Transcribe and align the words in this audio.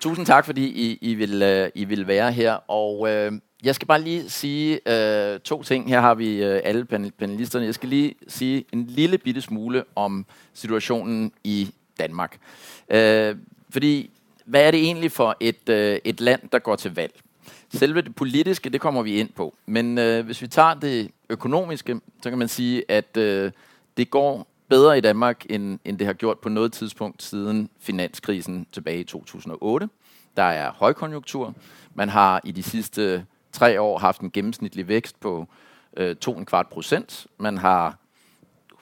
Tusind 0.00 0.26
tak, 0.26 0.44
fordi 0.44 0.66
I, 0.66 0.98
I, 1.00 1.14
vil, 1.14 1.62
uh, 1.62 1.68
I 1.74 1.84
vil 1.84 2.06
være 2.06 2.32
her. 2.32 2.52
Og 2.52 3.00
uh, 3.00 3.38
jeg 3.64 3.74
skal 3.74 3.88
bare 3.88 4.02
lige 4.02 4.30
sige 4.30 4.80
uh, 4.86 5.40
to 5.40 5.62
ting. 5.62 5.88
Her 5.88 6.00
har 6.00 6.14
vi 6.14 6.46
uh, 6.46 6.60
alle 6.64 6.84
panelisterne. 7.18 7.66
Jeg 7.66 7.74
skal 7.74 7.88
lige 7.88 8.14
sige 8.28 8.64
en 8.72 8.86
lille 8.86 9.18
bitte 9.18 9.40
smule 9.40 9.84
om 9.94 10.26
situationen 10.54 11.32
i 11.44 11.70
Danmark. 12.00 12.38
Uh, 12.94 13.38
fordi, 13.70 14.10
hvad 14.44 14.62
er 14.66 14.70
det 14.70 14.80
egentlig 14.80 15.12
for 15.12 15.36
et, 15.40 15.68
uh, 15.68 16.10
et 16.10 16.20
land, 16.20 16.40
der 16.52 16.58
går 16.58 16.76
til 16.76 16.94
valg? 16.94 17.12
Selve 17.74 18.02
det 18.02 18.14
politiske, 18.14 18.70
det 18.70 18.80
kommer 18.80 19.02
vi 19.02 19.20
ind 19.20 19.28
på. 19.36 19.54
Men 19.66 19.98
uh, 19.98 20.20
hvis 20.20 20.42
vi 20.42 20.48
tager 20.48 20.74
det 20.74 21.10
økonomiske, 21.30 22.00
så 22.22 22.30
kan 22.30 22.38
man 22.38 22.48
sige, 22.48 22.84
at 22.88 23.16
uh, 23.16 23.50
det 23.96 24.10
går 24.10 24.46
bedre 24.68 24.98
i 24.98 25.00
Danmark, 25.00 25.46
end, 25.50 25.78
end 25.84 25.98
det 25.98 26.06
har 26.06 26.14
gjort 26.14 26.38
på 26.38 26.48
noget 26.48 26.72
tidspunkt 26.72 27.22
siden 27.22 27.70
finanskrisen 27.80 28.66
tilbage 28.72 29.00
i 29.00 29.04
2008. 29.04 29.88
Der 30.36 30.42
er 30.42 30.72
højkonjunktur. 30.72 31.54
Man 31.94 32.08
har 32.08 32.40
i 32.44 32.52
de 32.52 32.62
sidste 32.62 33.26
tre 33.52 33.80
år 33.80 33.98
haft 33.98 34.20
en 34.20 34.30
gennemsnitlig 34.30 34.88
vækst 34.88 35.20
på 35.20 35.46
øh, 35.96 36.16
2,25 36.28 36.62
procent. 36.62 37.26
Man 37.38 37.58
har 37.58 37.98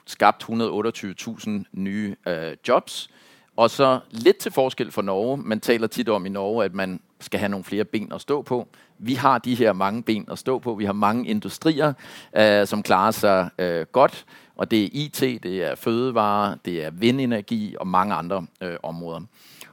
skabt 0.05 0.43
128.000 0.43 1.49
nye 1.71 2.15
øh, 2.27 2.57
jobs. 2.67 3.09
Og 3.55 3.69
så 3.69 3.99
lidt 4.11 4.37
til 4.37 4.51
forskel 4.51 4.91
for 4.91 5.01
Norge. 5.01 5.37
Man 5.37 5.59
taler 5.59 5.87
tit 5.87 6.09
om 6.09 6.25
i 6.25 6.29
Norge, 6.29 6.65
at 6.65 6.73
man 6.73 6.99
skal 7.19 7.39
have 7.39 7.49
nogle 7.49 7.63
flere 7.63 7.85
ben 7.85 8.11
at 8.11 8.21
stå 8.21 8.41
på. 8.41 8.67
Vi 8.97 9.13
har 9.13 9.37
de 9.37 9.55
her 9.55 9.73
mange 9.73 10.03
ben 10.03 10.27
at 10.31 10.39
stå 10.39 10.59
på. 10.59 10.73
Vi 10.73 10.85
har 10.85 10.93
mange 10.93 11.27
industrier, 11.27 11.93
øh, 12.37 12.67
som 12.67 12.83
klarer 12.83 13.11
sig 13.11 13.49
øh, 13.59 13.85
godt. 13.91 14.25
Og 14.55 14.71
det 14.71 14.83
er 14.83 14.89
IT, 14.91 15.19
det 15.19 15.63
er 15.63 15.75
fødevare, 15.75 16.57
det 16.65 16.85
er 16.85 16.89
vindenergi 16.89 17.75
og 17.79 17.87
mange 17.87 18.13
andre 18.15 18.45
øh, 18.61 18.75
områder. 18.83 19.21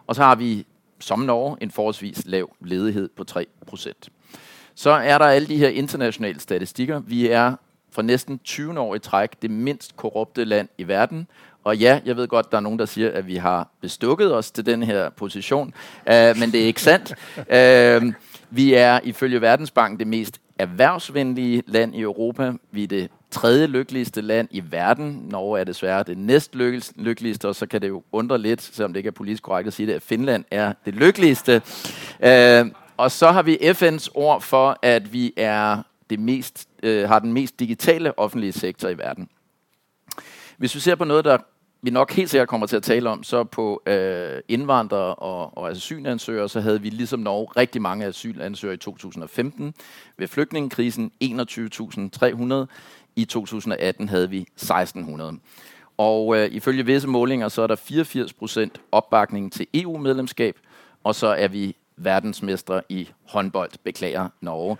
Og 0.06 0.15
så 0.15 0.23
har 0.23 0.34
vi, 0.34 0.67
som 1.01 1.19
Norge, 1.19 1.56
en 1.61 1.70
forholdsvis 1.70 2.23
lav 2.27 2.51
ledighed 2.61 3.09
på 3.17 3.25
3%. 3.31 3.93
Så 4.75 4.91
er 4.91 5.19
der 5.19 5.25
alle 5.25 5.48
de 5.48 5.56
her 5.56 5.69
internationale 5.69 6.41
statistikker. 6.41 7.01
Vi 7.01 7.29
er 7.29 7.55
for 7.91 8.03
næsten 8.03 8.39
20 8.39 8.81
år 8.81 8.95
i 8.95 8.98
træk 8.98 9.43
det 9.43 9.51
mindst 9.51 9.97
korrupte 9.97 10.45
land 10.45 10.69
i 10.79 10.89
verden. 10.89 11.27
Og 11.65 11.77
ja, 11.77 12.01
jeg 12.05 12.17
ved 12.17 12.28
godt, 12.28 12.51
der 12.51 12.56
er 12.56 12.61
nogen, 12.61 12.78
der 12.78 12.87
siger, 12.87 13.11
at 13.11 13.27
vi 13.27 13.37
har 13.37 13.69
bestukket 13.81 14.34
os 14.34 14.51
til 14.51 14.67
den 14.67 14.83
her 14.83 15.11
position, 15.11 15.75
uh, 16.06 16.39
men 16.39 16.53
det 16.53 16.62
er 16.62 16.67
ikke 16.67 16.83
sandt. 16.83 17.15
Uh, 17.37 18.12
vi 18.59 18.75
er 18.75 19.01
ifølge 19.05 19.41
Verdensbanken 19.41 19.99
det 19.99 20.06
mest 20.06 20.41
erhvervsvenlige 20.59 21.62
land 21.67 21.95
i 21.95 22.01
Europa. 22.01 22.53
Vi 22.71 22.83
er 22.83 22.89
det 22.89 23.11
tredje 23.33 23.66
lykkeligste 23.66 24.20
land 24.20 24.48
i 24.50 24.62
verden. 24.70 25.27
Norge 25.30 25.61
er 25.61 25.64
desværre 25.64 26.02
det 26.02 26.19
næst 26.19 26.55
lykkeligste, 26.97 27.48
og 27.48 27.55
så 27.55 27.66
kan 27.66 27.83
det 27.83 27.88
jo 27.88 28.02
undre 28.12 28.38
lidt, 28.38 28.62
selvom 28.62 28.92
det 28.92 29.00
ikke 29.00 29.08
er 29.08 29.12
politisk 29.12 29.42
korrekt 29.42 29.66
at 29.66 29.72
sige 29.72 29.86
det, 29.86 29.92
at 29.92 30.02
Finland 30.02 30.44
er 30.50 30.72
det 30.84 30.94
lykkeligste. 30.94 31.62
Øh, 32.20 32.66
og 32.97 33.10
så 33.10 33.30
har 33.30 33.42
vi 33.42 33.56
FN's 33.56 34.08
ord 34.14 34.41
for, 34.41 34.78
at 34.83 35.12
vi 35.12 35.33
er 35.36 35.83
det 36.10 36.20
mest, 36.20 36.69
øh, 36.83 37.08
har 37.08 37.19
den 37.19 37.33
mest 37.33 37.60
digitale 37.60 38.19
offentlige 38.19 38.53
sektor 38.53 38.88
i 38.88 38.98
verden. 38.98 39.28
Hvis 40.56 40.75
vi 40.75 40.80
ser 40.80 40.94
på 40.94 41.05
noget, 41.05 41.25
der 41.25 41.38
vi 41.84 41.91
nok 41.91 42.12
helt 42.12 42.30
sikkert 42.30 42.48
kommer 42.48 42.66
til 42.66 42.77
at 42.77 42.83
tale 42.83 43.10
om, 43.10 43.22
så 43.22 43.44
på 43.44 43.83
øh, 43.86 44.41
indvandrere 44.48 45.14
og, 45.14 45.58
og 45.58 45.70
asylansøgere, 45.70 46.48
så 46.48 46.60
havde 46.60 46.83
vi 46.83 46.91
ligesom 46.91 47.20
Norge 47.20 47.47
rigtig 47.56 47.83
mange 47.83 48.06
asylansøgere 48.06 48.75
i 48.75 48.78
2015. 48.78 49.75
Ved 50.19 50.28
flygtningekrisen 50.28 51.12
21.300. 51.25 52.66
I 53.17 53.25
2018 53.25 54.09
havde 54.09 54.31
vi 54.31 54.47
1.600. 54.61 55.39
Og 55.97 56.37
øh, 56.37 56.49
ifølge 56.53 56.87
visse 56.87 57.09
målinger, 57.09 57.49
så 57.49 57.63
er 57.63 57.67
der 57.67 57.77
84 57.77 58.33
procent 58.33 58.81
opbakning 58.93 59.53
til 59.53 59.67
EU-medlemskab, 59.75 60.57
og 61.05 61.15
så 61.15 61.27
er 61.27 61.49
vi 61.49 61.77
verdensmestre 61.97 62.83
i 62.89 63.09
håndbold, 63.28 63.71
beklager 63.84 64.28
Norge. 64.41 64.77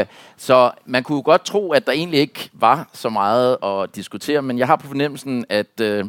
Øh, 0.00 0.06
så 0.36 0.70
man 0.86 1.02
kunne 1.02 1.22
godt 1.22 1.44
tro, 1.44 1.72
at 1.72 1.86
der 1.86 1.92
egentlig 1.92 2.20
ikke 2.20 2.50
var 2.52 2.90
så 2.92 3.08
meget 3.08 3.56
at 3.64 3.96
diskutere, 3.96 4.42
men 4.42 4.58
jeg 4.58 4.66
har 4.66 4.76
på 4.76 4.86
fornemmelsen, 4.86 5.44
at, 5.48 5.80
øh, 5.80 6.04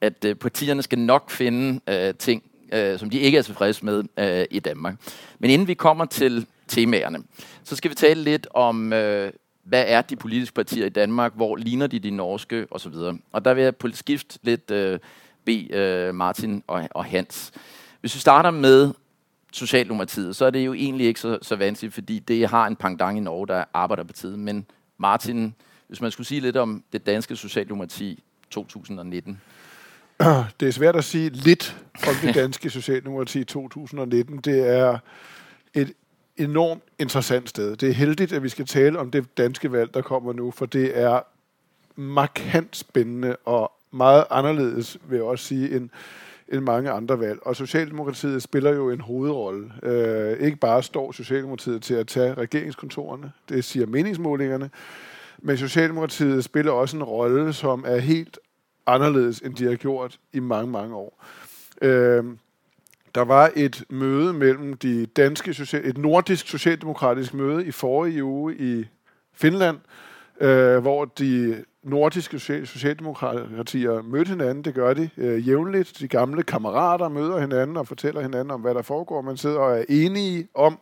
at 0.00 0.24
øh, 0.24 0.34
partierne 0.34 0.82
skal 0.82 0.98
nok 0.98 1.30
finde 1.30 1.80
øh, 1.88 2.14
ting, 2.14 2.42
øh, 2.72 2.98
som 2.98 3.10
de 3.10 3.18
ikke 3.18 3.38
er 3.38 3.42
tilfredse 3.42 3.84
med 3.84 4.04
øh, 4.16 4.44
i 4.50 4.60
Danmark. 4.60 4.94
Men 5.38 5.50
inden 5.50 5.68
vi 5.68 5.74
kommer 5.74 6.04
til 6.04 6.46
temaerne, 6.68 7.18
så 7.64 7.76
skal 7.76 7.90
vi 7.90 7.94
tale 7.94 8.22
lidt 8.22 8.46
om, 8.54 8.92
øh, 8.92 9.32
hvad 9.68 9.84
er 9.86 10.02
de 10.02 10.16
politiske 10.16 10.54
partier 10.54 10.86
i 10.86 10.88
Danmark, 10.88 11.32
hvor 11.34 11.56
ligner 11.56 11.86
de 11.86 11.98
de 11.98 12.10
norske 12.10 12.66
osv. 12.70 12.94
Og 13.32 13.44
der 13.44 13.54
vil 13.54 13.64
jeg 13.64 13.76
på 13.76 13.88
skift 13.92 14.38
lidt 14.42 14.70
øh, 14.70 14.98
bede 15.44 15.74
øh, 15.74 16.14
Martin 16.14 16.62
og, 16.66 16.88
og 16.90 17.04
Hans. 17.04 17.52
Hvis 18.00 18.14
vi 18.14 18.20
starter 18.20 18.50
med 18.50 18.92
Socialdemokratiet, 19.52 20.36
så 20.36 20.44
er 20.44 20.50
det 20.50 20.66
jo 20.66 20.74
egentlig 20.74 21.06
ikke 21.06 21.20
så, 21.20 21.38
så 21.42 21.56
vanskeligt, 21.56 21.94
fordi 21.94 22.18
det 22.18 22.48
har 22.48 22.66
en 22.66 22.76
pangdang 22.76 23.18
i 23.18 23.20
Norge, 23.20 23.46
der 23.46 23.54
er 23.54 23.64
Arbejderpartiet. 23.74 24.38
Men 24.38 24.66
Martin, 24.98 25.54
hvis 25.88 26.00
man 26.00 26.10
skulle 26.10 26.26
sige 26.26 26.40
lidt 26.40 26.56
om 26.56 26.84
det 26.92 27.06
danske 27.06 27.36
Socialdemokrati 27.36 28.22
2019. 28.50 29.40
Det 30.60 30.68
er 30.68 30.72
svært 30.72 30.96
at 30.96 31.04
sige 31.04 31.30
lidt 31.30 31.76
om 32.08 32.14
det 32.22 32.34
danske 32.42 32.70
Socialdemokrati 32.70 33.44
2019. 33.44 34.38
Det 34.38 34.68
er 34.68 34.98
et 35.74 35.92
enormt 36.38 36.82
interessant 36.98 37.48
sted. 37.48 37.76
Det 37.76 37.88
er 37.88 37.92
heldigt, 37.92 38.32
at 38.32 38.42
vi 38.42 38.48
skal 38.48 38.66
tale 38.66 38.98
om 38.98 39.10
det 39.10 39.38
danske 39.38 39.72
valg, 39.72 39.94
der 39.94 40.02
kommer 40.02 40.32
nu, 40.32 40.50
for 40.50 40.66
det 40.66 40.98
er 40.98 41.20
markant 41.96 42.76
spændende 42.76 43.36
og 43.44 43.72
meget 43.90 44.24
anderledes, 44.30 44.98
vil 45.08 45.16
jeg 45.16 45.24
også 45.24 45.44
sige, 45.44 45.76
end, 45.76 45.90
end 46.48 46.60
mange 46.60 46.90
andre 46.90 47.20
valg. 47.20 47.38
Og 47.42 47.56
Socialdemokratiet 47.56 48.42
spiller 48.42 48.74
jo 48.74 48.90
en 48.90 49.00
hovedrolle. 49.00 49.72
Øh, 49.82 50.40
ikke 50.40 50.56
bare 50.56 50.82
står 50.82 51.12
Socialdemokratiet 51.12 51.82
til 51.82 51.94
at 51.94 52.06
tage 52.06 52.34
regeringskontorerne, 52.34 53.32
det 53.48 53.64
siger 53.64 53.86
meningsmålingerne, 53.86 54.70
men 55.38 55.56
Socialdemokratiet 55.56 56.44
spiller 56.44 56.72
også 56.72 56.96
en 56.96 57.02
rolle, 57.02 57.52
som 57.52 57.84
er 57.86 57.98
helt 57.98 58.38
anderledes, 58.86 59.38
end 59.38 59.54
de 59.54 59.64
har 59.64 59.74
gjort 59.74 60.18
i 60.32 60.40
mange, 60.40 60.72
mange 60.72 60.94
år. 60.94 61.24
Øh, 61.82 62.24
der 63.14 63.24
var 63.24 63.50
et 63.56 63.84
møde 63.90 64.32
mellem 64.32 64.76
de 64.76 65.06
danske, 65.06 65.78
et 65.84 65.98
nordisk 65.98 66.48
socialdemokratisk 66.48 67.34
møde 67.34 67.66
i 67.66 67.70
forrige 67.70 68.24
uge 68.24 68.56
i 68.56 68.84
Finland, 69.34 69.78
øh, 70.40 70.78
hvor 70.78 71.04
de 71.04 71.64
nordiske 71.82 72.38
socialdemokratier 72.66 74.02
mødte 74.02 74.28
hinanden. 74.28 74.64
Det 74.64 74.74
gør 74.74 74.94
de 74.94 75.10
øh, 75.16 75.48
jævnligt. 75.48 75.98
De 76.00 76.08
gamle 76.08 76.42
kammerater 76.42 77.08
møder 77.08 77.40
hinanden 77.40 77.76
og 77.76 77.86
fortæller 77.86 78.20
hinanden 78.20 78.50
om, 78.50 78.60
hvad 78.60 78.74
der 78.74 78.82
foregår. 78.82 79.22
Man 79.22 79.36
sidder 79.36 79.58
og 79.58 79.78
er 79.78 79.84
enige 79.88 80.48
om, 80.54 80.78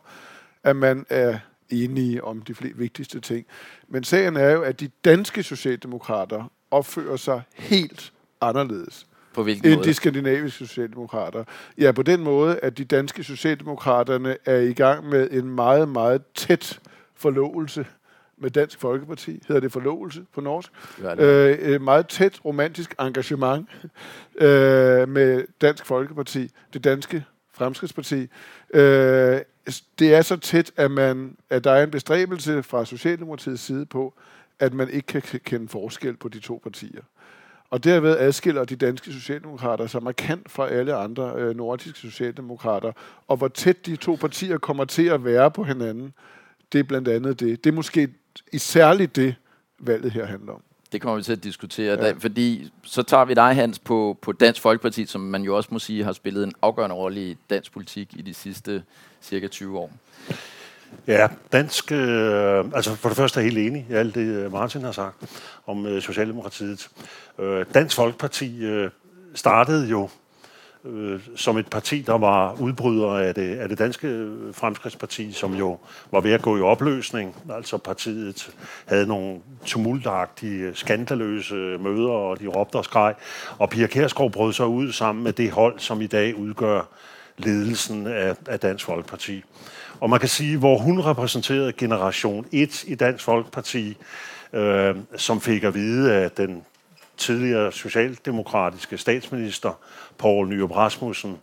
at 0.63 0.75
man 0.75 1.05
er 1.09 1.39
enige 1.69 2.23
om 2.23 2.41
de 2.41 2.55
flere 2.55 2.73
vigtigste 2.75 3.19
ting. 3.19 3.45
Men 3.87 4.03
sagen 4.03 4.37
er 4.37 4.51
jo, 4.51 4.61
at 4.61 4.79
de 4.79 4.89
danske 5.05 5.43
socialdemokrater 5.43 6.51
opfører 6.71 7.17
sig 7.17 7.41
helt 7.53 8.13
anderledes 8.41 9.07
på 9.37 9.43
hvilken 9.43 9.65
end 9.65 9.75
måde? 9.75 9.87
de 9.87 9.93
skandinaviske 9.93 10.65
socialdemokrater. 10.65 11.43
Ja, 11.77 11.91
på 11.91 12.03
den 12.03 12.23
måde, 12.23 12.59
at 12.59 12.77
de 12.77 12.85
danske 12.85 13.23
socialdemokraterne 13.23 14.37
er 14.45 14.57
i 14.57 14.73
gang 14.73 15.09
med 15.09 15.31
en 15.31 15.49
meget, 15.49 15.89
meget 15.89 16.21
tæt 16.35 16.79
forlovelse 17.15 17.85
med 18.37 18.49
Dansk 18.49 18.79
Folkeparti, 18.79 19.43
hedder 19.47 19.59
det 19.59 19.71
forlovelse 19.71 20.21
på 20.33 20.41
norsk. 20.41 20.71
Øh, 21.19 21.51
et 21.51 21.81
meget 21.81 22.07
tæt 22.07 22.45
romantisk 22.45 22.95
engagement 22.99 23.69
øh, 24.35 25.09
med 25.09 25.43
Dansk 25.61 25.85
Folkeparti, 25.85 26.51
det 26.73 26.83
danske 26.83 27.25
Fremskridsparti. 27.53 28.27
Øh, 28.73 29.41
det 29.99 30.15
er 30.15 30.21
så 30.21 30.37
tæt, 30.37 30.71
at, 30.75 30.91
man, 30.91 31.37
at 31.49 31.63
der 31.63 31.71
er 31.71 31.83
en 31.83 31.91
bestræbelse 31.91 32.63
fra 32.63 32.85
Socialdemokratiets 32.85 33.63
side 33.63 33.85
på, 33.85 34.13
at 34.59 34.73
man 34.73 34.89
ikke 34.89 35.21
kan 35.21 35.39
kende 35.43 35.67
forskel 35.67 36.17
på 36.17 36.27
de 36.27 36.39
to 36.39 36.59
partier. 36.63 37.01
Og 37.69 37.83
derved 37.83 38.17
adskiller 38.17 38.65
de 38.65 38.75
danske 38.75 39.13
socialdemokrater 39.13 39.87
sig 39.87 40.03
markant 40.03 40.51
fra 40.51 40.69
alle 40.69 40.95
andre 40.95 41.33
øh, 41.35 41.55
nordiske 41.55 41.99
socialdemokrater. 41.99 42.91
Og 43.27 43.37
hvor 43.37 43.47
tæt 43.47 43.85
de 43.85 43.95
to 43.95 44.15
partier 44.15 44.57
kommer 44.57 44.85
til 44.85 45.05
at 45.05 45.25
være 45.25 45.51
på 45.51 45.63
hinanden, 45.63 46.13
det 46.73 46.79
er 46.79 46.83
blandt 46.83 47.07
andet 47.07 47.39
det. 47.39 47.63
Det 47.63 47.69
er 47.69 47.73
måske 47.75 48.09
i 48.53 48.57
særligt 48.57 49.15
det, 49.15 49.35
valget 49.79 50.11
her 50.11 50.25
handler 50.25 50.53
om. 50.53 50.61
Det 50.91 51.01
kommer 51.01 51.17
vi 51.17 51.23
til 51.23 51.31
at 51.31 51.43
diskutere, 51.43 51.99
ja. 51.99 52.07
da, 52.07 52.13
fordi 52.19 52.71
så 52.83 53.03
tager 53.03 53.25
vi 53.25 53.33
dig, 53.33 53.55
Hans, 53.55 53.79
på, 53.79 54.17
på 54.21 54.31
Dansk 54.31 54.61
Folkeparti, 54.61 55.05
som 55.05 55.21
man 55.21 55.43
jo 55.43 55.57
også 55.57 55.69
må 55.71 55.79
sige 55.79 56.03
har 56.03 56.13
spillet 56.13 56.43
en 56.43 56.53
afgørende 56.61 56.95
rolle 56.95 57.29
i 57.29 57.37
dansk 57.49 57.71
politik 57.71 58.13
i 58.13 58.21
de 58.21 58.33
sidste 58.33 58.83
cirka 59.21 59.47
20 59.47 59.79
år. 59.79 59.91
Ja, 61.07 61.27
dansk, 61.51 61.91
øh, 61.91 62.65
altså 62.73 62.95
for 62.95 63.09
det 63.09 63.17
første 63.17 63.39
er 63.39 63.43
jeg 63.43 63.53
helt 63.53 63.67
enig 63.67 63.85
i 63.89 63.93
alt 63.93 64.15
det, 64.15 64.21
øh, 64.21 64.51
Martin 64.51 64.81
har 64.81 64.91
sagt 64.91 65.15
om 65.67 65.85
øh, 65.85 66.01
Socialdemokratiet. 66.01 66.89
Øh, 67.39 67.65
dansk 67.73 67.95
Folkeparti 67.95 68.65
øh, 68.65 68.89
startede 69.33 69.87
jo 69.87 70.09
øh, 70.85 71.19
som 71.35 71.57
et 71.57 71.67
parti, 71.67 72.01
der 72.01 72.17
var 72.17 72.53
udbryder 72.53 73.09
af 73.09 73.35
det, 73.35 73.57
af 73.57 73.69
det 73.69 73.79
danske 73.79 74.07
øh, 74.07 74.53
fremskridtsparti, 74.53 75.31
som 75.31 75.53
jo 75.53 75.79
var 76.11 76.21
ved 76.21 76.31
at 76.31 76.41
gå 76.41 76.57
i 76.57 76.61
opløsning. 76.61 77.35
Altså 77.49 77.77
partiet 77.77 78.49
havde 78.85 79.07
nogle 79.07 79.39
tumultagtige, 79.65 80.75
skandaløse 80.75 81.55
møder, 81.55 82.09
og 82.09 82.39
de 82.39 82.47
råbte 82.47 82.75
og 82.75 82.85
skreg. 82.85 83.15
Og 83.57 83.69
Pia 83.69 83.87
Kærsgaard 83.87 84.31
brød 84.31 84.53
sig 84.53 84.67
ud 84.67 84.91
sammen 84.91 85.23
med 85.23 85.33
det 85.33 85.51
hold, 85.51 85.79
som 85.79 86.01
i 86.01 86.07
dag 86.07 86.35
udgør 86.35 86.81
ledelsen 87.37 88.07
af, 88.07 88.35
af 88.47 88.59
Dansk 88.59 88.85
Folkeparti. 88.85 89.43
Og 89.99 90.09
man 90.09 90.19
kan 90.19 90.29
sige, 90.29 90.57
hvor 90.57 90.77
hun 90.77 90.99
repræsenterede 90.99 91.73
generation 91.73 92.45
1 92.51 92.83
i 92.87 92.95
Dansk 92.95 93.23
Folkeparti, 93.23 93.97
øh, 94.53 94.95
som 95.15 95.41
fik 95.41 95.63
at 95.63 95.75
vide 95.75 96.13
af 96.13 96.31
den 96.31 96.63
tidligere 97.17 97.71
socialdemokratiske 97.71 98.97
statsminister, 98.97 99.79
Poul 100.17 100.47
Nyrup 100.47 100.71
Rasmussen, 100.71 101.37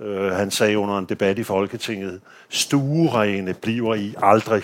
øh, 0.00 0.32
han 0.32 0.50
sagde 0.50 0.78
under 0.78 0.98
en 0.98 1.04
debat 1.04 1.38
i 1.38 1.42
Folketinget, 1.42 2.20
stuerene 2.48 3.54
bliver 3.54 3.94
I 3.94 4.14
aldrig. 4.22 4.62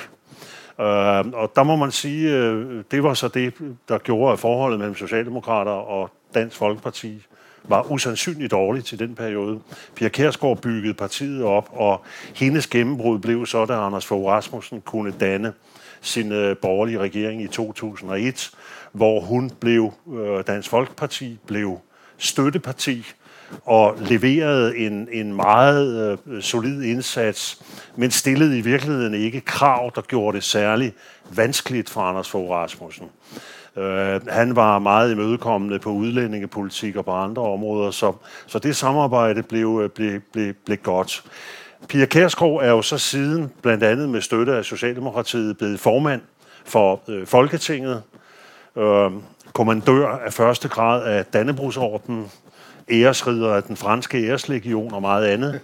Øh, 0.80 1.26
og 1.32 1.52
der 1.56 1.62
må 1.62 1.76
man 1.76 1.90
sige, 1.90 2.36
øh, 2.36 2.84
det 2.90 3.02
var 3.02 3.14
så 3.14 3.28
det, 3.28 3.54
der 3.88 3.98
gjorde, 3.98 4.32
at 4.32 4.38
forholdet 4.38 4.78
mellem 4.78 4.96
Socialdemokrater 4.96 5.72
og 5.72 6.10
Dansk 6.34 6.56
Folkeparti 6.56 7.26
var 7.68 7.90
usandsynligt 7.90 8.50
dårligt 8.50 8.86
til 8.86 8.98
den 8.98 9.14
periode. 9.14 9.60
Pia 9.94 10.08
Kærsgaard 10.08 10.62
byggede 10.62 10.94
partiet 10.94 11.42
op, 11.42 11.68
og 11.72 12.04
hendes 12.34 12.66
gennembrud 12.66 13.18
blev 13.18 13.46
så, 13.46 13.64
da 13.64 13.72
Anders 13.72 14.06
Fogh 14.06 14.26
Rasmussen 14.26 14.80
kunne 14.80 15.14
danne 15.20 15.52
sin 16.00 16.32
øh, 16.32 16.56
borgerlige 16.56 16.98
regering 16.98 17.42
i 17.42 17.46
2001, 17.46 18.50
hvor 18.92 19.20
hun 19.20 19.50
blev, 19.60 19.92
øh, 20.14 20.44
Dansk 20.46 20.70
Folkeparti 20.70 21.38
blev 21.46 21.78
støtteparti 22.18 23.06
og 23.64 23.96
leverede 24.00 24.76
en, 24.76 25.08
en 25.12 25.34
meget 25.36 26.18
øh, 26.26 26.42
solid 26.42 26.82
indsats, 26.82 27.62
men 27.96 28.10
stillede 28.10 28.58
i 28.58 28.60
virkeligheden 28.60 29.14
ikke 29.14 29.40
krav, 29.40 29.92
der 29.94 30.02
gjorde 30.02 30.36
det 30.36 30.44
særligt 30.44 30.94
vanskeligt 31.30 31.90
for 31.90 32.00
Anders 32.00 32.30
Fogh 32.30 32.50
Rasmussen. 32.50 33.06
Øh, 33.78 34.26
han 34.28 34.56
var 34.56 34.78
meget 34.78 35.12
imødekommende 35.12 35.78
på 35.78 35.90
udlændingepolitik 35.90 36.96
og 36.96 37.04
på 37.04 37.12
andre 37.12 37.42
områder, 37.42 37.90
så, 37.90 38.12
så 38.46 38.58
det 38.58 38.76
samarbejde 38.76 39.42
blev, 39.42 39.80
øh, 39.84 39.90
blev, 39.90 40.20
blev, 40.32 40.54
blev 40.54 40.78
godt. 40.78 41.24
Pia 41.88 42.06
Kærsgaard 42.06 42.60
er 42.62 42.70
jo 42.70 42.82
så 42.82 42.98
siden, 42.98 43.52
blandt 43.62 43.84
andet 43.84 44.08
med 44.08 44.20
støtte 44.20 44.54
af 44.54 44.64
Socialdemokratiet, 44.64 45.58
blevet 45.58 45.80
formand 45.80 46.20
for 46.64 47.00
øh, 47.08 47.26
Folketinget, 47.26 48.02
øh, 48.76 49.10
kommandør 49.52 50.08
af 50.08 50.32
første 50.32 50.68
grad 50.68 51.04
af 51.04 51.24
Dannebrugsordenen, 51.24 52.30
æresridder 52.90 53.54
af 53.54 53.62
den 53.62 53.76
franske 53.76 54.28
æreslegion 54.28 54.94
og 54.94 55.00
meget 55.00 55.26
andet. 55.26 55.60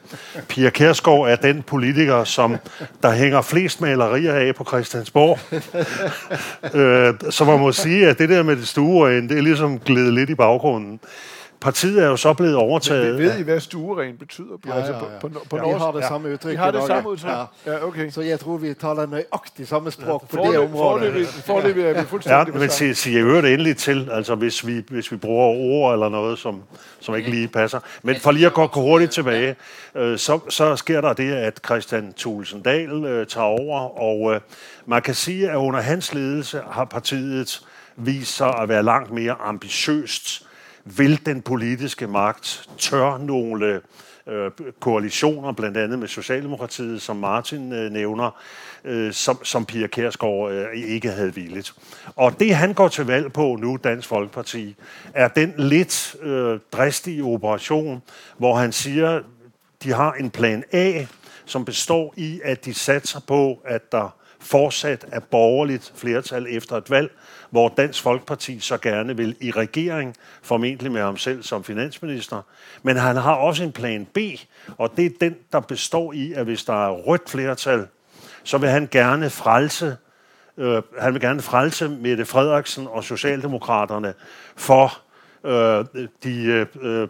Pia 0.49 0.71
Kærsgaard 0.71 1.29
er 1.29 1.37
den 1.37 1.63
politiker, 1.63 2.25
som 2.25 2.57
der 3.03 3.11
hænger 3.11 3.43
flest 3.43 3.81
malerier 3.81 4.33
af 4.33 4.55
på 4.55 4.65
Christiansborg. 4.65 5.39
øh, 6.79 7.15
så 7.31 7.45
man 7.45 7.59
må 7.59 7.73
sige, 7.73 8.09
at 8.09 8.19
det 8.19 8.29
der 8.29 8.43
med 8.43 8.57
det 8.57 8.69
stueren, 8.69 9.29
det 9.29 9.39
er 9.39 9.43
ligesom 9.43 9.79
glædet 9.79 10.15
lidt 10.15 10.31
i 10.31 10.35
baggrunden. 10.35 11.01
Partiet 11.65 12.03
er 12.03 12.07
jo 12.07 12.17
så 12.17 12.33
blevet 12.33 12.57
overtaget. 12.57 13.15
Men 13.15 13.19
ved 13.25 13.39
I, 13.39 13.43
hvad 13.43 13.61
stueren 13.61 14.17
betyder? 14.19 14.47
Ja, 14.67 14.79
ja, 14.79 14.87
ja. 14.87 14.93
På, 15.21 15.29
på, 15.29 15.41
på 15.51 15.57
Ja, 15.57 15.63
norsk? 15.63 15.75
vi 15.75 15.79
har 15.81 15.93
det 15.93 16.05
samme 16.05 16.33
udtryk 16.33 16.51
Vi 16.51 16.57
har 16.57 16.73
i 16.73 16.77
det 16.77 16.87
samme 16.87 17.11
udtryk? 17.11 17.31
Ja. 17.67 17.73
Ja, 17.73 17.85
okay. 17.87 18.11
Så 18.11 18.21
jeg 18.21 18.41
tror, 18.41 18.57
vi 18.57 18.75
taler 18.75 19.07
nøjagtigt 19.07 19.69
samme 19.69 19.91
sprog 19.91 20.21
på 20.21 20.27
det 20.37 20.45
Forløb, 20.47 20.61
området. 20.61 21.01
forløbig, 21.03 21.27
forløbig 21.27 21.83
er 21.85 21.93
vi 21.93 21.99
Ja, 21.99 22.03
fuldstændig 22.03 22.53
på 22.55 22.59
men 22.59 22.71
sig, 22.71 22.97
sig 22.97 23.13
jeg 23.13 23.21
øvrigt 23.21 23.47
endelig 23.47 23.77
til, 23.77 24.09
altså 24.13 24.35
hvis 24.35 24.67
vi, 24.67 24.83
hvis 24.89 25.13
vi 25.13 25.17
bruger 25.17 25.47
ord 25.47 25.93
eller 25.93 26.09
noget, 26.09 26.39
som, 26.39 26.63
som 27.01 27.17
ikke 27.17 27.31
lige 27.31 27.49
passer. 27.49 27.81
Men 28.03 28.17
for 28.17 28.31
lige 28.31 28.47
at 28.47 28.55
gå 28.55 28.67
gå 28.67 28.81
hurtigt 28.81 29.13
tilbage, 29.13 29.57
øh, 29.95 30.19
så, 30.19 30.41
så 30.49 30.77
sker 30.77 31.01
der 31.01 31.13
det, 31.13 31.33
at 31.33 31.61
Christian 31.65 32.13
Thulesen 32.17 32.63
Dahl 32.63 33.05
øh, 33.05 33.27
tager 33.27 33.47
over, 33.47 33.99
og 34.01 34.35
øh, 34.35 34.41
man 34.87 35.03
kan 35.03 35.15
sige, 35.15 35.51
at 35.51 35.57
under 35.57 35.81
hans 35.81 36.15
ledelse 36.15 36.61
har 36.71 36.85
partiet 36.85 37.61
vist 37.97 38.37
sig 38.37 38.55
at 38.59 38.69
være 38.69 38.83
langt 38.83 39.11
mere 39.11 39.35
ambitiøst. 39.45 40.47
Vil 40.85 41.27
den 41.27 41.43
politiske 41.43 42.07
magt 42.07 42.69
tør 42.79 43.19
nogle 43.19 43.81
øh, 44.27 44.51
koalitioner, 44.81 45.53
blandt 45.53 45.77
andet 45.77 45.99
med 45.99 46.09
Socialdemokratiet, 46.09 47.03
som 47.03 47.17
Martin 47.17 47.73
øh, 47.73 47.93
nævner, 47.93 48.31
øh, 48.85 49.13
som, 49.13 49.45
som 49.45 49.67
Pia 49.67 49.87
Kærsgaard 49.87 50.53
øh, 50.53 50.75
ikke 50.75 51.11
havde 51.11 51.35
villet. 51.35 51.75
Og 52.17 52.41
det 52.41 52.55
han 52.55 52.75
går 52.75 52.89
til 52.89 53.07
valg 53.07 53.33
på 53.33 53.57
nu, 53.61 53.79
Dansk 53.85 54.09
Folkeparti, 54.09 54.77
er 55.15 55.29
den 55.29 55.55
lidt 55.57 56.17
øh, 56.23 56.59
dristige 56.73 57.25
operation, 57.25 58.03
hvor 58.39 58.57
han 58.57 58.73
siger, 58.73 59.23
de 59.83 59.93
har 59.93 60.13
en 60.13 60.31
plan 60.31 60.65
A, 60.73 61.07
som 61.45 61.65
består 61.65 62.15
i, 62.17 62.41
at 62.45 62.65
de 62.65 62.75
satser 62.75 63.21
på, 63.21 63.61
at 63.65 63.93
der 63.93 64.17
fortsat 64.45 65.05
af 65.13 65.23
borgerligt 65.23 65.93
flertal 65.97 66.47
efter 66.51 66.77
et 66.77 66.91
valg, 66.91 67.11
hvor 67.51 67.69
Dansk 67.69 68.03
Folkeparti 68.03 68.61
så 68.61 68.79
gerne 68.79 69.17
vil 69.17 69.37
i 69.41 69.51
regering, 69.51 70.17
formentlig 70.43 70.93
med 70.93 71.03
ham 71.03 71.17
selv 71.17 71.43
som 71.43 71.65
finansminister. 71.65 72.43
Men 72.83 72.97
han 72.97 73.17
har 73.17 73.35
også 73.35 73.65
en 73.65 73.73
plan 73.73 74.07
B, 74.15 74.19
og 74.79 74.93
det 74.97 75.07
er 75.07 75.11
den, 75.21 75.37
der 75.53 75.61
består 75.61 76.13
i, 76.13 76.33
at 76.33 76.45
hvis 76.45 76.65
der 76.65 76.87
er 76.87 76.91
rødt 76.91 77.31
flertal, 77.31 77.87
så 78.43 78.59
vil 78.59 78.69
han 78.69 78.89
gerne 78.91 79.31
frelse 79.31 79.97
øh, 80.59 80.83
han 81.01 81.13
vil 81.13 81.21
gerne 81.21 81.43
frelse 81.43 81.89
Mette 81.89 82.25
Frederiksen 82.25 82.87
og 82.87 83.05
Socialdemokraterne 83.05 84.15
for 84.57 85.04
øh, 85.45 85.85
de 86.25 86.45
øh, 86.45 86.67
øh, 86.83 87.09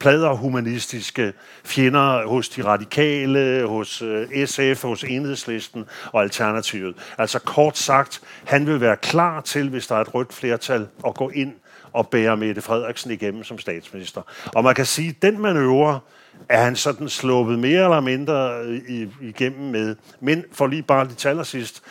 plader 0.00 0.32
humanistiske 0.32 1.32
fjender 1.64 2.26
hos 2.26 2.48
de 2.48 2.64
radikale, 2.64 3.66
hos 3.66 4.02
øh, 4.02 4.46
SF, 4.46 4.82
hos 4.82 5.04
Enhedslisten 5.04 5.84
og 6.12 6.22
Alternativet. 6.22 6.96
Altså 7.18 7.38
kort 7.38 7.78
sagt, 7.78 8.20
han 8.44 8.66
vil 8.66 8.80
være 8.80 8.96
klar 8.96 9.40
til, 9.40 9.68
hvis 9.68 9.86
der 9.86 9.96
er 9.96 10.00
et 10.00 10.14
rødt 10.14 10.32
flertal, 10.32 10.86
at 11.06 11.14
gå 11.14 11.30
ind 11.30 11.52
og 11.92 12.08
bære 12.08 12.36
Mette 12.36 12.60
Frederiksen 12.60 13.10
igennem 13.10 13.44
som 13.44 13.58
statsminister. 13.58 14.22
Og 14.54 14.64
man 14.64 14.74
kan 14.74 14.86
sige, 14.86 15.08
at 15.08 15.22
den 15.22 15.40
manøvre 15.40 16.00
er 16.48 16.64
han 16.64 16.76
sådan 16.76 17.08
sluppet 17.08 17.58
mere 17.58 17.82
eller 17.82 18.00
mindre 18.00 18.60
øh, 18.62 19.08
igennem 19.20 19.70
med. 19.70 19.96
Men 20.20 20.44
for 20.52 20.66
lige 20.66 20.82
bare 20.82 21.04
de 21.04 21.14
taler 21.14 21.42
sidst, 21.42 21.82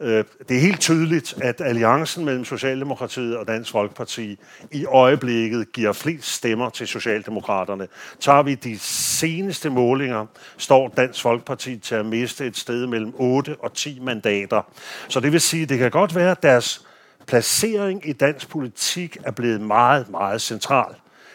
Øh, 0.00 0.24
det 0.48 0.56
er 0.56 0.60
helt 0.60 0.80
tydeligt, 0.80 1.34
at 1.42 1.60
alliancen 1.60 2.24
mellem 2.24 2.44
Socialdemokratiet 2.44 3.36
og 3.36 3.48
Dansk 3.48 3.70
Folkeparti 3.70 4.38
i 4.72 4.86
øjeblikket 4.86 5.72
giver 5.72 5.92
flest 5.92 6.34
stemmer 6.34 6.70
til 6.70 6.86
Socialdemokraterne. 6.86 7.88
Tager 8.20 8.42
vi 8.42 8.54
de 8.54 8.78
seneste 8.78 9.70
målinger, 9.70 10.26
står 10.58 10.88
Dansk 10.88 11.22
Folkeparti 11.22 11.78
til 11.78 11.94
at 11.94 12.06
miste 12.06 12.46
et 12.46 12.56
sted 12.56 12.86
mellem 12.86 13.12
8 13.16 13.56
og 13.58 13.72
10 13.72 14.00
mandater. 14.00 14.62
Så 15.08 15.20
det 15.20 15.32
vil 15.32 15.40
sige, 15.40 15.62
at 15.62 15.68
det 15.68 15.78
kan 15.78 15.90
godt 15.90 16.14
være, 16.14 16.30
at 16.30 16.42
deres 16.42 16.86
placering 17.26 18.08
i 18.08 18.12
dansk 18.12 18.48
politik 18.48 19.16
er 19.24 19.30
blevet 19.30 19.60
meget, 19.60 20.10
meget 20.10 20.40
central. 20.40 20.94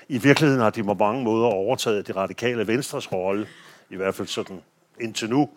I 0.10 0.18
virkeligheden 0.18 0.62
har 0.62 0.70
de 0.70 0.84
på 0.84 0.94
mange 0.94 1.24
måder 1.24 1.48
overtaget 1.48 2.08
de 2.08 2.12
radikale 2.12 2.68
venstres 2.68 3.12
rolle, 3.12 3.48
i 3.90 3.96
hvert 3.96 4.16
fald 4.16 4.28
sådan 4.28 4.62
indtil 5.00 5.30
nu. 5.30 5.50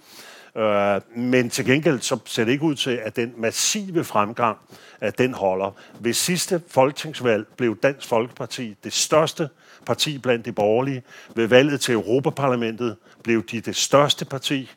Øh, 0.57 1.01
men 1.17 1.51
til 1.51 1.65
gengæld 1.65 2.01
så 2.01 2.19
ser 2.25 2.45
det 2.45 2.53
ikke 2.53 2.65
ud 2.65 2.75
til, 2.75 2.91
at 2.91 3.17
den 3.17 3.35
massive 3.37 4.05
fremgang, 4.05 4.59
at 5.01 5.19
den 5.19 5.35
holder. 5.35 5.77
Ved 6.01 6.13
sidste 6.13 6.63
folketingsvalg 6.69 7.47
blev 7.57 7.77
Dansk 7.83 8.09
Folkeparti 8.09 8.77
det 8.85 8.93
største 8.93 9.49
parti 9.87 10.19
blandt 10.19 10.47
de 10.47 10.53
borgerlige. 10.53 11.03
Ved 11.35 11.47
valget 11.47 11.81
til 11.81 11.95
Europaparlamentet 11.95 12.97
blev 13.23 13.45
de 13.47 13.61
det 13.61 13.77
største 13.77 14.25
parti. 14.25 14.71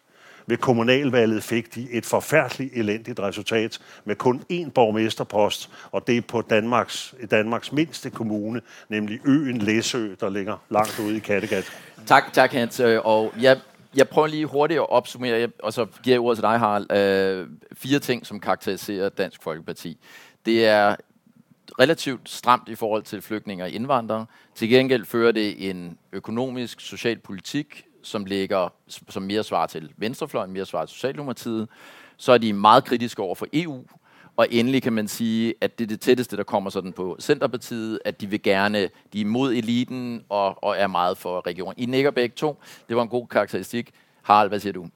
Ved 0.47 0.57
kommunalvalget 0.57 1.43
fik 1.43 1.75
de 1.75 1.87
et 1.91 2.05
forfærdeligt 2.05 2.73
elendigt 2.73 3.19
resultat 3.19 3.79
med 4.05 4.15
kun 4.15 4.41
én 4.51 4.69
borgmesterpost, 4.69 5.69
og 5.91 6.07
det 6.07 6.17
er 6.17 6.21
på 6.21 6.41
Danmarks, 6.41 7.15
Danmarks 7.31 7.71
mindste 7.71 8.09
kommune, 8.09 8.61
nemlig 8.89 9.19
øen 9.25 9.57
Læsø, 9.57 10.15
der 10.19 10.29
ligger 10.29 10.57
langt 10.69 10.99
ude 10.99 11.15
i 11.15 11.19
Kattegat. 11.19 11.71
Tak, 12.05 12.33
tak 12.33 12.51
Hans. 12.51 12.79
Øh, 12.79 12.99
og 13.03 13.33
jeg, 13.39 13.59
jeg 13.95 14.09
prøver 14.09 14.27
lige 14.27 14.45
hurtigt 14.45 14.79
at 14.79 14.89
opsummere, 14.89 15.47
og 15.63 15.73
så 15.73 15.85
giver 16.03 16.13
jeg 16.13 16.21
ordet 16.21 16.37
til 16.37 16.43
dig, 16.43 16.59
Harald. 16.59 16.91
Øh, 16.91 17.47
fire 17.73 17.99
ting, 17.99 18.25
som 18.25 18.39
karakteriserer 18.39 19.09
Dansk 19.09 19.43
Folkeparti. 19.43 19.97
Det 20.45 20.65
er 20.65 20.95
relativt 21.79 22.29
stramt 22.29 22.69
i 22.69 22.75
forhold 22.75 23.03
til 23.03 23.21
flygtninge 23.21 23.63
og 23.63 23.69
indvandrere. 23.69 24.25
Til 24.55 24.69
gengæld 24.69 25.05
fører 25.05 25.31
det 25.31 25.69
en 25.69 25.97
økonomisk, 26.11 26.79
social 26.79 27.19
politik, 27.19 27.85
som 28.03 28.25
ligger, 28.25 28.73
som 29.09 29.23
mere 29.23 29.43
svarer 29.43 29.67
til 29.67 29.91
venstrefløjen, 29.97 30.51
mere 30.51 30.65
svarer 30.65 30.85
til 30.85 30.93
Socialdemokratiet. 30.93 31.69
Så 32.17 32.31
er 32.31 32.37
de 32.37 32.53
meget 32.53 32.85
kritiske 32.85 33.21
over 33.21 33.35
for 33.35 33.47
EU, 33.53 33.83
og 34.37 34.47
endelig 34.51 34.83
kan 34.83 34.93
man 34.93 35.07
sige, 35.07 35.53
at 35.61 35.79
det 35.79 35.83
er 35.83 35.87
det 35.87 36.01
tætteste, 36.01 36.37
der 36.37 36.43
kommer 36.43 36.69
sådan 36.69 36.93
på 36.93 37.17
Centerpartiet, 37.21 37.99
at 38.05 38.21
de 38.21 38.27
vil 38.27 38.41
gerne, 38.41 38.79
de 39.13 39.17
er 39.17 39.21
imod 39.21 39.53
eliten 39.53 40.23
og, 40.29 40.63
og 40.63 40.77
er 40.77 40.87
meget 40.87 41.17
for 41.17 41.47
regionen. 41.47 41.75
I 41.77 41.85
nikker 41.85 42.11
begge 42.11 42.33
to. 42.35 42.57
Det 42.89 42.95
var 42.95 43.01
en 43.03 43.09
god 43.09 43.27
karakteristik. 43.27 43.89
Harald, 44.21 44.49
hvad 44.49 44.59
siger 44.59 44.73
du? 44.73 44.87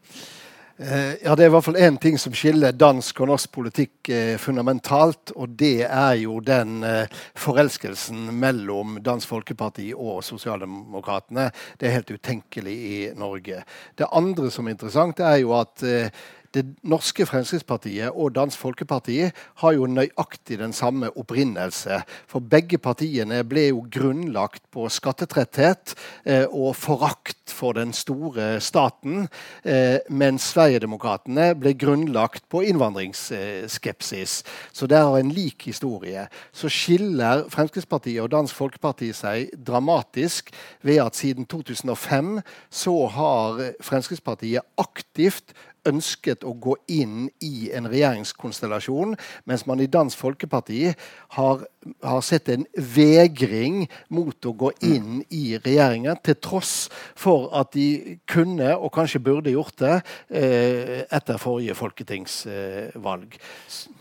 Eh, 0.79 1.13
Ja, 1.23 1.35
Det 1.35 1.39
er 1.43 1.45
i 1.45 1.49
hvert 1.49 1.63
fall 1.63 1.75
én 1.77 1.97
ting 1.99 2.19
som 2.19 2.33
skiller 2.33 2.71
dansk 2.71 3.19
og 3.19 3.27
norsk 3.27 3.51
politikk 3.51 4.09
eh, 4.09 4.37
fundamentalt, 4.39 5.31
og 5.35 5.47
det 5.59 5.83
er 5.83 6.11
jo 6.11 6.39
den 6.39 6.83
eh, 6.83 7.07
forelskelsen 7.35 8.39
mellom 8.39 8.97
Dansk 9.05 9.27
Folkeparti 9.27 9.93
og 9.95 10.23
Sosialdemokratene. 10.23 11.51
Det 11.79 11.87
er 11.87 11.91
helt 11.91 12.11
utenkelig 12.11 12.73
i 12.73 13.09
Norge. 13.15 13.63
Det 13.97 14.07
andre 14.11 14.51
som 14.51 14.67
er 14.67 14.71
interessant, 14.71 15.19
er 15.19 15.35
jo 15.35 15.59
at 15.59 15.83
eh, 15.83 16.09
det 16.53 16.65
norske 16.81 17.25
Fremskrittspartiet 17.29 18.09
og 18.09 18.33
Dansk 18.35 18.57
Folkeparti 18.57 19.17
har 19.61 19.75
jo 19.75 19.87
nøyaktig 19.89 20.59
den 20.59 20.73
samme 20.73 21.11
opprinnelse. 21.17 22.01
For 22.29 22.41
begge 22.41 22.79
partiene 22.81 23.43
ble 23.47 23.67
jo 23.69 23.83
grunnlagt 23.91 24.63
på 24.73 24.87
skattetretthet 24.89 25.93
eh, 26.25 26.45
og 26.49 26.75
forakt 26.79 27.53
for 27.53 27.77
den 27.77 27.93
store 27.93 28.59
staten, 28.63 29.27
eh, 29.63 29.99
mens 30.09 30.49
Sverigedemokraterna 30.53 31.51
ble 31.59 31.73
grunnlagt 31.77 32.47
på 32.49 32.63
innvandringsskepsis. 32.69 34.39
Så 34.73 34.89
der 34.89 35.05
har 35.05 35.19
en 35.19 35.33
lik 35.33 35.67
historie. 35.69 36.27
Så 36.53 36.69
skiller 36.73 37.45
Fremskrittspartiet 37.49 38.23
og 38.23 38.31
Dansk 38.33 38.55
Folkeparti 38.57 39.11
seg 39.13 39.53
dramatisk 39.53 40.49
ved 40.81 41.01
at 41.03 41.19
siden 41.19 41.45
2005 41.49 42.39
så 42.69 42.95
har 43.13 43.63
Fremskrittspartiet 43.85 44.65
aktivt 44.79 45.53
ønsket 45.87 46.43
å 46.43 46.53
gå 46.53 46.75
inn 46.91 47.29
i 47.43 47.69
en 47.75 47.87
regjeringskonstellasjon, 47.89 49.15
mens 49.49 49.65
man 49.67 49.79
i 49.79 49.89
Dansk 49.91 50.19
Folkeparti 50.19 50.93
har, 51.37 51.63
har 52.03 52.21
sett 52.25 52.49
en 52.49 52.65
vegring 52.75 53.85
mot 54.09 54.45
å 54.45 54.53
gå 54.53 54.71
inn 54.85 55.21
i 55.29 55.57
regjeringen, 55.57 56.19
til 56.23 56.37
tross 56.43 56.89
for 57.17 57.49
at 57.55 57.71
de 57.75 58.17
kunne, 58.29 58.71
og 58.75 58.93
kanskje 58.95 59.23
burde 59.23 59.53
gjort 59.53 59.77
det, 59.79 59.95
eh, 60.29 61.05
etter 61.11 61.39
forrige 61.41 61.75
folketingsvalg. 61.75 63.39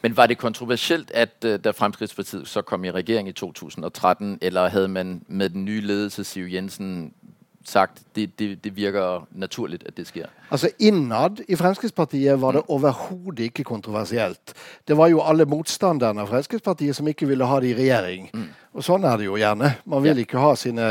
Men 0.03 0.17
var 0.17 0.27
det 0.27 0.39
kontroversielt, 0.39 1.11
at 1.11 1.45
uh, 1.45 1.57
da 1.57 1.73
Fremskrittspartiet 1.75 2.49
så 2.49 2.63
kom 2.63 2.85
i 2.85 2.93
regjering 2.95 3.29
i 3.29 3.33
2013, 3.33 4.39
eller 4.43 4.69
hadde 4.69 4.89
man 4.89 5.23
med 5.29 5.51
den 5.51 5.65
nye 5.65 5.81
ledelse 5.81 6.25
Siv 6.25 6.49
Jensen 6.49 7.13
sagt, 7.65 8.03
det, 8.17 8.39
det, 8.39 8.65
det 8.65 8.77
virker 8.77 9.27
naturligt, 9.31 9.85
at 9.87 9.97
det 9.97 10.07
sker? 10.07 10.29
Altså 10.51 10.71
Innad 10.79 11.43
i 11.49 11.57
Fremskrittspartiet 11.57 12.41
var 12.41 12.57
det 12.57 12.63
mm. 12.65 12.71
overhodet 12.75 13.51
ikke 13.51 13.65
kontroversielt. 13.69 14.55
Det 14.89 14.97
var 14.97 15.11
jo 15.13 15.21
alle 15.21 15.45
motstanderne 15.49 16.25
av 16.25 16.33
Fremskrittspartiet 16.33 16.97
som 16.97 17.09
ikke 17.09 17.29
ville 17.29 17.49
ha 17.49 17.61
det 17.61 17.75
i 17.75 17.77
regjering. 17.79 18.31
Mm. 18.33 18.49
Og 18.79 18.85
sånn 18.85 19.05
er 19.09 19.19
det 19.19 19.27
jo 19.27 19.39
gjerne. 19.41 19.73
Man 19.91 20.05
vil 20.05 20.21
ikke 20.23 20.39
ha 20.39 20.53
sine, 20.59 20.87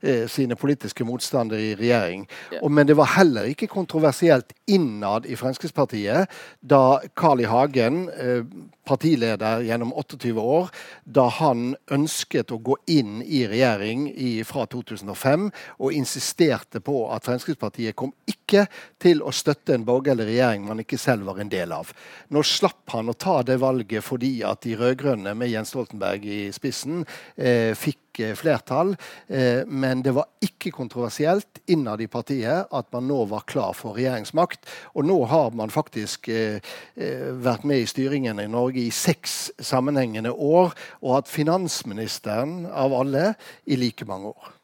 eh, 0.00 0.26
sine, 0.30 0.56
politiske 0.56 1.04
motstandere 1.04 1.60
i 1.60 1.74
regjering. 1.76 2.26
Ja. 2.52 2.62
Og, 2.62 2.70
men 2.72 2.86
det 2.88 2.96
var 2.96 3.12
heller 3.16 3.50
ikke 3.50 3.68
kontroversielt 3.70 4.54
innad 4.70 5.26
i 5.26 5.36
Fremskrittspartiet 5.36 6.30
da 6.60 7.00
Carl 7.14 7.42
I. 7.44 7.48
Hagen, 7.50 8.08
eh, 8.08 8.42
partileder 8.86 9.60
gjennom 9.66 9.92
28 9.92 10.40
år, 10.40 10.70
da 11.04 11.28
han 11.28 11.74
ønsket 11.92 12.50
å 12.54 12.58
gå 12.62 12.76
inn 12.90 13.20
i 13.22 13.44
regjering 13.46 14.08
i, 14.14 14.30
fra 14.46 14.64
2005 14.70 15.50
og 15.78 15.92
insisterte 15.92 16.80
på 16.80 17.04
at 17.12 17.26
Fremskrittspartiet 17.28 17.98
kom 17.98 18.14
ikke 18.30 18.66
til 19.00 19.22
å 19.24 19.32
støtte 19.34 19.74
en 19.74 19.86
borgerlig 19.86 20.26
regjering 20.28 20.66
man 20.66 20.82
ikke 20.82 20.98
selv 21.00 21.28
var 21.30 21.40
en 21.40 21.52
del 21.52 21.72
av. 21.72 21.90
Nå 22.34 22.42
slapp 22.46 22.92
han 22.94 23.10
å 23.10 23.16
ta 23.16 23.40
det 23.46 23.58
valget 23.62 24.04
fordi 24.04 24.40
at 24.46 24.62
de 24.66 24.76
rød-grønne 24.78 25.34
med 25.38 25.52
Jens 25.52 25.72
Stoltenberg 25.72 26.26
i 26.26 26.40
spissen 26.54 27.04
eh, 27.36 27.72
fikk 27.78 28.20
eh, 28.24 28.34
flertall. 28.38 28.94
Eh, 29.28 29.62
men 29.66 30.04
det 30.04 30.14
var 30.16 30.28
ikke 30.44 30.72
kontroversielt 30.74 31.62
innad 31.70 32.02
i 32.04 32.10
partiet 32.10 32.70
at 32.70 32.92
man 32.94 33.08
nå 33.08 33.22
var 33.30 33.46
klar 33.50 33.74
for 33.78 33.98
regjeringsmakt. 33.98 34.68
Og 34.94 35.08
nå 35.08 35.18
har 35.30 35.56
man 35.56 35.72
faktisk 35.72 36.28
eh, 36.28 36.60
eh 36.96 37.28
vært 37.40 37.64
med 37.64 37.82
i 37.82 37.88
styringen 37.88 38.40
i 38.42 38.48
Norge 38.50 38.82
i 38.82 38.94
seks 38.94 39.52
sammenhengende 39.58 40.32
år 40.32 40.74
og 41.00 41.14
hatt 41.14 41.30
finansministeren 41.30 42.66
av 42.66 42.94
alle 42.94 43.34
i 43.66 43.78
like 43.80 44.04
mange 44.08 44.34
år. 44.34 44.59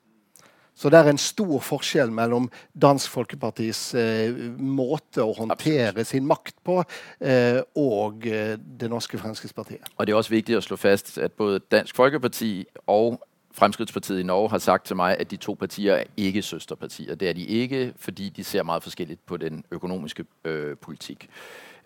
Så 0.76 0.90
det 0.92 0.98
er 0.98 1.08
en 1.10 1.18
stor 1.18 1.60
forskjell 1.64 2.10
mellom 2.12 2.50
Dansk 2.82 3.10
Folkepartis 3.10 3.94
eh, 3.96 4.36
måte 4.60 5.24
å 5.24 5.32
håndtere 5.32 5.88
Absolutt. 5.88 6.10
sin 6.10 6.26
makt 6.28 6.58
på 6.64 6.82
eh, 7.20 7.62
og 7.80 8.26
eh, 8.28 8.58
det 8.80 8.90
norske 8.92 9.18
Fremskrittspartiet. 9.18 9.88
Og 9.96 10.06
Det 10.06 10.12
er 10.12 10.20
også 10.20 10.36
viktig 10.36 10.58
å 10.58 10.64
slå 10.64 10.76
fast 10.76 11.16
at 11.18 11.32
både 11.32 11.62
Dansk 11.72 11.96
Folkeparti 11.96 12.66
og 12.92 13.16
Fremskrittspartiet 13.56 14.20
i 14.20 14.26
Norge 14.28 14.50
har 14.52 14.60
sagt 14.60 14.86
til 14.86 14.96
meg 15.00 15.16
at 15.20 15.30
de 15.30 15.36
to 15.40 15.54
partier 15.54 15.94
er 15.94 16.04
ikke 16.16 16.42
søsterpartier. 16.42 17.14
Det 17.14 17.28
er 17.28 17.32
de 17.32 17.46
ikke, 17.46 17.92
fordi 17.96 18.28
de 18.28 18.44
ser 18.44 18.62
meget 18.62 18.82
forskjellig 18.82 19.18
på 19.26 19.36
den 19.36 19.64
økonomiske 19.70 20.24
øh, 20.44 20.76
politikk. 20.76 21.28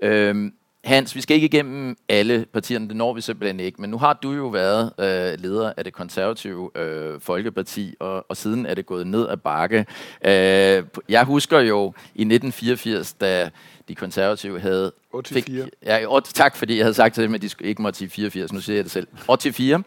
Øhm, 0.02 0.52
Hans, 0.84 1.14
vi 1.14 1.20
skal 1.20 1.34
ikke 1.34 1.44
igennem 1.44 1.96
alle 2.08 2.46
partierne, 2.52 2.88
det 2.88 2.96
når 2.96 3.14
vi 3.14 3.20
simpelthen 3.20 3.60
ikke, 3.60 3.80
men 3.80 3.90
nu 3.90 3.98
har 3.98 4.12
du 4.12 4.32
jo 4.32 4.46
været 4.46 4.92
øh, 4.98 5.40
leder 5.40 5.72
af 5.76 5.84
det 5.84 5.92
konservative 5.92 6.70
øh, 6.78 7.20
Folkeparti, 7.20 7.94
og, 8.00 8.26
og 8.28 8.36
siden 8.36 8.66
er 8.66 8.74
det 8.74 8.86
gået 8.86 9.06
ned 9.06 9.28
ad 9.28 9.36
bakke. 9.36 9.86
Øh, 10.24 10.84
jeg 11.08 11.24
husker 11.24 11.60
jo 11.60 11.92
i 12.14 12.22
1984, 12.22 13.12
da 13.12 13.50
de 13.88 13.94
konservative 13.94 14.60
havde... 14.60 14.92
84. 15.12 15.44
Fik, 15.44 15.50
ja, 15.86 16.04
8, 16.08 16.32
tak, 16.32 16.56
fordi 16.56 16.76
jeg 16.76 16.84
havde 16.84 16.94
sagt 16.94 17.14
til 17.14 17.24
dem, 17.24 17.34
at 17.34 17.42
de 17.42 17.50
ikke 17.60 17.82
måtte 17.82 17.98
sige 17.98 18.10
84, 18.10 18.52
nu 18.52 18.60
siger 18.60 18.76
jeg 18.76 18.84
det 18.84 18.92
selv. 18.92 19.06
84, 19.26 19.84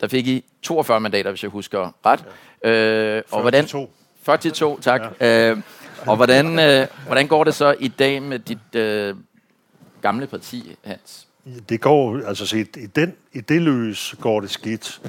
der 0.00 0.08
fik 0.08 0.26
I 0.26 0.44
42 0.62 1.00
mandater, 1.00 1.30
hvis 1.30 1.42
jeg 1.42 1.50
husker 1.50 1.96
ret. 2.06 2.24
Ja. 2.64 2.70
Øh, 2.70 3.22
og 3.30 3.42
42. 3.42 3.42
Hvordan, 3.42 3.66
42, 4.24 4.78
tak. 4.80 5.00
Ja. 5.20 5.50
Øh, 5.50 5.58
og 6.06 6.16
hvordan, 6.16 6.58
øh, 6.58 6.86
hvordan 7.06 7.26
går 7.26 7.44
det 7.44 7.54
så 7.54 7.74
i 7.80 7.88
dag 7.88 8.22
med 8.22 8.38
dit... 8.38 8.74
Øh, 8.74 9.14
gamle 10.02 10.26
parti, 10.26 10.76
Hans? 10.84 11.28
Det 11.68 11.80
går, 11.80 12.26
altså 12.26 12.46
set, 12.46 12.76
i, 12.76 12.86
den, 12.86 13.14
i 13.32 13.40
det 13.40 13.62
løs 13.62 14.14
går 14.20 14.40
det 14.40 14.50
skidt. 14.50 15.00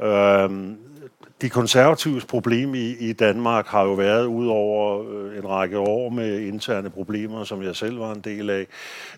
Øhm, 0.00 0.76
de 1.42 1.48
konservatives 1.48 2.24
problem 2.24 2.74
i, 2.74 2.90
i 2.90 3.12
Danmark 3.12 3.66
har 3.66 3.82
jo 3.82 3.92
været 3.92 4.26
ud 4.26 4.46
over 4.46 5.04
øh, 5.10 5.38
en 5.38 5.48
række 5.48 5.78
år 5.78 6.08
med 6.08 6.40
interne 6.40 6.90
problemer, 6.90 7.44
som 7.44 7.62
jeg 7.62 7.76
selv 7.76 8.00
var 8.00 8.12
en 8.12 8.20
del 8.20 8.50
af. 8.50 8.66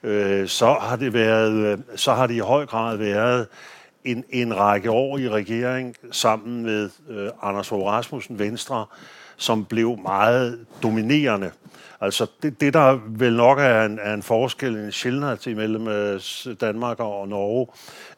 Øh, 0.03 0.49
så 0.49 0.77
har 0.81 0.97
det 0.97 1.13
været, 1.13 1.53
øh, 1.53 1.79
så 1.97 2.15
har 2.15 2.27
det 2.27 2.35
i 2.35 2.39
høj 2.39 2.67
grad 2.67 2.97
været 2.97 3.47
en, 4.05 4.25
en 4.31 4.57
række 4.57 4.91
år 4.91 5.19
i 5.19 5.29
regering 5.29 5.97
sammen 6.13 6.63
med 6.63 6.91
øh, 7.09 7.29
Anders 7.43 7.69
Fogh 7.69 7.87
Rasmussen 7.87 8.39
Venstre, 8.39 8.87
som 9.37 9.65
blev 9.65 9.99
meget 10.03 10.67
dominerende. 10.83 11.51
Altså 12.01 12.27
det, 12.43 12.61
det 12.61 12.75
der 12.75 12.99
vel 13.07 13.37
nok 13.37 13.59
er 13.59 13.85
en, 13.85 13.99
er 14.03 14.15
en 14.15 14.23
forskel, 14.23 14.77
en 14.77 14.93
sjældenhed 14.93 15.47
imellem 15.47 15.89
øh, 15.89 16.21
Danmark 16.61 17.01
og 17.01 17.29
Norge, 17.29 17.67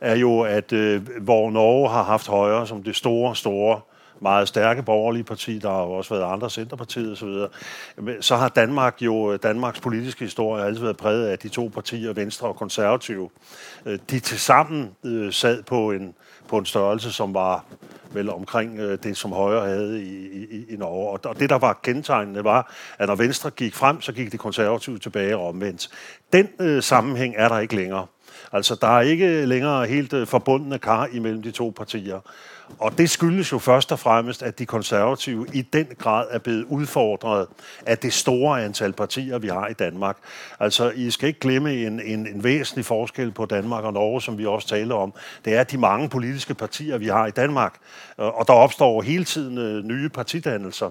er 0.00 0.16
jo, 0.16 0.40
at 0.40 0.72
øh, 0.72 1.08
hvor 1.20 1.50
Norge 1.50 1.88
har 1.88 2.02
haft 2.02 2.28
højre 2.28 2.66
som 2.66 2.82
det 2.82 2.96
store, 2.96 3.36
store 3.36 3.80
meget 4.20 4.48
stærke 4.48 4.82
borgerlige 4.82 5.24
parti, 5.24 5.58
der 5.58 5.70
har 5.70 5.82
jo 5.82 5.90
også 5.90 6.14
været 6.14 6.32
andre 6.32 6.50
centerpartier 6.50 7.12
osv., 7.12 7.28
så 8.20 8.36
har 8.36 8.48
Danmark 8.48 9.02
jo, 9.02 9.32
øh, 9.32 9.38
Danmarks 9.42 9.80
politiske 9.80 10.24
historie 10.24 10.60
har 10.60 10.68
altid 10.68 10.82
været 10.82 10.96
præget 10.96 11.26
af 11.26 11.38
de 11.38 11.48
to 11.48 11.70
partier, 11.74 12.12
Venstre 12.12 12.48
og 12.48 12.56
Konservative. 12.56 13.30
Øh, 13.86 13.98
de 14.10 14.20
tilsammen 14.20 14.90
øh, 15.04 15.32
sad 15.32 15.62
på 15.62 15.90
en, 15.90 16.14
på 16.48 16.58
en 16.58 16.66
størrelse, 16.66 17.12
som 17.12 17.34
var 17.34 17.64
vel 18.14 18.30
omkring 18.30 18.78
øh, 18.78 18.98
det, 19.02 19.16
som 19.16 19.32
Højre 19.32 19.66
havde 19.66 20.02
i, 20.02 20.26
i, 20.50 20.72
i 20.72 20.76
Norge. 20.76 21.10
Og, 21.10 21.20
og 21.24 21.40
det, 21.40 21.50
der 21.50 21.58
var 21.58 21.80
kendetegnende, 21.82 22.44
var, 22.44 22.72
at 22.98 23.08
når 23.08 23.14
Venstre 23.14 23.50
gik 23.50 23.74
frem, 23.74 24.00
så 24.00 24.12
gik 24.12 24.32
de 24.32 24.38
konservative 24.38 24.98
tilbage 24.98 25.36
og 25.36 25.48
omvendt. 25.48 25.88
Den 26.32 26.48
øh, 26.60 26.82
sammenhæng 26.82 27.34
er 27.38 27.48
der 27.48 27.58
ikke 27.58 27.76
længere. 27.76 28.06
Altså, 28.52 28.74
der 28.80 28.96
er 28.96 29.00
ikke 29.00 29.46
længere 29.46 29.86
helt 29.86 30.12
øh, 30.12 30.26
forbundne 30.26 30.78
kar 30.78 31.08
imellem 31.12 31.42
de 31.42 31.50
to 31.50 31.72
partier. 31.76 32.20
Og 32.78 32.98
det 32.98 33.10
skyldes 33.10 33.52
jo 33.52 33.58
først 33.58 33.92
og 33.92 33.98
fremmest, 33.98 34.42
at 34.42 34.58
de 34.58 34.66
konservative 34.66 35.46
i 35.52 35.62
den 35.62 35.86
grad 35.98 36.26
er 36.30 36.38
blevet 36.38 36.64
udfordret 36.64 37.46
af 37.86 37.98
det 37.98 38.12
store 38.12 38.64
antal 38.64 38.92
partier, 38.92 39.38
vi 39.38 39.48
har 39.48 39.66
i 39.66 39.72
Danmark. 39.72 40.16
Altså, 40.60 40.90
I 40.90 41.10
skal 41.10 41.28
ikke 41.28 41.40
glemme 41.40 41.74
en, 41.74 42.00
en, 42.00 42.26
en 42.26 42.44
væsentlig 42.44 42.84
forskel 42.84 43.30
på 43.30 43.46
Danmark 43.46 43.84
og 43.84 43.92
Norge, 43.92 44.22
som 44.22 44.38
vi 44.38 44.46
også 44.46 44.68
taler 44.68 44.94
om. 44.94 45.12
Det 45.44 45.54
er 45.54 45.64
de 45.64 45.78
mange 45.78 46.08
politiske 46.08 46.54
partier, 46.54 46.98
vi 46.98 47.06
har 47.06 47.26
i 47.26 47.30
Danmark. 47.30 47.74
Øh, 48.20 48.26
og 48.26 48.46
der 48.46 48.52
opstår 48.52 49.02
hele 49.02 49.24
tiden 49.24 49.58
øh, 49.58 49.84
nye 49.84 50.08
partidannelser. 50.08 50.90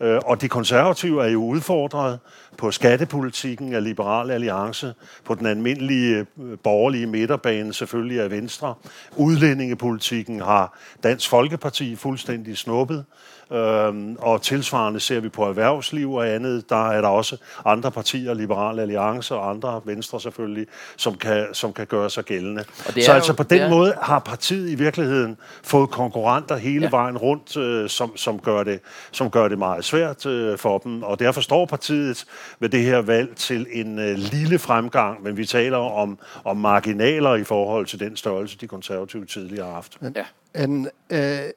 Øh, 0.00 0.20
og 0.24 0.40
de 0.40 0.48
konservative 0.48 1.24
er 1.24 1.28
jo 1.28 1.44
udfordret 1.44 2.18
på 2.58 2.70
skattepolitikken 2.70 3.74
af 3.74 3.84
Liberal 3.84 4.30
Alliance, 4.30 4.94
på 5.24 5.34
den 5.34 5.46
almindelige 5.46 6.26
borgerlige 6.62 7.06
midterbane 7.06 7.74
selvfølgelig 7.74 8.20
af 8.20 8.30
Venstre. 8.30 8.74
Udlændingepolitikken 9.16 10.40
har 10.40 10.78
Dansk 11.02 11.19
Folkeparti 11.28 11.96
fuldstændig 11.96 12.58
snuppet. 12.58 13.04
Øhm, 13.52 14.16
og 14.18 14.42
tilsvarende 14.42 15.00
ser 15.00 15.20
vi 15.20 15.28
på 15.28 15.44
erhvervsliv 15.44 16.12
og 16.12 16.28
andet. 16.28 16.70
Der 16.70 16.90
er 16.90 17.00
der 17.00 17.08
også 17.08 17.36
andre 17.64 17.90
partier, 17.90 18.34
Liberale 18.34 18.82
Alliance 18.82 19.34
og 19.34 19.50
andre, 19.50 19.80
Venstre 19.84 20.20
selvfølgelig, 20.20 20.66
som 20.96 21.14
kan, 21.14 21.46
som 21.52 21.72
kan 21.72 21.86
gøre 21.86 22.10
sig 22.10 22.24
gældende. 22.24 22.64
Så 23.04 23.12
altså 23.12 23.32
på 23.32 23.42
den 23.42 23.70
måde 23.70 23.94
har 24.02 24.18
partiet 24.18 24.70
i 24.70 24.74
virkeligheden 24.74 25.36
fået 25.62 25.90
konkurrenter 25.90 26.56
hele 26.56 26.84
ja. 26.84 26.90
vejen 26.90 27.18
rundt, 27.18 27.56
øh, 27.56 27.88
som, 27.88 28.16
som, 28.16 28.38
gør 28.38 28.62
det, 28.62 28.80
som 29.12 29.30
gør 29.30 29.48
det 29.48 29.58
meget 29.58 29.84
svært 29.84 30.26
øh, 30.26 30.58
for 30.58 30.78
dem. 30.78 31.02
Og 31.02 31.18
derfor 31.18 31.40
står 31.40 31.66
partiet 31.66 32.24
ved 32.60 32.68
det 32.68 32.82
her 32.82 32.98
valg 32.98 33.36
til 33.36 33.66
en 33.72 33.98
øh, 33.98 34.16
lille 34.16 34.58
fremgang, 34.58 35.22
men 35.22 35.36
vi 35.36 35.46
taler 35.46 35.78
om, 35.78 36.18
om 36.44 36.56
marginaler 36.56 37.34
i 37.34 37.44
forhold 37.44 37.86
til 37.86 38.00
den 38.00 38.16
størrelse, 38.16 38.58
de 38.58 38.66
konservative 38.68 39.26
tidligere 39.26 39.66
har 39.66 39.74
haft. 39.74 39.98
Ja. 40.02 40.24
En, 40.54 40.88
eh, 41.10 41.52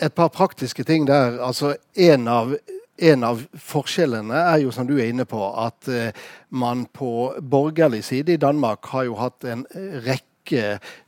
et 0.00 0.14
par 0.14 0.28
praktiske 0.28 0.84
ting 0.84 1.06
der. 1.06 1.40
Altså, 1.40 1.76
en 1.96 2.28
av 2.28 2.56
en 2.98 3.24
av 3.26 3.40
forskjellene 3.58 4.38
er 4.38 4.60
jo, 4.62 4.70
som 4.74 4.86
du 4.86 4.94
er 4.98 5.10
inne 5.10 5.26
på, 5.26 5.40
at 5.58 5.88
eh, 5.90 6.26
man 6.54 6.86
på 6.94 7.34
borgerlig 7.42 8.04
side 8.06 8.36
i 8.36 8.40
Danmark 8.40 8.86
har 8.92 9.08
jo 9.08 9.16
hatt 9.18 9.46
en 9.50 9.66
eh, 9.74 9.98
rekke 10.04 10.33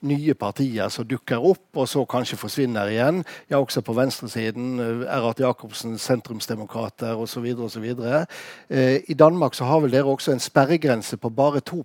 nye 0.06 0.34
partier 0.34 0.88
som 0.92 1.06
dukker 1.08 1.42
opp, 1.42 1.76
og 1.76 1.88
så 1.88 2.04
kanskje 2.08 2.38
forsvinner 2.40 2.88
igjen. 2.90 3.22
Ja, 3.50 3.58
også 3.58 3.82
på 3.84 3.94
venstresiden. 3.96 4.78
Erhard 5.04 5.40
Jacobsen, 5.40 5.98
sentrumsdemokrater 5.98 7.16
osv. 7.16 7.46
osv. 7.66 7.86
Eh, 8.68 9.00
I 9.08 9.14
Danmark 9.14 9.54
så 9.54 9.64
har 9.64 9.80
vel 9.84 9.92
dere 9.92 10.12
også 10.12 10.32
en 10.32 10.40
sperregrense 10.40 11.16
på 11.16 11.30
bare 11.30 11.60
2 11.60 11.84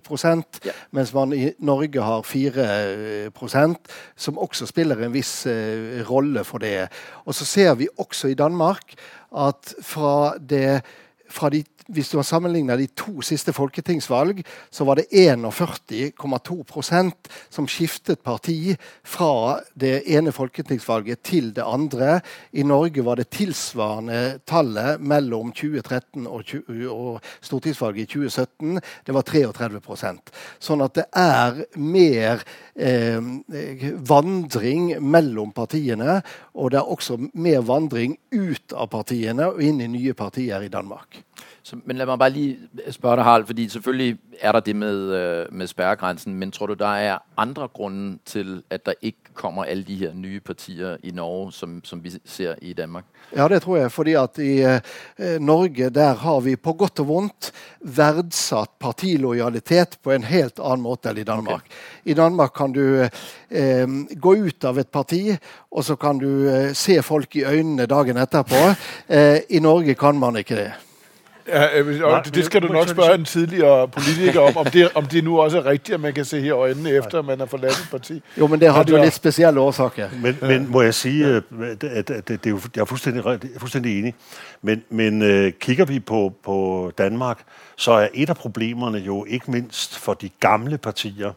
ja. 0.64 0.72
mens 0.90 1.14
man 1.14 1.32
i 1.32 1.52
Norge 1.58 2.02
har 2.02 2.22
4% 2.22 3.74
som 4.16 4.38
også 4.38 4.66
spiller 4.66 5.02
en 5.02 5.12
viss 5.12 5.46
eh, 5.46 6.02
rolle 6.10 6.44
for 6.44 6.58
det. 6.58 6.88
Og 7.24 7.34
så 7.34 7.44
ser 7.44 7.74
vi 7.74 7.88
også 7.98 8.28
i 8.28 8.34
Danmark 8.34 8.94
at 9.32 9.74
fra 9.82 10.36
det 10.38 10.82
fra 11.32 11.48
de 11.48 11.64
hvis 11.92 12.08
du 12.12 12.16
har 12.18 12.26
sammenlignet 12.26 12.78
de 12.80 12.86
to 12.96 13.22
siste 13.24 13.52
folketingsvalg, 13.54 14.44
så 14.72 14.84
var 14.88 14.94
det 14.98 15.10
41,2% 15.12 17.12
som 17.52 17.68
skiftet 17.70 18.22
parti 18.24 18.76
fra 19.04 19.60
det 19.78 20.02
ene 20.10 20.32
folketingsvalget 20.32 21.22
til 21.26 21.54
det 21.56 21.64
andre. 21.66 22.20
I 22.52 22.62
Norge 22.66 23.04
var 23.04 23.16
det 23.20 23.30
tilsvarende 23.34 24.38
tallet 24.48 25.00
mellom 25.00 25.52
2013 25.52 26.26
og, 26.26 26.44
20, 26.44 26.90
og 26.90 27.20
stortingsvalget 27.44 28.02
i 28.02 28.06
2017. 28.16 28.80
Det 29.06 29.14
var 29.14 29.22
33% 29.28 30.18
Sånn 30.62 30.82
at 30.84 30.94
det 30.96 31.04
er 31.18 31.64
mer 31.80 32.42
eh, 32.74 33.20
vandring 34.08 35.02
mellom 35.02 35.52
partiene. 35.56 36.20
Og 36.54 36.72
det 36.72 36.80
er 36.80 36.92
også 36.94 37.18
mer 37.32 37.60
vandring 37.66 38.16
ut 38.32 38.72
av 38.76 38.90
partiene 38.92 39.48
og 39.52 39.62
inn 39.64 39.80
i 39.82 39.90
nye 39.90 40.14
partier 40.18 40.64
i 40.64 40.72
Danmark. 40.72 41.22
Så, 41.62 41.76
men 41.84 41.96
lad 41.96 42.06
mig 42.06 42.18
bare 42.18 42.30
lige 42.30 42.58
spørge 42.90 43.16
dig, 43.16 43.24
Harald, 43.24 43.46
fordi 43.46 43.68
selvfølgelig 43.68 44.18
er 44.40 44.52
der 44.52 44.60
det 44.60 44.76
med, 44.76 44.96
øh, 44.96 45.46
med 45.52 45.66
spærregrænsen, 45.66 46.34
men 46.34 46.50
tror 46.50 46.66
du, 46.66 46.74
der 46.74 46.94
er 46.94 47.18
andre 47.36 47.68
grunde 47.68 48.18
til, 48.24 48.62
at 48.70 48.86
der 48.86 48.92
ikke 49.02 49.18
kommer 49.34 49.64
alle 49.64 49.82
de 49.82 49.96
her 49.96 50.14
nye 50.14 50.40
partier 50.40 50.96
i 51.02 51.10
Norge, 51.10 51.52
som, 51.52 51.80
som 51.84 52.04
vi 52.04 52.12
ser 52.24 52.54
i 52.62 52.72
Danmark? 52.72 53.04
Ja, 53.36 53.48
det 53.48 53.62
tror 53.62 53.76
jeg, 53.76 53.92
fordi 53.92 54.12
at 54.12 54.38
i 54.38 54.60
eh, 54.60 54.80
Norge 55.40 55.90
der 55.90 56.14
har 56.14 56.40
vi 56.40 56.56
på 56.56 56.72
godt 56.72 57.00
og 57.00 57.08
vondt 57.08 57.52
verdsatt 57.80 58.70
partilojalitet 58.80 59.98
på 60.02 60.12
en 60.12 60.26
helt 60.26 60.60
annen 60.60 60.84
måte 60.84 61.10
enn 61.10 61.22
i 61.22 61.26
Danmark. 61.26 61.64
Okay. 61.64 62.12
I 62.12 62.14
Danmark 62.18 62.52
kan 62.56 62.72
du 62.72 62.84
eh, 63.02 63.86
gå 64.20 64.34
ut 64.34 64.64
av 64.64 64.78
et 64.78 64.90
parti, 64.92 65.36
og 65.70 65.84
så 65.84 65.96
kan 65.96 66.18
du 66.18 66.48
eh, 66.50 66.72
se 66.74 67.00
folk 67.02 67.36
i 67.36 67.44
øynene 67.44 67.86
dagen 67.86 68.20
etterpå. 68.22 68.62
Eh, 69.12 69.40
I 69.50 69.58
Norge 69.60 69.94
kan 69.98 70.16
man 70.18 70.36
ikke 70.36 70.56
det. 70.56 70.70
Ja, 71.48 71.78
øh, 71.78 72.00
Nej, 72.00 72.22
det, 72.22 72.34
det 72.34 72.44
skal 72.44 72.62
du 72.62 72.68
nok 72.68 72.88
spørge 72.88 73.14
en 73.14 73.24
tidligere 73.24 73.88
politiker 73.88 74.40
om, 74.40 74.56
om 74.56 74.66
det, 74.66 74.90
om 74.94 75.06
det 75.06 75.24
nu 75.24 75.40
også 75.40 75.58
er 75.58 75.66
rigtigt, 75.66 75.94
at 75.94 76.00
man 76.00 76.14
kan 76.14 76.24
se 76.24 76.40
her 76.40 76.56
øjnene 76.56 76.90
efter, 76.90 77.18
at 77.18 77.24
man 77.24 77.38
har 77.38 77.46
forladt 77.46 77.72
et 77.72 77.88
parti. 77.90 78.22
Jo, 78.38 78.46
men 78.46 78.60
det 78.60 78.72
har 78.72 78.82
du 78.82 78.96
jo 78.96 79.02
lidt 79.02 79.14
specielle 79.14 79.60
årsager. 79.60 80.08
Men, 80.22 80.38
men 80.42 80.70
må 80.70 80.82
jeg 80.82 80.94
sige, 80.94 81.26
at, 81.26 81.42
at, 81.62 81.84
at, 81.84 82.10
at 82.10 82.28
det 82.28 82.46
er 82.46 82.50
jo, 82.50 82.60
jeg 82.76 82.80
er 82.80 82.84
fuldstændig, 82.84 83.24
jeg 83.24 83.32
er 83.54 83.58
fuldstændig 83.58 83.98
enig, 83.98 84.14
men, 84.62 84.82
men 84.90 85.22
uh, 85.22 85.52
kigger 85.60 85.84
vi 85.84 86.00
på, 86.00 86.34
på 86.44 86.90
Danmark, 86.98 87.38
så 87.76 87.92
er 87.92 88.08
et 88.14 88.30
af 88.30 88.36
problemerne 88.36 88.98
jo 88.98 89.24
ikke 89.28 89.50
mindst 89.50 89.98
for 89.98 90.14
de 90.14 90.30
gamle 90.40 90.78
partier, 90.78 91.32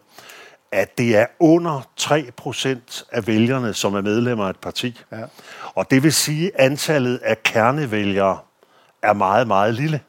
at 0.72 0.98
det 0.98 1.16
er 1.16 1.26
under 1.40 1.88
3% 2.02 3.06
af 3.12 3.28
vælgerne, 3.28 3.74
som 3.74 3.96
er 3.96 4.02
medlemmer 4.02 4.46
af 4.46 4.50
et 4.50 4.60
parti. 4.60 5.02
Ja. 5.12 5.18
Og 5.76 5.92
det 5.92 6.04
vil 6.04 6.14
sige, 6.14 6.52
at 6.56 6.66
antallet 6.66 7.18
af 7.24 7.44
kernevælgere 7.44 8.38
er 9.06 9.14
meget, 9.14 9.48
meget 9.48 9.74
lille. 9.74 10.02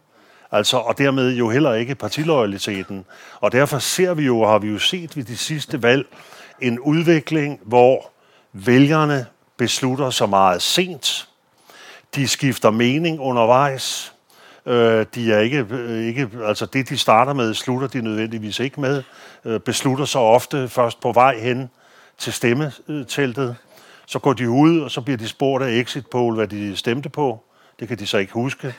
Altså, 0.53 0.77
og 0.77 0.99
dermed 0.99 1.33
jo 1.33 1.51
heller 1.51 1.73
ikke 1.73 1.95
partiloyaliteten. 1.95 3.05
Og 3.41 3.53
derfor 3.53 3.79
ser 3.79 4.15
vi 4.15 4.25
jo, 4.25 4.41
og 4.41 4.51
har 4.51 4.59
vi 4.59 4.69
jo 4.69 4.79
set 4.79 5.17
ved 5.17 5.25
de 5.25 5.37
sidste 5.37 5.83
valg, 5.83 6.07
en 6.61 6.79
udvikling, 6.79 7.61
hvor 7.65 8.11
vælgerne 8.53 9.27
beslutter 9.57 10.11
sig 10.11 10.29
meget 10.29 10.63
sent. 10.63 11.29
De 12.15 12.29
skifter 12.29 12.71
mening 12.71 13.21
undervejs. 13.21 14.13
Øh, 14.67 15.07
de 15.15 15.33
er 15.33 15.39
ikke, 15.39 15.67
øh, 15.71 16.05
ikke, 16.05 16.31
altså 16.45 16.67
det, 16.67 16.89
de 16.89 16.99
starter 16.99 17.33
med, 17.33 17.55
slutter 17.55 17.89
de 17.89 18.03
nødvendigvis 18.03 18.59
ikke 18.59 18.81
med. 18.81 19.03
Øh, 19.45 19.61
beslutter 19.61 20.05
sig 20.05 20.21
ofte 20.21 20.69
først 20.69 21.01
på 21.01 21.13
vej 21.13 21.39
hen 21.41 21.71
til 22.19 22.33
stemmeteltet. 22.33 23.57
Så 24.07 24.19
går 24.19 24.33
de 24.33 24.51
ud, 24.51 24.81
og 24.81 24.91
så 24.91 25.01
bliver 25.01 25.17
de 25.17 25.29
spurgt 25.29 25.65
af 25.65 25.71
exit 25.71 26.07
poll, 26.07 26.35
hvad 26.35 26.49
de 26.49 26.77
stemte 26.77 27.09
på. 27.09 27.46
Det 27.81 27.89
kan 27.89 27.99
de 27.99 28.07
så 28.07 28.19
ikke 28.19 28.33
huske. 28.33 28.67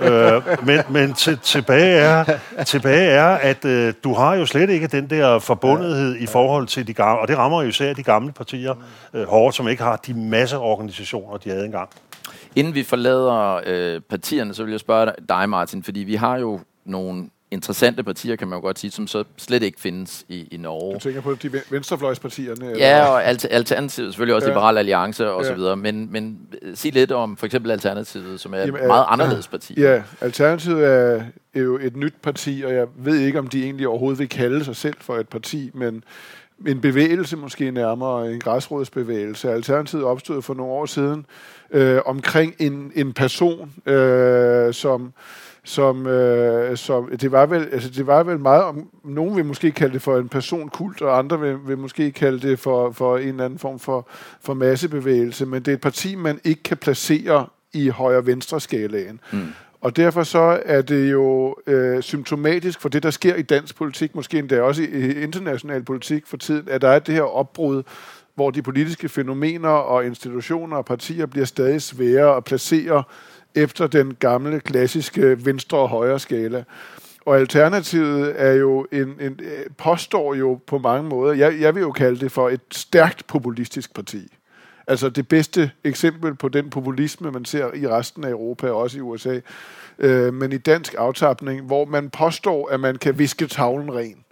øh, 0.00 0.42
men 0.66 0.80
men 0.90 1.14
til, 1.14 1.38
tilbage, 1.38 1.96
er, 1.96 2.38
tilbage 2.64 3.10
er, 3.10 3.26
at 3.26 3.64
øh, 3.64 3.94
du 4.04 4.14
har 4.14 4.34
jo 4.34 4.46
slet 4.46 4.70
ikke 4.70 4.86
den 4.86 5.10
der 5.10 5.38
forbundethed 5.38 6.16
i 6.16 6.26
forhold 6.26 6.66
til 6.66 6.86
de 6.86 6.94
gamle, 6.94 7.20
og 7.20 7.28
det 7.28 7.38
rammer 7.38 7.62
jo 7.62 7.68
især 7.68 7.92
de 7.92 8.02
gamle 8.02 8.32
partier 8.32 8.74
øh, 9.14 9.28
hårdt, 9.28 9.56
som 9.56 9.68
ikke 9.68 9.82
har 9.82 9.96
de 9.96 10.14
masse 10.14 10.58
organisationer, 10.58 11.36
de 11.36 11.50
havde 11.50 11.64
engang. 11.64 11.88
Inden 12.56 12.74
vi 12.74 12.82
forlader 12.82 13.60
øh, 13.66 14.00
partierne, 14.00 14.54
så 14.54 14.64
vil 14.64 14.70
jeg 14.70 14.80
spørge 14.80 15.12
dig, 15.28 15.48
Martin, 15.48 15.82
fordi 15.82 16.00
vi 16.00 16.14
har 16.14 16.36
jo 16.38 16.60
nogle 16.84 17.28
interessante 17.50 18.02
partier, 18.02 18.36
kan 18.36 18.48
man 18.48 18.56
jo 18.56 18.60
godt 18.60 18.78
sige, 18.78 18.90
som 18.90 19.06
så 19.06 19.24
slet 19.36 19.62
ikke 19.62 19.80
findes 19.80 20.24
i, 20.28 20.48
i 20.50 20.56
Norge. 20.56 20.94
Du 20.94 21.00
tænker 21.00 21.20
på 21.20 21.34
de 21.34 21.50
venstrefløjspartierne? 21.70 22.70
Eller? 22.70 22.86
Ja, 22.86 23.06
og 23.06 23.24
alter, 23.24 23.48
Alternativet, 23.48 24.12
selvfølgelig 24.12 24.34
også 24.34 24.48
ja. 24.48 24.54
Liberal 24.54 24.78
Alliance 24.78 25.30
og 25.30 25.42
ja. 25.42 25.48
så 25.48 25.54
videre, 25.54 25.76
men, 25.76 26.12
men 26.12 26.38
øh, 26.62 26.76
sig 26.76 26.92
lidt 26.92 27.12
om 27.12 27.36
for 27.36 27.46
eksempel 27.46 27.70
Alternativet, 27.70 28.40
som 28.40 28.54
er 28.54 28.58
Jamen, 28.58 28.80
et 28.80 28.86
meget 28.86 29.04
anderledes 29.08 29.48
parti. 29.48 29.80
Ja, 29.80 30.02
Alternativet 30.20 30.84
er, 30.84 31.22
er 31.54 31.60
jo 31.60 31.78
et 31.82 31.96
nyt 31.96 32.14
parti, 32.22 32.62
og 32.66 32.74
jeg 32.74 32.86
ved 32.96 33.18
ikke, 33.18 33.38
om 33.38 33.46
de 33.46 33.64
egentlig 33.64 33.88
overhovedet 33.88 34.18
vil 34.18 34.28
kalde 34.28 34.64
sig 34.64 34.76
selv 34.76 34.96
for 35.00 35.16
et 35.16 35.28
parti, 35.28 35.70
men 35.74 36.04
en 36.66 36.80
bevægelse 36.80 37.36
måske 37.36 37.70
nærmere, 37.70 38.32
en 38.32 38.40
græsrådsbevægelse. 38.40 39.50
Alternativet 39.50 40.04
opstod 40.04 40.42
for 40.42 40.54
nogle 40.54 40.72
år 40.72 40.86
siden 40.86 41.26
øh, 41.70 42.00
omkring 42.06 42.54
en, 42.58 42.92
en 42.94 43.12
person, 43.12 43.72
øh, 43.86 44.74
som 44.74 45.12
som, 45.66 46.06
øh, 46.06 46.76
som 46.76 47.16
det 47.20 47.32
var 47.32 47.46
vel 47.46 47.68
altså 47.72 47.90
det 47.90 48.06
var 48.06 48.22
vel 48.22 48.38
meget 48.38 48.62
om 48.62 48.88
nogen 49.04 49.36
vil 49.36 49.44
måske 49.44 49.70
kalde 49.70 49.94
det 49.94 50.02
for 50.02 50.18
en 50.18 50.28
personkult 50.28 51.02
og 51.02 51.18
andre 51.18 51.40
vil, 51.40 51.56
vil 51.66 51.78
måske 51.78 52.12
kalde 52.12 52.48
det 52.48 52.58
for 52.58 52.90
for 52.90 53.18
en 53.18 53.28
eller 53.28 53.44
anden 53.44 53.58
form 53.58 53.78
for 53.78 54.08
for 54.40 54.54
massebevægelse, 54.54 55.46
men 55.46 55.62
det 55.62 55.68
er 55.68 55.74
et 55.74 55.80
parti 55.80 56.14
man 56.14 56.40
ikke 56.44 56.62
kan 56.62 56.76
placere 56.76 57.46
i 57.72 57.88
højre 57.88 58.26
venstre 58.26 58.60
skalaen. 58.60 59.20
Mm. 59.32 59.38
Og 59.80 59.96
derfor 59.96 60.22
så 60.22 60.62
er 60.64 60.82
det 60.82 61.12
jo 61.12 61.56
øh, 61.66 62.02
symptomatisk 62.02 62.80
for 62.80 62.88
det, 62.88 63.02
der 63.02 63.10
sker 63.10 63.34
i 63.34 63.42
dansk 63.42 63.76
politik, 63.76 64.14
måske 64.14 64.38
endda 64.38 64.62
også 64.62 64.82
i 64.82 65.22
international 65.22 65.82
politik 65.82 66.26
for 66.26 66.36
tiden, 66.36 66.68
at 66.68 66.82
der 66.82 66.88
er 66.88 66.98
det 66.98 67.14
her 67.14 67.22
opbrud, 67.22 67.82
hvor 68.34 68.50
de 68.50 68.62
politiske 68.62 69.08
fænomener 69.08 69.68
og 69.68 70.06
institutioner 70.06 70.76
og 70.76 70.84
partier 70.84 71.26
bliver 71.26 71.46
stadig 71.46 71.82
sværere 71.82 72.36
at 72.36 72.44
placere 72.44 73.02
efter 73.56 73.86
den 73.86 74.14
gamle, 74.14 74.60
klassiske 74.60 75.44
venstre- 75.44 75.78
og 75.78 75.88
højre 75.88 76.18
skala. 76.18 76.64
Og 77.26 77.36
alternativet 77.38 78.34
er 78.36 78.52
jo 78.52 78.86
en, 78.92 79.14
en, 79.20 79.40
påstår 79.78 80.34
jo 80.34 80.60
på 80.66 80.78
mange 80.78 81.08
måder, 81.08 81.34
jeg, 81.34 81.60
jeg 81.60 81.74
vil 81.74 81.80
jo 81.80 81.92
kalde 81.92 82.20
det 82.20 82.32
for 82.32 82.48
et 82.48 82.60
stærkt 82.70 83.26
populistisk 83.26 83.94
parti. 83.94 84.28
Altså 84.86 85.08
det 85.08 85.28
bedste 85.28 85.70
eksempel 85.84 86.34
på 86.34 86.48
den 86.48 86.70
populisme, 86.70 87.30
man 87.30 87.44
ser 87.44 87.74
i 87.74 87.88
resten 87.88 88.24
af 88.24 88.30
Europa, 88.30 88.70
og 88.70 88.76
også 88.76 88.98
i 88.98 89.00
USA, 89.00 89.40
øh, 89.98 90.34
men 90.34 90.52
i 90.52 90.58
dansk 90.58 90.94
aftapning, 90.98 91.66
hvor 91.66 91.84
man 91.84 92.10
påstår, 92.10 92.68
at 92.68 92.80
man 92.80 92.96
kan 92.96 93.18
viske 93.18 93.46
tavlen 93.46 93.94
ren. 93.94 94.24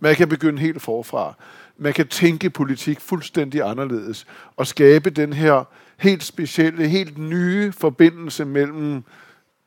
Man 0.00 0.14
kan 0.14 0.28
begynde 0.28 0.58
helt 0.58 0.82
forfra. 0.82 1.34
Man 1.78 1.92
kan 1.92 2.08
tænke 2.08 2.50
politik 2.50 3.00
fuldstændig 3.00 3.62
anderledes 3.62 4.26
og 4.56 4.66
skabe 4.66 5.10
den 5.10 5.32
her 5.32 5.64
helt 6.02 6.24
specielle, 6.24 6.88
helt 6.88 7.18
nye 7.18 7.72
forbindelse 7.72 8.44
mellem 8.44 9.04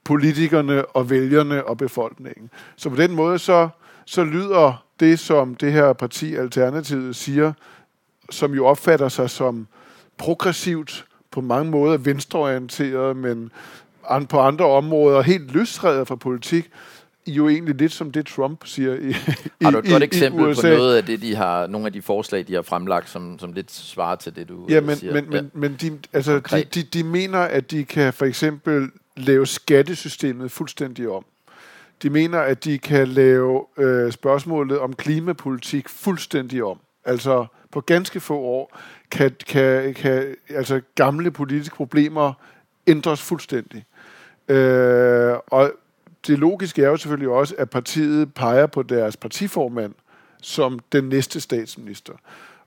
politikerne 0.04 0.86
og 0.86 1.10
vælgerne 1.10 1.68
og 1.68 1.78
befolkningen. 1.78 2.50
Så 2.76 2.90
på 2.90 2.96
den 2.96 3.12
måde 3.12 3.40
så, 3.40 3.70
så 4.06 4.24
lyder 4.24 4.86
det, 5.00 5.20
som 5.20 5.56
det 5.56 5.72
her 5.72 5.94
parti 5.94 6.36
Alternativet 6.36 7.16
siger, 7.16 7.54
som 8.30 8.54
jo 8.54 8.66
opfatter 8.66 9.10
sig 9.10 9.30
som 9.30 9.68
progressivt, 10.18 11.06
på 11.32 11.42
mange 11.42 11.72
måder 11.72 11.98
venstreorienteret, 11.98 13.18
men 13.18 13.52
på 14.30 14.40
andre 14.40 14.66
områder 14.66 15.22
helt 15.22 15.52
løsredet 15.52 16.08
fra 16.08 16.16
politik, 16.16 16.70
jo 17.28 17.50
egentlig 17.50 17.76
lidt 17.76 17.92
som 17.92 18.12
det, 18.12 18.26
Trump 18.26 18.66
siger 18.66 18.96
i, 18.96 19.12
Har 19.62 19.72
du 19.72 19.78
et 19.78 19.88
i, 19.88 19.92
godt 19.92 20.04
eksempel 20.04 20.56
på 20.56 20.62
noget 20.62 20.98
af 20.98 21.06
det, 21.06 21.22
de 21.22 21.36
har, 21.36 21.68
nogle 21.68 21.88
af 21.88 21.94
de 21.94 22.02
forslag, 22.02 22.48
de 22.48 22.54
har 22.54 22.62
fremlagt, 22.62 23.10
som, 23.10 23.40
som 23.40 23.54
lidt 23.54 23.72
svarer 23.72 24.16
til 24.16 24.36
det, 24.36 24.50
du 24.50 24.66
ja, 24.70 24.82
men, 24.82 24.96
siger? 24.96 25.14
Men, 25.14 25.26
ja, 25.34 25.42
men, 25.42 25.52
men 25.54 25.78
de, 25.82 26.00
altså, 26.14 26.40
de, 26.40 26.64
de, 26.64 26.84
de 26.84 27.04
mener, 27.04 27.40
at 27.40 27.72
de 27.72 27.86
kan 27.86 28.14
for 28.14 28.26
eksempel 28.26 28.90
lave 29.18 29.48
skattesystemet 29.48 30.52
fuldstændig 30.52 31.10
om. 31.10 31.26
De 32.04 32.10
mener, 32.10 32.40
at 32.40 32.64
de 32.64 32.78
kan 32.78 33.08
lave 33.08 33.66
øh, 33.78 34.12
spørgsmålet 34.12 34.80
om 34.80 34.94
klimapolitik 34.94 35.90
fuldstændig 35.90 36.64
om. 36.64 36.80
Altså 37.06 37.46
på 37.72 37.82
ganske 37.82 38.20
få 38.20 38.38
år 38.38 38.80
kan, 39.12 39.32
kan, 39.48 39.94
kan 39.94 40.36
altså 40.50 40.82
gamle 40.96 41.32
politiske 41.32 41.76
problemer 41.76 42.34
ændres 42.88 43.22
fuldstændig. 43.22 43.86
Øh, 44.48 45.34
og 45.48 45.72
det 46.28 46.40
logiske 46.40 46.84
er 46.84 46.88
jo 46.88 46.98
selvfølgelig 46.98 47.30
også, 47.30 47.56
at 47.58 47.70
partiet 47.70 48.34
peger 48.34 48.66
på 48.66 48.84
deres 48.84 49.18
partiformand 49.18 49.94
som 50.42 50.80
den 50.92 51.04
næste 51.04 51.42
statsminister. 51.42 52.14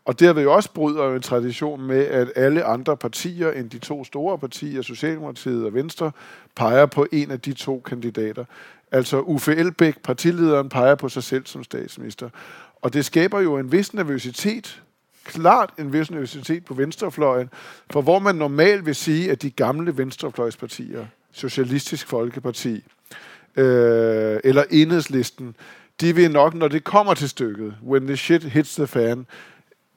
Og 0.05 0.21
derved 0.21 0.43
jo 0.43 0.53
også 0.53 0.73
bryder 0.73 1.05
jo 1.05 1.15
en 1.15 1.23
tradition 1.23 1.83
med, 1.83 2.07
at 2.07 2.33
alle 2.37 2.65
andre 2.65 2.97
partier 2.97 3.53
end 3.53 3.71
de 3.71 3.79
to 3.79 4.05
store 4.05 4.39
partier, 4.39 4.83
Socialdemokratiet 4.83 5.67
og 5.67 5.75
Venstre, 5.75 6.13
peger 6.57 6.87
på 6.87 7.07
en 7.13 7.31
af 7.31 7.41
de 7.41 7.53
to 7.53 7.81
kandidater. 7.81 8.45
Altså 8.93 9.21
Uffe 9.21 9.57
Elbæk, 9.57 10.03
partilederen, 10.03 10.69
peger 10.69 10.95
på 10.95 11.09
sig 11.09 11.23
selv 11.23 11.47
som 11.47 11.65
statsminister. 11.65 12.29
Og 12.83 12.95
det 12.95 13.05
skaber 13.05 13.41
jo 13.41 13.59
en 13.59 13.73
vis 13.73 13.95
nervøsitet, 13.95 14.83
klart 15.25 15.71
en 15.79 15.93
vis 15.93 16.11
nervøsitet 16.11 16.65
på 16.65 16.75
venstrefløjen, 16.75 17.51
for 17.91 18.03
hvor 18.03 18.19
man 18.19 18.35
normalt 18.35 18.87
vil 18.87 18.95
sige, 18.95 19.31
at 19.31 19.43
de 19.43 19.51
gamle 19.51 19.99
venstrefløjspartier, 19.99 21.07
Socialistisk 21.33 22.07
Folkeparti 22.07 22.85
øh, 23.57 24.41
eller 24.45 24.65
Enhedslisten, 24.71 25.57
de 26.01 26.15
vil 26.15 26.31
nok, 26.31 26.55
når 26.55 26.69
det 26.69 26.85
kommer 26.85 27.15
til 27.15 27.29
stykket, 27.29 27.75
when 27.87 28.07
the 28.07 28.17
shit 28.17 28.45
hits 28.45 28.75
the 28.75 28.87
fan, 28.87 29.27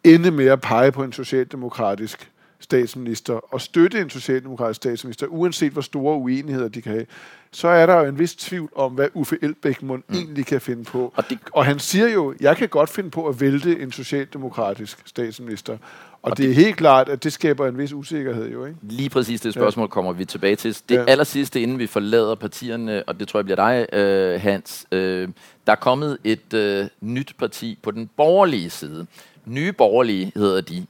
ende 0.03 0.31
med 0.31 0.45
at 0.45 0.61
pege 0.61 0.91
på 0.91 1.03
en 1.03 1.13
socialdemokratisk 1.13 2.31
statsminister 2.59 3.53
og 3.53 3.61
støtte 3.61 4.01
en 4.01 4.09
socialdemokratisk 4.09 4.75
statsminister, 4.75 5.27
uanset 5.27 5.71
hvor 5.71 5.81
store 5.81 6.17
uenigheder 6.17 6.67
de 6.67 6.81
kan 6.81 6.91
have, 6.91 7.05
så 7.51 7.67
er 7.67 7.85
der 7.85 7.95
jo 7.95 8.05
en 8.05 8.19
vis 8.19 8.35
tvivl 8.35 8.69
om, 8.75 8.91
hvad 8.91 9.07
Uffe 9.13 9.37
Elbæk 9.41 9.81
mm. 9.81 10.03
egentlig 10.13 10.45
kan 10.45 10.61
finde 10.61 10.83
på. 10.83 11.13
Og, 11.15 11.29
det, 11.29 11.39
og 11.53 11.65
han 11.65 11.79
siger 11.79 12.07
jo, 12.07 12.33
jeg 12.39 12.57
kan 12.57 12.69
godt 12.69 12.89
finde 12.89 13.09
på 13.09 13.27
at 13.27 13.41
vælte 13.41 13.79
en 13.79 13.91
socialdemokratisk 13.91 14.97
statsminister. 15.05 15.77
Og, 16.23 16.31
og 16.31 16.37
det, 16.37 16.43
det 16.43 16.51
er 16.51 16.55
helt 16.55 16.77
klart, 16.77 17.09
at 17.09 17.23
det 17.23 17.33
skaber 17.33 17.67
en 17.67 17.77
vis 17.77 17.93
usikkerhed 17.93 18.49
jo, 18.49 18.65
ikke? 18.65 18.77
Lige 18.81 19.09
præcis 19.09 19.41
det 19.41 19.53
spørgsmål 19.53 19.83
ja. 19.83 19.87
kommer 19.87 20.13
vi 20.13 20.25
tilbage 20.25 20.55
til. 20.55 20.77
Det 20.89 20.95
ja. 20.95 21.03
aller 21.07 21.23
sidste, 21.23 21.61
inden 21.61 21.79
vi 21.79 21.87
forlader 21.87 22.35
partierne, 22.35 23.03
og 23.03 23.19
det 23.19 23.27
tror 23.27 23.39
jeg 23.39 23.45
bliver 23.45 23.55
dig, 23.55 23.93
øh, 23.93 24.41
Hans. 24.41 24.85
Øh, 24.91 25.29
der 25.67 25.71
er 25.71 25.75
kommet 25.75 26.17
et 26.23 26.53
øh, 26.53 26.87
nyt 27.01 27.33
parti 27.39 27.77
på 27.83 27.91
den 27.91 28.09
borgerlige 28.17 28.69
side. 28.69 29.07
Nye 29.45 29.73
borgerlige 29.73 30.31
hedder 30.35 30.61
de. 30.61 30.85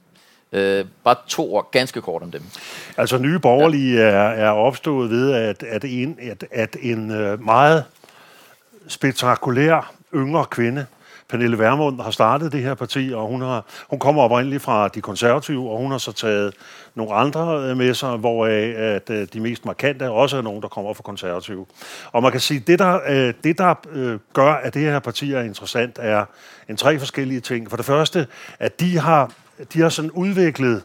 Øh, 0.52 0.84
bare 1.04 1.16
to 1.28 1.54
ord, 1.54 1.70
ganske 1.70 2.00
kort 2.00 2.22
om 2.22 2.30
dem. 2.30 2.42
Altså 2.96 3.18
nye 3.18 3.38
borgerlige 3.38 4.00
ja. 4.00 4.08
er, 4.08 4.28
er 4.28 4.50
opstået 4.50 5.10
ved, 5.10 5.32
at, 5.32 5.62
at 5.62 5.84
en, 5.84 6.18
at, 6.20 6.44
at 6.50 6.76
en 6.80 7.10
øh, 7.10 7.44
meget 7.44 7.84
spektakulær 8.88 9.94
yngre 10.14 10.46
kvinde, 10.46 10.86
Pernille 11.32 11.58
Vermund, 11.58 12.00
har 12.00 12.10
startet 12.10 12.52
det 12.52 12.62
her 12.62 12.74
parti, 12.74 13.12
og 13.14 13.26
hun, 13.26 13.42
har, 13.42 13.64
hun 13.90 13.98
kommer 13.98 14.22
oprindeligt 14.22 14.62
fra 14.62 14.88
de 14.88 15.00
konservative, 15.00 15.70
og 15.70 15.78
hun 15.78 15.90
har 15.90 15.98
så 15.98 16.12
taget 16.12 16.54
nogle 16.94 17.14
andre 17.14 17.70
øh, 17.70 17.76
med 17.76 17.94
sig, 17.94 18.16
hvoraf 18.16 18.74
at 18.76 19.10
øh, 19.10 19.28
de 19.32 19.40
mest 19.40 19.64
markante 19.64 20.10
også 20.10 20.36
er 20.36 20.42
nogen, 20.42 20.62
der 20.62 20.68
kommer 20.68 20.94
fra 20.94 21.02
konservative. 21.02 21.66
Og 22.12 22.22
man 22.22 22.32
kan 22.32 22.40
sige, 22.40 22.60
det 22.60 22.78
der, 22.78 23.00
øh, 23.08 23.34
det 23.44 23.58
der 23.58 23.74
gør, 24.32 24.52
at 24.52 24.74
det 24.74 24.82
her 24.82 24.98
parti 24.98 25.32
er 25.32 25.42
interessant, 25.42 25.98
er 26.02 26.24
en 26.68 26.76
tre 26.76 26.98
forskellige 26.98 27.40
ting. 27.40 27.70
For 27.70 27.76
det 27.76 27.86
første, 27.86 28.26
at 28.58 28.80
de 28.80 28.98
har 28.98 29.30
de 29.72 29.80
har 29.80 29.88
sådan 29.88 30.10
udviklet 30.10 30.82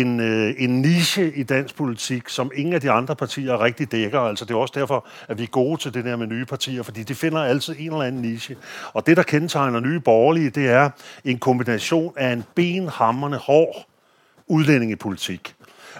en, 0.00 0.20
øh, 0.20 0.54
en 0.58 0.82
niche 0.82 1.32
i 1.34 1.42
dansk 1.42 1.76
politik, 1.76 2.28
som 2.28 2.50
ingen 2.54 2.74
af 2.74 2.80
de 2.80 2.90
andre 2.90 3.16
partier 3.16 3.60
rigtig 3.60 3.92
dækker. 3.92 4.20
Altså 4.20 4.44
det 4.44 4.54
er 4.54 4.58
også 4.58 4.74
derfor, 4.76 5.06
at 5.28 5.38
vi 5.38 5.42
er 5.42 5.46
gode 5.46 5.80
til 5.80 5.94
det 5.94 6.04
der 6.04 6.16
med 6.16 6.26
nye 6.26 6.44
partier, 6.44 6.82
fordi 6.82 7.02
de 7.02 7.14
finder 7.14 7.44
altid 7.44 7.74
en 7.78 7.92
eller 7.92 8.02
anden 8.02 8.22
niche. 8.22 8.56
Og 8.92 9.06
det, 9.06 9.16
der 9.16 9.22
kendetegner 9.22 9.80
nye 9.80 10.00
borgerlige, 10.00 10.50
det 10.50 10.68
er 10.68 10.90
en 11.24 11.38
kombination 11.38 12.12
af 12.16 12.32
en 12.32 12.44
benhammerne 12.54 13.36
hård 13.36 13.86
udlændingepolitik. 14.46 15.53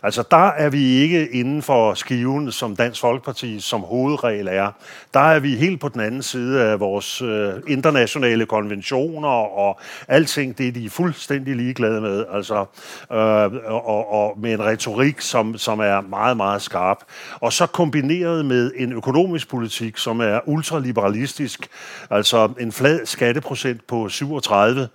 Altså, 0.05 0.25
der 0.31 0.49
er 0.49 0.71
vi 0.71 0.85
ikke 0.85 1.29
inden 1.29 1.62
for 1.62 1.95
skiven, 1.95 2.53
som 2.53 2.77
Dansk 2.77 3.01
Folkeparti 3.01 3.61
som 3.61 3.81
hovedregel 3.81 4.49
er. 4.51 4.71
Der 5.14 5.21
er 5.21 5.40
vi 5.40 5.55
helt 5.55 5.81
på 5.81 5.88
den 5.88 6.01
anden 6.01 6.23
side 6.23 6.62
af 6.62 6.81
vores 6.81 7.23
øh, 7.23 7.53
internationale 7.67 8.47
konventioner, 8.47 9.29
og 9.29 9.81
alting, 10.09 10.59
det 10.59 10.69
er 10.69 10.73
de 10.73 10.90
fuldstændig 10.90 11.57
ligeglade 11.57 12.01
med. 12.01 12.25
Altså, 12.33 12.64
øh, 13.12 13.73
og, 13.73 14.12
og 14.12 14.38
med 14.38 14.53
en 14.53 14.64
retorik, 14.64 15.21
som, 15.21 15.59
som 15.59 15.81
er 15.81 16.01
meget, 16.01 16.37
meget 16.37 16.62
skarp. 16.62 16.99
Og 17.40 17.53
så 17.53 17.67
kombineret 17.67 18.47
med 18.47 18.73
en 18.77 18.93
økonomisk 18.93 19.49
politik, 19.49 19.99
som 19.99 20.21
er 20.21 20.40
ultraliberalistisk, 20.47 21.69
altså 22.11 22.53
en 22.61 22.73
flad 22.73 23.07
skatteprocent 23.07 23.87
på 23.87 24.09
37, 24.09 24.88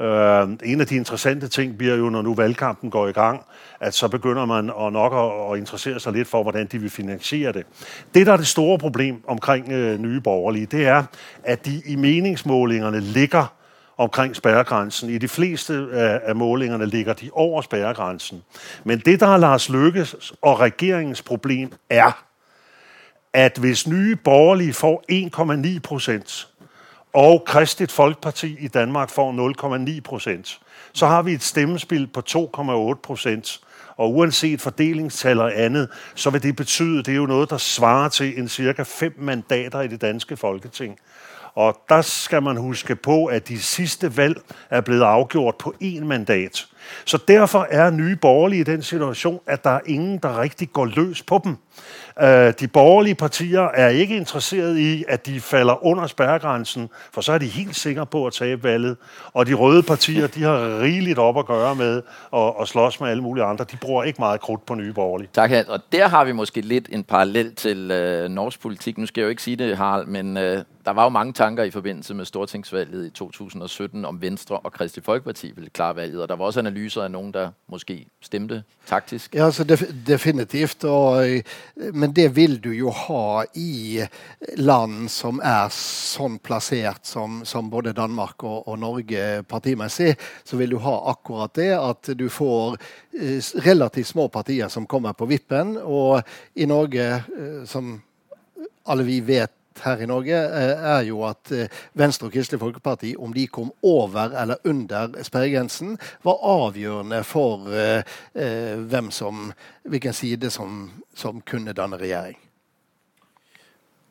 Øh, 0.00 0.48
en 0.64 0.80
af 0.80 0.86
de 0.86 0.96
interessante 0.96 1.48
ting 1.48 1.78
bliver 1.78 1.94
jo, 1.94 2.10
når 2.10 2.22
nu 2.22 2.34
valgkampen 2.34 2.90
går 2.90 3.08
i 3.08 3.12
gang, 3.12 3.42
at 3.80 3.94
så 3.94 4.08
begynder 4.08 4.44
man 4.44 4.70
at 4.80 4.92
nok 4.92 5.12
at, 5.12 5.52
at 5.52 5.58
interessere 5.58 6.00
sig 6.00 6.12
lidt 6.12 6.28
for, 6.28 6.42
hvordan 6.42 6.66
de 6.66 6.78
vil 6.78 6.90
finansiere 6.90 7.52
det. 7.52 7.66
Det, 8.14 8.26
der 8.26 8.32
er 8.32 8.36
det 8.36 8.46
store 8.46 8.78
problem 8.78 9.22
omkring 9.26 9.72
øh, 9.72 9.98
nye 10.00 10.20
borgerlige, 10.20 10.66
det 10.66 10.86
er, 10.86 11.04
at 11.44 11.66
de 11.66 11.82
i 11.86 11.96
meningsmålingerne 11.96 13.00
ligger 13.00 13.56
omkring 13.96 14.36
spærregrænsen. 14.36 15.10
I 15.10 15.18
de 15.18 15.28
fleste 15.28 15.88
af, 15.92 16.20
af 16.24 16.36
målingerne 16.36 16.86
ligger 16.86 17.12
de 17.12 17.30
over 17.32 17.62
spærregrænsen. 17.62 18.42
Men 18.84 18.98
det, 18.98 19.20
der 19.20 19.26
er 19.26 19.36
Lars 19.36 19.68
Lykkes 19.68 20.32
og 20.42 20.60
regeringens 20.60 21.22
problem, 21.22 21.72
er, 21.90 22.24
at 23.32 23.58
hvis 23.58 23.88
nye 23.88 24.16
borgerlige 24.16 24.72
får 24.72 25.04
1,9 25.74 25.80
procent, 25.80 26.48
og 27.16 27.44
Kristligt 27.46 27.92
Folkeparti 27.92 28.56
i 28.60 28.68
Danmark 28.68 29.10
får 29.10 29.86
0,9 29.96 30.00
procent, 30.00 30.60
så 30.92 31.06
har 31.06 31.22
vi 31.22 31.32
et 31.32 31.42
stemmespil 31.42 32.06
på 32.06 32.22
2,8 32.28 33.00
procent. 33.02 33.60
Og 33.96 34.14
uanset 34.14 34.60
fordelingstal 34.60 35.40
og 35.40 35.60
andet, 35.60 35.88
så 36.14 36.30
vil 36.30 36.42
det 36.42 36.56
betyde, 36.56 37.02
det 37.02 37.08
er 37.08 37.16
jo 37.16 37.26
noget, 37.26 37.50
der 37.50 37.56
svarer 37.56 38.08
til 38.08 38.38
en 38.38 38.48
cirka 38.48 38.82
fem 38.82 39.14
mandater 39.18 39.80
i 39.80 39.88
det 39.88 40.00
danske 40.00 40.36
folketing. 40.36 40.98
Og 41.54 41.80
der 41.88 42.02
skal 42.02 42.42
man 42.42 42.56
huske 42.56 42.96
på, 42.96 43.26
at 43.26 43.48
de 43.48 43.60
sidste 43.60 44.16
valg 44.16 44.40
er 44.70 44.80
blevet 44.80 45.02
afgjort 45.02 45.54
på 45.58 45.74
én 45.82 46.04
mandat. 46.04 46.66
Så 47.04 47.18
derfor 47.28 47.66
er 47.70 47.90
nye 47.90 48.16
borgerlige 48.16 48.60
i 48.60 48.64
den 48.64 48.82
situation, 48.82 49.40
at 49.46 49.64
der 49.64 49.70
er 49.70 49.80
ingen, 49.86 50.18
der 50.18 50.40
rigtig 50.40 50.72
går 50.72 50.84
løs 50.84 51.22
på 51.22 51.40
dem. 51.44 51.56
Øh, 52.22 52.52
de 52.60 52.68
borgerlige 52.68 53.14
partier 53.14 53.60
er 53.60 53.88
ikke 53.88 54.16
interesseret 54.16 54.78
i, 54.78 55.04
at 55.08 55.26
de 55.26 55.40
falder 55.40 55.86
under 55.86 56.06
spærregrænsen, 56.06 56.88
for 57.12 57.20
så 57.20 57.32
er 57.32 57.38
de 57.38 57.46
helt 57.46 57.76
sikre 57.76 58.06
på 58.06 58.26
at 58.26 58.32
tabe 58.32 58.62
valget. 58.62 58.96
Og 59.32 59.46
de 59.46 59.54
røde 59.54 59.82
partier, 59.82 60.26
de 60.26 60.42
har 60.42 60.80
rigeligt 60.80 61.18
op 61.18 61.38
at 61.38 61.46
gøre 61.46 61.74
med 61.74 62.02
at, 62.34 62.52
at 62.60 62.68
slås 62.68 63.00
med 63.00 63.08
alle 63.08 63.22
mulige 63.22 63.44
andre. 63.44 63.64
De 63.72 63.76
bruger 63.76 64.04
ikke 64.04 64.20
meget 64.20 64.40
krudt 64.40 64.66
på 64.66 64.74
nye 64.74 64.92
borgerlige. 64.92 65.28
Tak, 65.32 65.50
Hans. 65.50 65.68
Og 65.68 65.80
der 65.92 66.08
har 66.08 66.24
vi 66.24 66.32
måske 66.32 66.60
lidt 66.60 66.88
en 66.92 67.04
parallel 67.04 67.54
til 67.54 67.90
øh, 67.90 68.28
norsk 68.28 68.60
politik. 68.60 68.98
Nu 68.98 69.06
skal 69.06 69.20
jeg 69.20 69.24
jo 69.26 69.30
ikke 69.30 69.42
sige 69.42 69.56
det, 69.56 69.76
Harald, 69.76 70.06
men 70.06 70.36
øh, 70.36 70.62
der 70.86 70.92
var 70.92 71.02
jo 71.02 71.08
mange 71.08 71.32
tanker 71.32 71.64
i 71.64 71.70
forbindelse 71.70 72.14
med 72.14 72.24
Stortingsvalget 72.24 73.06
i 73.06 73.10
2017 73.10 74.04
om 74.04 74.22
Venstre 74.22 74.58
og 74.58 74.72
Kristi 74.72 75.00
Folkeparti 75.00 75.52
ville 75.54 75.70
klare 75.70 75.96
valget, 75.96 76.22
og 76.22 76.28
der 76.28 76.36
var 76.36 76.44
også 76.44 76.60
analyser 76.60 76.75
af 76.76 77.10
nogen, 77.10 77.32
der 77.32 77.50
måske 77.68 78.06
stemte 78.20 78.62
taktisk. 78.86 79.34
Ja, 79.34 79.44
altså 79.44 79.64
def 79.64 79.82
definitivt, 80.06 80.84
og, 80.84 81.28
eh, 81.30 81.42
men 81.94 82.12
det 82.12 82.36
vil 82.36 82.58
du 82.64 82.70
jo 82.70 82.90
ha 82.90 83.44
i 83.54 84.00
land 84.56 85.08
som 85.08 85.40
er 85.44 85.68
sådan 85.68 86.38
placeret 86.38 87.06
som, 87.06 87.44
som 87.44 87.70
både 87.70 87.92
Danmark 87.92 88.44
og, 88.44 88.68
og 88.68 88.78
Norge 88.78 89.42
partimæssigt, 89.42 90.20
så 90.44 90.56
vil 90.56 90.70
du 90.70 90.78
ha 90.78 91.10
akkurat 91.10 91.56
det 91.56 91.72
at 91.74 92.18
du 92.18 92.28
får 92.28 92.76
eh, 93.14 93.42
relativt 93.66 94.06
små 94.06 94.28
partier 94.28 94.68
som 94.68 94.86
kommer 94.86 95.12
på 95.12 95.26
vippen, 95.26 95.76
og 95.82 96.22
i 96.54 96.64
Norge, 96.64 97.14
eh, 97.14 97.66
som 97.66 98.02
alle 98.86 99.04
vi 99.04 99.20
vet 99.20 99.50
her 99.84 99.96
i 100.02 100.06
Norge, 100.06 100.36
eh, 100.36 100.84
er 100.96 101.00
jo 101.00 101.22
at 101.24 101.52
eh, 101.52 101.68
Venstre 101.94 102.26
og 102.26 102.32
Kristelig 102.32 102.60
Folkeparti, 102.60 103.14
om 103.18 103.32
de 103.32 103.46
kom 103.46 103.72
over 103.82 104.40
eller 104.40 104.56
under 104.64 105.22
sperregrensen, 105.22 105.98
var 106.24 106.38
avgjørende 106.42 107.24
for 107.24 107.68
eh, 107.72 108.78
hvem 108.78 109.10
som, 109.10 109.52
hvilken 109.84 110.12
side 110.12 110.50
som, 110.50 110.90
som 111.14 111.40
kunne 111.40 111.72
danne 111.72 111.96
regjering. 111.96 112.38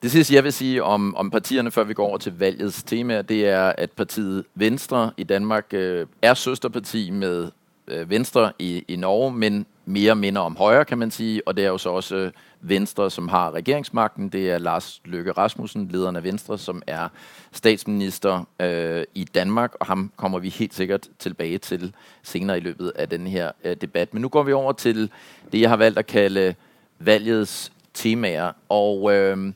Det 0.01 0.11
sidste, 0.11 0.35
jeg 0.35 0.43
vil 0.43 0.53
sige 0.53 0.83
om, 0.83 1.15
om 1.15 1.29
partierne, 1.31 1.71
før 1.71 1.83
vi 1.83 1.93
går 1.93 2.07
over 2.07 2.17
til 2.17 2.39
valgets 2.39 2.83
tema, 2.83 3.21
det 3.21 3.47
er, 3.49 3.73
at 3.77 3.91
partiet 3.91 4.43
Venstre 4.55 5.11
i 5.17 5.23
Danmark 5.23 5.65
øh, 5.73 6.07
er 6.21 6.33
søsterparti 6.33 7.09
med 7.09 7.51
øh, 7.87 8.09
Venstre 8.09 8.51
i, 8.59 8.85
i 8.87 8.95
Norge, 8.95 9.31
men 9.31 9.65
mere 9.85 10.15
minder 10.15 10.41
om 10.41 10.55
højre, 10.55 10.85
kan 10.85 10.97
man 10.97 11.11
sige, 11.11 11.47
og 11.47 11.57
det 11.57 11.65
er 11.65 11.69
jo 11.69 11.77
så 11.77 11.89
også 11.89 12.15
øh, 12.15 12.31
Venstre, 12.61 13.11
som 13.11 13.27
har 13.27 13.51
regeringsmagten. 13.51 14.29
Det 14.29 14.51
er 14.51 14.57
Lars 14.57 15.01
Løkke 15.05 15.31
Rasmussen, 15.31 15.87
lederen 15.87 16.15
af 16.15 16.23
Venstre, 16.23 16.57
som 16.57 16.81
er 16.87 17.07
statsminister 17.51 18.47
øh, 18.59 19.03
i 19.13 19.23
Danmark, 19.23 19.75
og 19.79 19.85
ham 19.85 20.11
kommer 20.15 20.39
vi 20.39 20.49
helt 20.49 20.73
sikkert 20.73 21.07
tilbage 21.19 21.57
til 21.57 21.93
senere 22.23 22.57
i 22.57 22.61
løbet 22.61 22.91
af 22.95 23.09
den 23.09 23.27
her 23.27 23.51
øh, 23.63 23.75
debat. 23.81 24.13
Men 24.13 24.21
nu 24.21 24.29
går 24.29 24.43
vi 24.43 24.53
over 24.53 24.71
til 24.71 25.11
det, 25.51 25.61
jeg 25.61 25.69
har 25.69 25.77
valgt 25.77 25.99
at 25.99 26.07
kalde 26.07 26.55
valgets 26.99 27.71
temaer, 27.93 28.51
og 28.69 29.13
øh, 29.13 29.53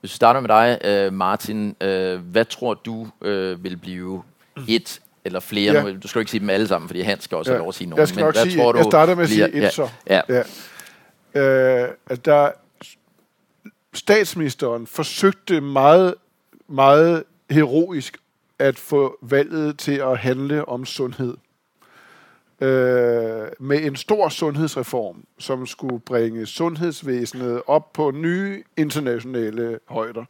hvis 0.00 0.12
vi 0.12 0.16
starter 0.16 0.40
med 0.40 0.48
dig, 0.48 0.78
øh, 0.84 1.12
Martin, 1.12 1.76
øh, 1.80 2.20
hvad 2.20 2.44
tror 2.44 2.74
du 2.74 3.08
øh, 3.22 3.64
vil 3.64 3.76
blive 3.76 4.22
et 4.68 5.00
eller 5.24 5.40
flere. 5.40 5.72
Ja. 5.72 5.92
Du 5.92 6.08
skal 6.08 6.18
jo 6.18 6.20
ikke 6.20 6.30
sige 6.30 6.40
dem 6.40 6.50
alle 6.50 6.68
sammen, 6.68 6.88
fordi 6.88 7.00
Hans 7.00 7.24
skal 7.24 7.36
også 7.36 7.50
ja. 7.50 7.54
have 7.54 7.62
lov 7.62 7.68
at 7.68 7.74
sige 7.74 7.90
nogle. 7.90 8.00
Jeg 8.00 8.08
skal 8.08 8.18
men 8.18 8.24
nok 8.24 8.36
sige, 8.36 8.56
tror 8.56 8.72
du, 8.72 8.78
jeg 8.78 8.84
starter 8.84 9.14
med 9.14 9.22
at 9.22 9.30
sige 9.30 9.48
et 9.48 9.62
ja, 9.62 9.70
så. 9.70 9.88
Ja. 10.10 10.20
Ja. 10.28 10.42
Øh, 11.40 11.88
altså 12.10 12.22
der, 12.24 12.50
statsministeren 13.94 14.86
forsøgte 14.86 15.60
meget, 15.60 16.14
meget 16.68 17.24
heroisk 17.50 18.18
at 18.58 18.78
få 18.78 19.18
valget 19.22 19.78
til 19.78 19.92
at 19.92 20.18
handle 20.18 20.68
om 20.68 20.84
sundhed. 20.84 21.34
Øh, 22.60 23.46
med 23.60 23.82
en 23.82 23.96
stor 23.96 24.28
sundhedsreform, 24.28 25.24
som 25.38 25.66
skulle 25.66 26.00
bringe 26.00 26.46
sundhedsvæsenet 26.46 27.62
op 27.66 27.92
på 27.92 28.10
nye 28.10 28.62
internationale 28.76 29.78
højder. 29.88 30.24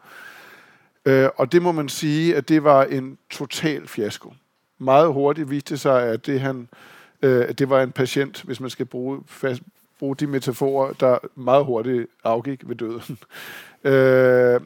Øh, 1.04 1.28
og 1.36 1.52
det 1.52 1.62
må 1.62 1.72
man 1.72 1.88
sige, 1.88 2.36
at 2.36 2.48
det 2.48 2.64
var 2.64 2.84
en 2.84 3.18
total 3.30 3.88
fiasko. 3.88 4.32
Meget 4.82 5.12
hurtigt 5.12 5.50
viste 5.50 5.78
sig, 5.78 6.02
at 6.02 6.26
det, 6.26 6.40
han, 6.40 6.68
øh, 7.22 7.48
det 7.48 7.70
var 7.70 7.82
en 7.82 7.92
patient, 7.92 8.42
hvis 8.42 8.60
man 8.60 8.70
skal 8.70 8.86
bruge, 8.86 9.20
fast, 9.26 9.62
bruge 9.98 10.16
de 10.16 10.26
metaforer, 10.26 10.92
der 10.92 11.18
meget 11.34 11.64
hurtigt 11.64 12.06
afgik 12.24 12.68
ved 12.68 12.76
døden. 12.76 13.18
Øh, 13.84 14.60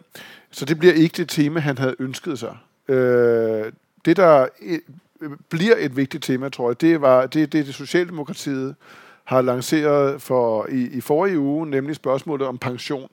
så 0.51 0.65
det 0.65 0.79
bliver 0.79 0.95
ikke 0.95 1.17
det 1.17 1.29
tema, 1.29 1.61
han 1.61 1.79
havde 1.79 1.95
ønsket 1.99 2.39
sig. 2.39 2.57
Øh, 2.89 3.73
det, 4.05 4.17
der 4.17 4.47
øh, 4.63 5.31
bliver 5.49 5.75
et 5.79 5.97
vigtigt 5.97 6.25
tema, 6.25 6.49
tror 6.49 6.71
jeg, 6.71 6.81
det 6.81 7.01
var 7.01 7.27
det, 7.27 7.53
det, 7.53 7.67
det 7.67 7.75
Socialdemokratiet 7.75 8.75
har 9.25 9.43
lanceret 9.43 10.23
for 10.23 10.67
i, 10.71 10.89
i 10.93 11.01
forrige 11.01 11.39
uge, 11.39 11.71
nemlig 11.71 11.97
spørgsmålet 11.97 12.47
om 12.47 12.59
pension. 12.59 13.09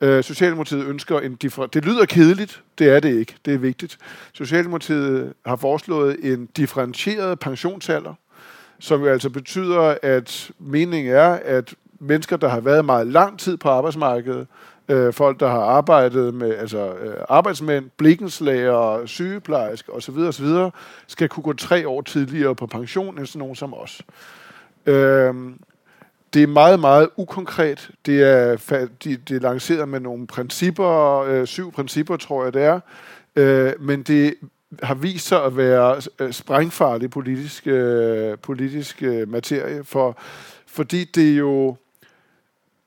Øh, 0.00 0.24
Socialdemokratiet 0.24 0.84
ønsker 0.86 1.20
en 1.20 1.36
differ- 1.44 1.66
Det 1.66 1.84
lyder 1.84 2.04
kedeligt, 2.04 2.62
det 2.78 2.88
er 2.88 3.00
det 3.00 3.14
ikke, 3.14 3.34
det 3.44 3.54
er 3.54 3.58
vigtigt. 3.58 3.98
Socialdemokratiet 4.32 5.32
har 5.46 5.56
foreslået 5.56 6.16
en 6.22 6.46
differentieret 6.56 7.38
pensionsalder, 7.38 8.14
som 8.78 9.00
jo 9.00 9.06
altså 9.08 9.30
betyder, 9.30 9.94
at 10.02 10.50
meningen 10.58 11.14
er, 11.14 11.38
at 11.44 11.74
mennesker, 12.00 12.36
der 12.36 12.48
har 12.48 12.60
været 12.60 12.84
meget 12.84 13.06
lang 13.06 13.38
tid 13.38 13.56
på 13.56 13.68
arbejdsmarkedet, 13.68 14.46
øh, 14.88 15.12
folk, 15.12 15.40
der 15.40 15.48
har 15.48 15.60
arbejdet 15.60 16.34
med 16.34 16.54
altså, 16.56 16.94
øh, 16.94 17.14
arbejdsmænd, 17.28 17.90
blikkenslager, 17.96 19.06
sygeplejersker 19.06 19.92
osv., 19.92 20.16
osv., 20.18 20.46
skal 21.06 21.28
kunne 21.28 21.42
gå 21.42 21.52
tre 21.52 21.88
år 21.88 22.02
tidligere 22.02 22.54
på 22.54 22.66
pension 22.66 23.18
end 23.18 23.26
sådan 23.26 23.38
nogen 23.38 23.56
som 23.56 23.74
os. 23.74 24.02
Øh, 24.86 25.34
det 26.34 26.42
er 26.42 26.46
meget, 26.46 26.80
meget 26.80 27.08
ukonkret. 27.16 27.90
Det 28.06 28.22
er, 28.22 28.56
det 29.04 29.30
er 29.30 29.40
lanceret 29.40 29.88
med 29.88 30.00
nogle 30.00 30.26
principper, 30.26 31.18
øh, 31.18 31.46
syv 31.46 31.72
principper, 31.72 32.16
tror 32.16 32.44
jeg 32.44 32.54
det 32.54 32.62
er. 32.62 32.80
Øh, 33.36 33.72
men 33.80 34.02
det 34.02 34.34
har 34.82 34.94
vist 34.94 35.26
sig 35.26 35.44
at 35.44 35.56
være 35.56 36.00
øh, 36.18 36.32
sprængfarlig 36.32 37.10
politisk, 37.10 37.66
øh, 37.66 38.38
politisk 38.38 39.02
øh, 39.02 39.28
materie, 39.28 39.84
for, 39.84 40.18
fordi 40.66 41.04
det 41.04 41.38
jo 41.38 41.76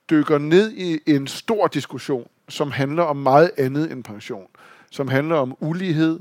dykker 0.10 0.38
ned 0.38 0.72
i 0.72 1.00
en 1.06 1.28
stor 1.28 1.68
diskussion, 1.68 2.28
som 2.50 2.72
handler 2.72 3.04
om 3.04 3.18
meget 3.18 3.52
andet 3.58 3.92
end 3.92 4.04
pension. 4.04 4.48
Som 4.92 5.08
handler 5.08 5.36
om 5.36 5.56
ulighed, 5.60 6.20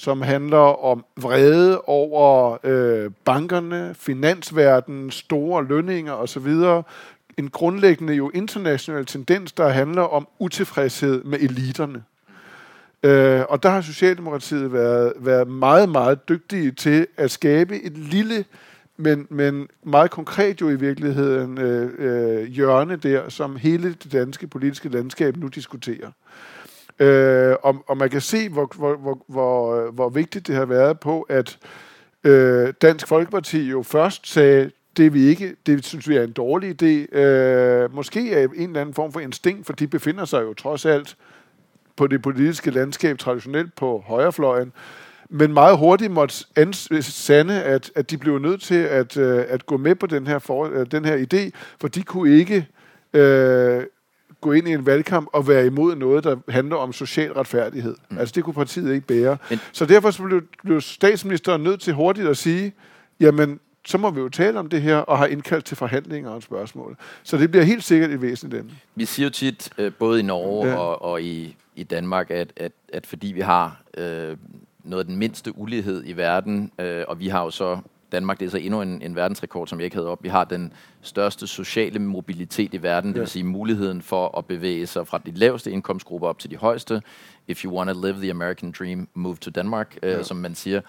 som 0.00 0.22
handler 0.22 0.84
om 0.84 1.04
vrede 1.16 1.80
over 1.80 2.58
øh, 2.64 3.10
bankerne, 3.24 3.94
finansverdenen, 3.94 5.10
store 5.10 5.64
lønninger 5.64 6.12
osv. 6.12 6.54
En 7.38 7.48
grundlæggende 7.50 8.14
jo 8.14 8.30
international 8.34 9.06
tendens, 9.06 9.52
der 9.52 9.68
handler 9.68 10.02
om 10.02 10.28
utilfredshed 10.38 11.24
med 11.24 11.38
eliterne. 11.40 12.04
Øh, 13.02 13.42
og 13.48 13.62
der 13.62 13.68
har 13.68 13.80
Socialdemokratiet 13.80 14.72
været, 14.72 15.12
været 15.16 15.48
meget, 15.48 15.88
meget 15.88 16.28
dygtige 16.28 16.70
til 16.70 17.06
at 17.16 17.30
skabe 17.30 17.82
et 17.82 17.98
lille 17.98 18.44
men, 18.96 19.26
men 19.30 19.68
meget 19.82 20.10
konkret 20.10 20.60
jo 20.60 20.68
i 20.68 20.74
virkeligheden 20.74 21.58
øh, 21.58 21.90
øh, 21.98 22.46
hjørne 22.46 22.96
der, 22.96 23.28
som 23.28 23.56
hele 23.56 23.88
det 23.88 24.12
danske 24.12 24.46
politiske 24.46 24.88
landskab 24.88 25.36
nu 25.36 25.48
diskuterer. 25.48 26.10
Øh, 27.00 27.56
og, 27.62 27.84
og 27.88 27.96
man 27.96 28.10
kan 28.10 28.20
se, 28.20 28.48
hvor, 28.48 28.70
hvor, 28.76 28.96
hvor, 28.96 29.24
hvor, 29.26 29.74
øh, 29.74 29.94
hvor 29.94 30.08
vigtigt 30.08 30.46
det 30.46 30.54
har 30.54 30.64
været 30.64 31.00
på, 31.00 31.22
at 31.22 31.58
øh, 32.24 32.72
Dansk 32.82 33.08
Folkeparti 33.08 33.70
jo 33.70 33.82
først 33.82 34.32
sagde, 34.32 34.70
det 34.96 35.14
vi 35.14 35.26
ikke, 35.26 35.56
det 35.66 35.84
synes 35.84 36.08
vi 36.08 36.16
er 36.16 36.22
en 36.22 36.32
dårlig 36.32 36.82
idé. 36.82 37.18
Øh, 37.18 37.94
måske 37.94 38.32
er 38.32 38.48
en 38.56 38.68
eller 38.68 38.80
anden 38.80 38.94
form 38.94 39.12
for 39.12 39.20
instinkt, 39.20 39.66
for 39.66 39.72
de 39.72 39.86
befinder 39.86 40.24
sig 40.24 40.42
jo 40.42 40.54
trods 40.54 40.86
alt 40.86 41.16
på 41.96 42.06
det 42.06 42.22
politiske 42.22 42.70
landskab 42.70 43.18
traditionelt 43.18 43.74
på 43.74 44.04
højrefløjen 44.06 44.72
men 45.30 45.52
meget 45.52 45.78
hurtigt 45.78 46.12
måtte 46.12 46.34
sande, 47.02 47.62
at, 47.62 47.90
at 47.94 48.10
de 48.10 48.18
blev 48.18 48.38
nødt 48.38 48.62
til 48.62 48.82
at, 48.82 49.16
øh, 49.16 49.44
at 49.48 49.66
gå 49.66 49.76
med 49.76 49.94
på 49.94 50.06
den 50.06 50.26
her, 50.26 50.38
for, 50.38 50.64
øh, 50.72 50.86
den 50.90 51.04
her 51.04 51.16
idé, 51.16 51.50
for 51.80 51.88
de 51.88 52.02
kunne 52.02 52.38
ikke 52.38 52.66
øh, 53.12 53.84
gå 54.40 54.52
ind 54.52 54.68
i 54.68 54.72
en 54.72 54.86
valgkamp 54.86 55.28
og 55.32 55.48
være 55.48 55.66
imod 55.66 55.96
noget, 55.96 56.24
der 56.24 56.36
handler 56.48 56.76
om 56.76 56.92
social 56.92 57.32
retfærdighed. 57.32 57.96
Mm. 58.10 58.18
Altså 58.18 58.32
det 58.34 58.44
kunne 58.44 58.54
partiet 58.54 58.94
ikke 58.94 59.06
bære. 59.06 59.36
Men, 59.50 59.58
så 59.72 59.86
derfor 59.86 60.10
så 60.10 60.22
blev, 60.22 60.42
blev 60.62 60.80
statsministeren 60.80 61.62
nødt 61.62 61.80
til 61.80 61.94
hurtigt 61.94 62.28
at 62.28 62.36
sige, 62.36 62.72
jamen 63.20 63.60
så 63.86 63.98
må 63.98 64.10
vi 64.10 64.20
jo 64.20 64.28
tale 64.28 64.58
om 64.58 64.68
det 64.68 64.82
her, 64.82 64.96
og 64.96 65.18
har 65.18 65.26
indkaldt 65.26 65.64
til 65.64 65.76
forhandlinger 65.76 66.30
og 66.30 66.42
spørgsmål. 66.42 66.96
Så 67.22 67.36
det 67.36 67.50
bliver 67.50 67.64
helt 67.64 67.84
sikkert 67.84 68.10
et 68.10 68.22
væsentligt 68.22 68.60
emne. 68.60 68.72
Vi 68.94 69.04
siger 69.04 69.26
jo 69.26 69.30
tit, 69.30 69.70
øh, 69.78 69.92
både 69.92 70.20
i 70.20 70.22
Norge 70.22 70.68
ja. 70.68 70.76
og, 70.76 71.02
og 71.02 71.22
i, 71.22 71.56
i 71.76 71.82
Danmark, 71.82 72.30
at, 72.30 72.52
at, 72.56 72.72
at 72.92 73.06
fordi 73.06 73.26
vi 73.26 73.40
har 73.40 73.82
øh, 73.96 74.36
noget 74.84 75.04
af 75.04 75.06
den 75.06 75.16
mindste 75.16 75.58
ulighed 75.58 76.02
i 76.06 76.12
verden, 76.12 76.72
øh, 76.78 77.04
og 77.08 77.20
vi 77.20 77.28
har 77.28 77.44
jo 77.44 77.50
så, 77.50 77.78
Danmark 78.12 78.40
det 78.40 78.46
er 78.46 78.50
så 78.50 78.58
endnu 78.58 78.82
en, 78.82 79.02
en 79.02 79.16
verdensrekord, 79.16 79.66
som 79.66 79.78
jeg 79.78 79.84
ikke 79.84 79.96
havde 79.96 80.08
op. 80.08 80.22
Vi 80.22 80.28
har 80.28 80.44
den 80.44 80.72
største 81.02 81.46
sociale 81.46 81.98
mobilitet 81.98 82.74
i 82.74 82.82
verden, 82.82 83.10
ja. 83.10 83.14
det 83.14 83.20
vil 83.20 83.28
sige 83.28 83.44
muligheden 83.44 84.02
for 84.02 84.38
at 84.38 84.46
bevæge 84.46 84.86
sig 84.86 85.06
fra 85.06 85.20
de 85.26 85.30
laveste 85.30 85.70
indkomstgrupper 85.70 86.28
op 86.28 86.38
til 86.38 86.50
de 86.50 86.56
højeste. 86.56 87.02
If 87.48 87.64
you 87.64 87.76
want 87.76 87.90
to 87.90 88.06
live 88.06 88.16
the 88.20 88.30
American 88.30 88.74
dream, 88.78 89.08
move 89.14 89.36
to 89.36 89.50
Denmark, 89.50 89.98
øh, 90.02 90.10
ja. 90.10 90.22
som 90.22 90.36
man 90.36 90.54
siger. 90.54 90.80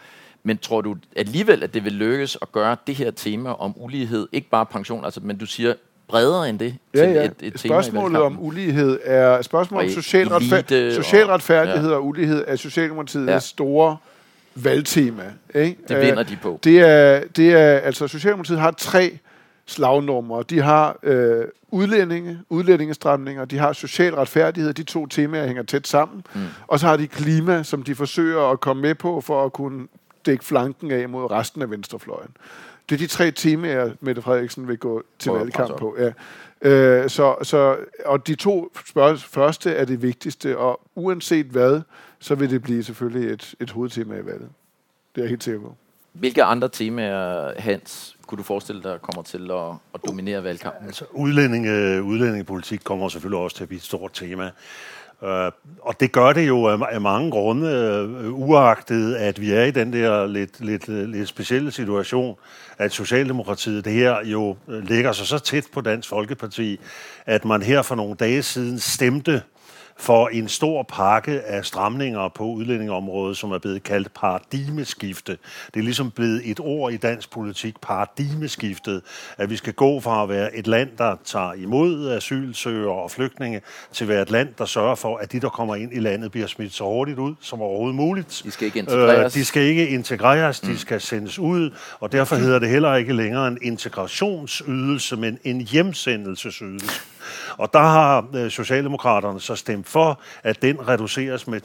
Men 0.44 0.58
tror 0.58 0.82
du 0.82 0.96
alligevel, 1.16 1.64
at 1.64 1.74
det 1.74 1.84
vil 1.84 1.94
lykkes 1.94 2.38
at 2.42 2.52
gøre 2.52 2.78
det 2.88 2.96
her 2.96 3.12
tema 3.12 3.54
om 3.54 3.74
ulighed, 3.76 4.28
ikke 4.32 4.50
bare 4.50 4.66
pension, 4.66 5.06
altså, 5.06 5.20
men 5.24 5.38
du 5.38 5.46
siger 5.46 5.74
bredere 6.08 6.50
end 6.50 6.60
det 6.60 6.76
ja, 6.96 7.12
ja. 7.12 7.26
et, 7.26 7.34
et 7.42 7.60
Spørgsmålet 7.60 8.16
tema 8.16 8.26
om 8.26 8.44
ulighed 8.44 9.00
er 9.04 9.42
spørgsmålet 9.42 9.90
om 9.90 10.04
social, 10.04 10.28
retfær- 10.28 10.96
social 10.96 11.26
retfærdighed 11.26 11.90
og, 11.90 11.92
ja. 11.92 11.98
og 11.98 12.06
ulighed 12.06 12.44
er 12.48 12.56
Socialdemokratiets 12.56 13.30
ja. 13.32 13.40
store 13.40 13.98
valgtema. 14.56 15.24
Ikke? 15.56 15.78
Det 15.88 16.02
vinder 16.02 16.24
de 16.24 16.38
på. 16.42 16.60
Det 16.64 16.80
er, 16.82 17.24
det 17.36 17.54
er, 17.54 17.78
altså 17.78 18.08
Socialdemokratiet 18.08 18.60
har 18.60 18.72
tre 18.72 19.18
slagnumre. 19.72 20.44
De 20.50 20.62
har 20.62 21.00
øh, 21.04 21.46
udlændinge, 21.70 22.40
udlændingestramninger, 22.50 23.46
de 23.46 23.58
har 23.58 23.74
social 23.74 24.16
retfærdighed, 24.16 24.74
de 24.74 24.84
to 24.84 25.08
temaer 25.08 25.48
hænger 25.48 25.64
tæt 25.64 25.88
sammen, 25.88 26.24
mm. 26.36 26.42
og 26.68 26.80
så 26.80 26.88
har 26.88 26.98
de 26.98 27.08
klima, 27.08 27.64
som 27.64 27.84
de 27.84 27.96
forsøger 27.96 28.42
at 28.52 28.60
komme 28.60 28.82
med 28.82 28.96
på 28.96 29.22
for 29.22 29.46
at 29.46 29.54
kunne 29.54 29.88
dække 30.26 30.46
flanken 30.46 30.92
af 30.92 31.10
mod 31.10 31.32
resten 31.32 31.62
af 31.62 31.70
venstrefløjen. 31.70 32.30
Det 32.90 32.96
er 32.96 33.00
de 33.00 33.08
tre 33.08 33.32
temaer, 33.32 33.92
Mette 34.02 34.22
Frederiksen 34.22 34.68
vil 34.68 34.78
gå 34.78 35.04
til 35.20 35.32
valgkamp 35.32 35.78
på. 35.78 35.98
Ja. 36.00 36.12
Øh, 36.70 37.10
så, 37.10 37.36
så, 37.44 37.78
og 38.06 38.28
de 38.28 38.36
to 38.36 38.72
spørg- 38.88 39.18
første 39.18 39.72
er 39.72 39.86
det 39.86 40.02
vigtigste, 40.02 40.58
og 40.58 40.82
uanset 40.96 41.46
hvad, 41.46 41.82
så 42.20 42.36
vil 42.36 42.50
det 42.50 42.62
blive 42.62 42.84
selvfølgelig 42.84 43.34
et, 43.34 43.56
et 43.60 43.72
hovedtema 43.72 44.16
i 44.16 44.26
valget. 44.26 44.50
Det 45.16 45.22
er 45.22 45.26
jeg 45.26 45.30
helt 45.30 45.44
sikker 45.44 45.62
på. 45.62 45.76
Hvilke 46.14 46.44
andre 46.44 46.70
temaer, 46.70 47.54
Hans, 47.60 48.18
kunne 48.28 48.38
du 48.38 48.44
forestille 48.44 48.84
dig 48.84 49.02
kommer 49.02 49.22
til 49.22 49.52
at, 49.52 49.72
at 49.94 50.02
dominere 50.08 50.44
valgkampen? 50.44 50.88
Altså, 50.88 51.06
udlændinge, 51.12 51.72
øh, 51.72 52.06
udlændingepolitik 52.06 52.80
kommer 52.84 53.10
selvfølgelig 53.10 53.40
også 53.40 53.58
til 53.58 53.64
at 53.64 53.68
blive 53.68 53.78
et 53.78 53.84
stort 53.84 54.14
tema. 54.14 54.52
Uh, 55.22 55.28
og 55.82 56.00
det 56.00 56.12
gør 56.12 56.34
det 56.34 56.48
jo 56.48 56.66
af, 56.66 56.78
af 56.92 57.02
mange 57.02 57.32
grunde, 57.32 57.68
uh, 58.26 58.50
uagtet 58.50 59.16
at 59.16 59.42
vi 59.42 59.52
er 59.52 59.64
i 59.64 59.72
den 59.72 59.94
der 59.94 60.28
lidt, 60.28 60.60
lidt, 60.60 60.88
lidt 60.88 61.30
specielle 61.30 61.72
situation, 61.72 62.38
at 62.78 62.92
Socialdemokratiet 62.92 63.86
det 63.86 63.94
her 63.94 64.26
jo 64.26 64.58
ligger 64.68 65.12
sig 65.12 65.28
så 65.28 65.40
tæt 65.40 65.66
på 65.74 65.82
Dansk 65.82 66.10
Folkeparti, 66.10 66.80
at 67.26 67.46
man 67.46 67.62
her 67.62 67.82
for 67.82 67.96
nogle 67.96 68.16
dage 68.16 68.44
siden 68.44 68.80
stemte 68.80 69.42
for 70.02 70.28
en 70.28 70.48
stor 70.48 70.84
pakke 70.84 71.42
af 71.42 71.66
stramninger 71.66 72.30
på 72.36 72.44
udlændingeområdet, 72.44 73.38
som 73.38 73.52
er 73.52 73.58
blevet 73.58 73.84
kaldt 73.84 74.14
paradigmeskifte. 74.14 75.38
Det 75.74 75.80
er 75.80 75.84
ligesom 75.84 76.12
blevet 76.12 76.42
et 76.46 76.60
ord 76.60 76.94
i 76.94 76.98
dansk 76.98 77.32
politik, 77.32 77.82
paradigmeskiftet, 77.82 79.02
at 79.38 79.50
vi 79.50 79.56
skal 79.56 79.74
gå 79.74 80.00
fra 80.00 80.24
at 80.24 80.30
være 80.30 80.56
et 80.56 80.68
land, 80.68 80.90
der 80.98 81.16
tager 81.26 81.54
imod 81.54 82.12
asylsøgere 82.12 82.96
og 82.96 83.12
flygtninge, 83.12 83.62
til 83.94 84.04
at 84.04 84.08
være 84.08 84.22
et 84.22 84.32
land, 84.32 84.50
der 84.58 84.66
sørger 84.66 84.96
for, 84.96 85.18
at 85.18 85.32
de, 85.32 85.40
der 85.40 85.50
kommer 85.50 85.76
ind 85.76 85.94
i 85.94 86.00
landet, 86.00 86.32
bliver 86.32 86.48
smidt 86.48 86.74
så 86.74 86.84
hurtigt 86.84 87.20
ud 87.20 87.36
som 87.42 87.62
overhovedet 87.62 87.96
muligt. 87.96 88.42
De 88.46 88.52
skal 88.52 88.66
ikke 88.66 88.80
integreres. 88.80 89.36
Øh, 89.36 89.40
de 89.40 89.46
skal 89.46 89.64
ikke 89.64 89.88
integreres, 89.90 90.64
mm. 90.64 90.70
de 90.70 90.78
skal 90.78 91.02
sendes 91.02 91.40
ud, 91.40 91.72
og 92.00 92.12
derfor 92.12 92.36
hedder 92.36 92.60
det 92.60 92.70
heller 92.70 92.96
ikke 92.96 93.14
længere 93.14 93.48
en 93.48 93.58
integrationsydelse, 93.62 95.18
men 95.18 95.40
en 95.44 95.62
hjemsendelsesydelse. 95.62 97.11
Og 97.58 97.74
der 97.74 97.80
har 97.80 98.26
øh, 98.36 98.52
Socialdemokraterne 98.52 99.42
så 99.42 99.56
stemt 99.56 99.88
for, 99.88 100.22
at 100.44 100.62
den 100.62 100.88
reduceres 100.88 101.48
med 101.48 101.62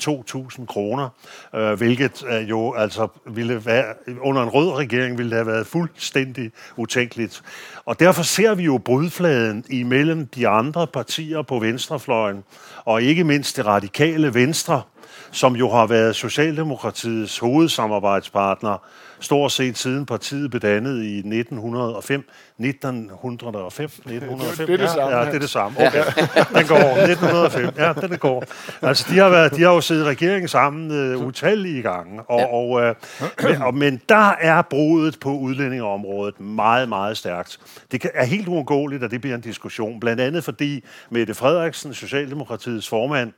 2.000 0.59 0.67
kroner, 0.67 1.09
øh, 1.55 1.73
hvilket 1.73 2.25
øh, 2.29 2.51
jo 2.51 2.75
altså 2.75 3.09
ville 3.27 3.67
være, 3.67 3.85
under 4.21 4.43
en 4.43 4.49
rød 4.49 4.73
regering 4.73 5.19
ville 5.19 5.31
det 5.31 5.37
have 5.37 5.47
været 5.47 5.67
fuldstændig 5.67 6.53
utænkeligt. 6.77 7.43
Og 7.85 8.01
derfor 8.01 8.23
ser 8.23 8.55
vi 8.55 8.63
jo 8.63 8.79
brudfladen 8.79 9.65
imellem 9.71 10.27
de 10.27 10.49
andre 10.49 10.87
partier 10.87 11.43
på 11.43 11.59
venstrefløjen, 11.59 12.45
og 12.85 13.03
ikke 13.03 13.25
mindst 13.25 13.57
det 13.57 13.67
radikale 13.67 14.35
venstre, 14.35 14.83
som 15.31 15.57
jo 15.57 15.71
har 15.71 15.87
været 15.87 16.17
Socialdemokratiets 16.17 17.39
hovedsamarbejdspartner 17.39 18.79
stort 19.21 19.53
set 19.53 19.79
siden 19.79 20.07
partiet 20.07 20.51
blev 20.51 20.61
dannet 20.61 21.03
i 21.03 21.17
1905. 21.19 22.25
1905? 22.59 23.85
1905? 23.85 24.67
Det 24.67 24.75
er 24.75 24.77
det 24.77 24.91
samme. 24.91 25.17
Ja, 25.17 25.19
ja, 25.19 25.27
det 25.27 25.35
er 25.35 25.39
det 25.39 25.51
samme. 25.51 25.87
Okay. 25.87 26.05
Den 26.55 26.67
går. 26.67 26.77
1905. 26.77 27.71
Ja, 27.79 27.93
den 27.93 28.19
går. 28.19 28.45
Altså, 28.83 29.07
de 29.11 29.19
har, 29.19 29.29
været, 29.29 29.57
de 29.57 29.63
har 29.63 29.73
jo 29.73 29.81
siddet 29.81 30.03
i 30.03 30.09
regeringen 30.09 30.49
sammen 30.49 31.15
uh, 31.15 31.27
utallige 31.27 31.83
gange. 31.83 32.23
Og, 32.23 32.41
ja. 32.41 32.47
og, 32.47 32.71
uh, 32.71 33.51
men, 33.51 33.63
og, 33.63 33.75
men 33.75 34.01
der 34.09 34.31
er 34.41 34.63
brudet 34.63 35.21
på 35.21 35.31
udlændingeområdet 35.31 36.41
meget, 36.41 36.89
meget 36.89 37.17
stærkt. 37.17 37.59
Det 37.93 38.01
kan, 38.01 38.11
er 38.15 38.25
helt 38.25 38.49
uundgåeligt, 38.49 39.05
at 39.05 39.11
det 39.11 39.21
bliver 39.21 39.37
en 39.37 39.43
diskussion. 39.43 40.01
Blandt 40.01 40.21
andet 40.21 40.45
fordi 40.45 40.85
Mette 41.11 41.35
Frederiksen, 41.35 41.95
Socialdemokratiets 41.95 42.89
formand, 42.89 43.33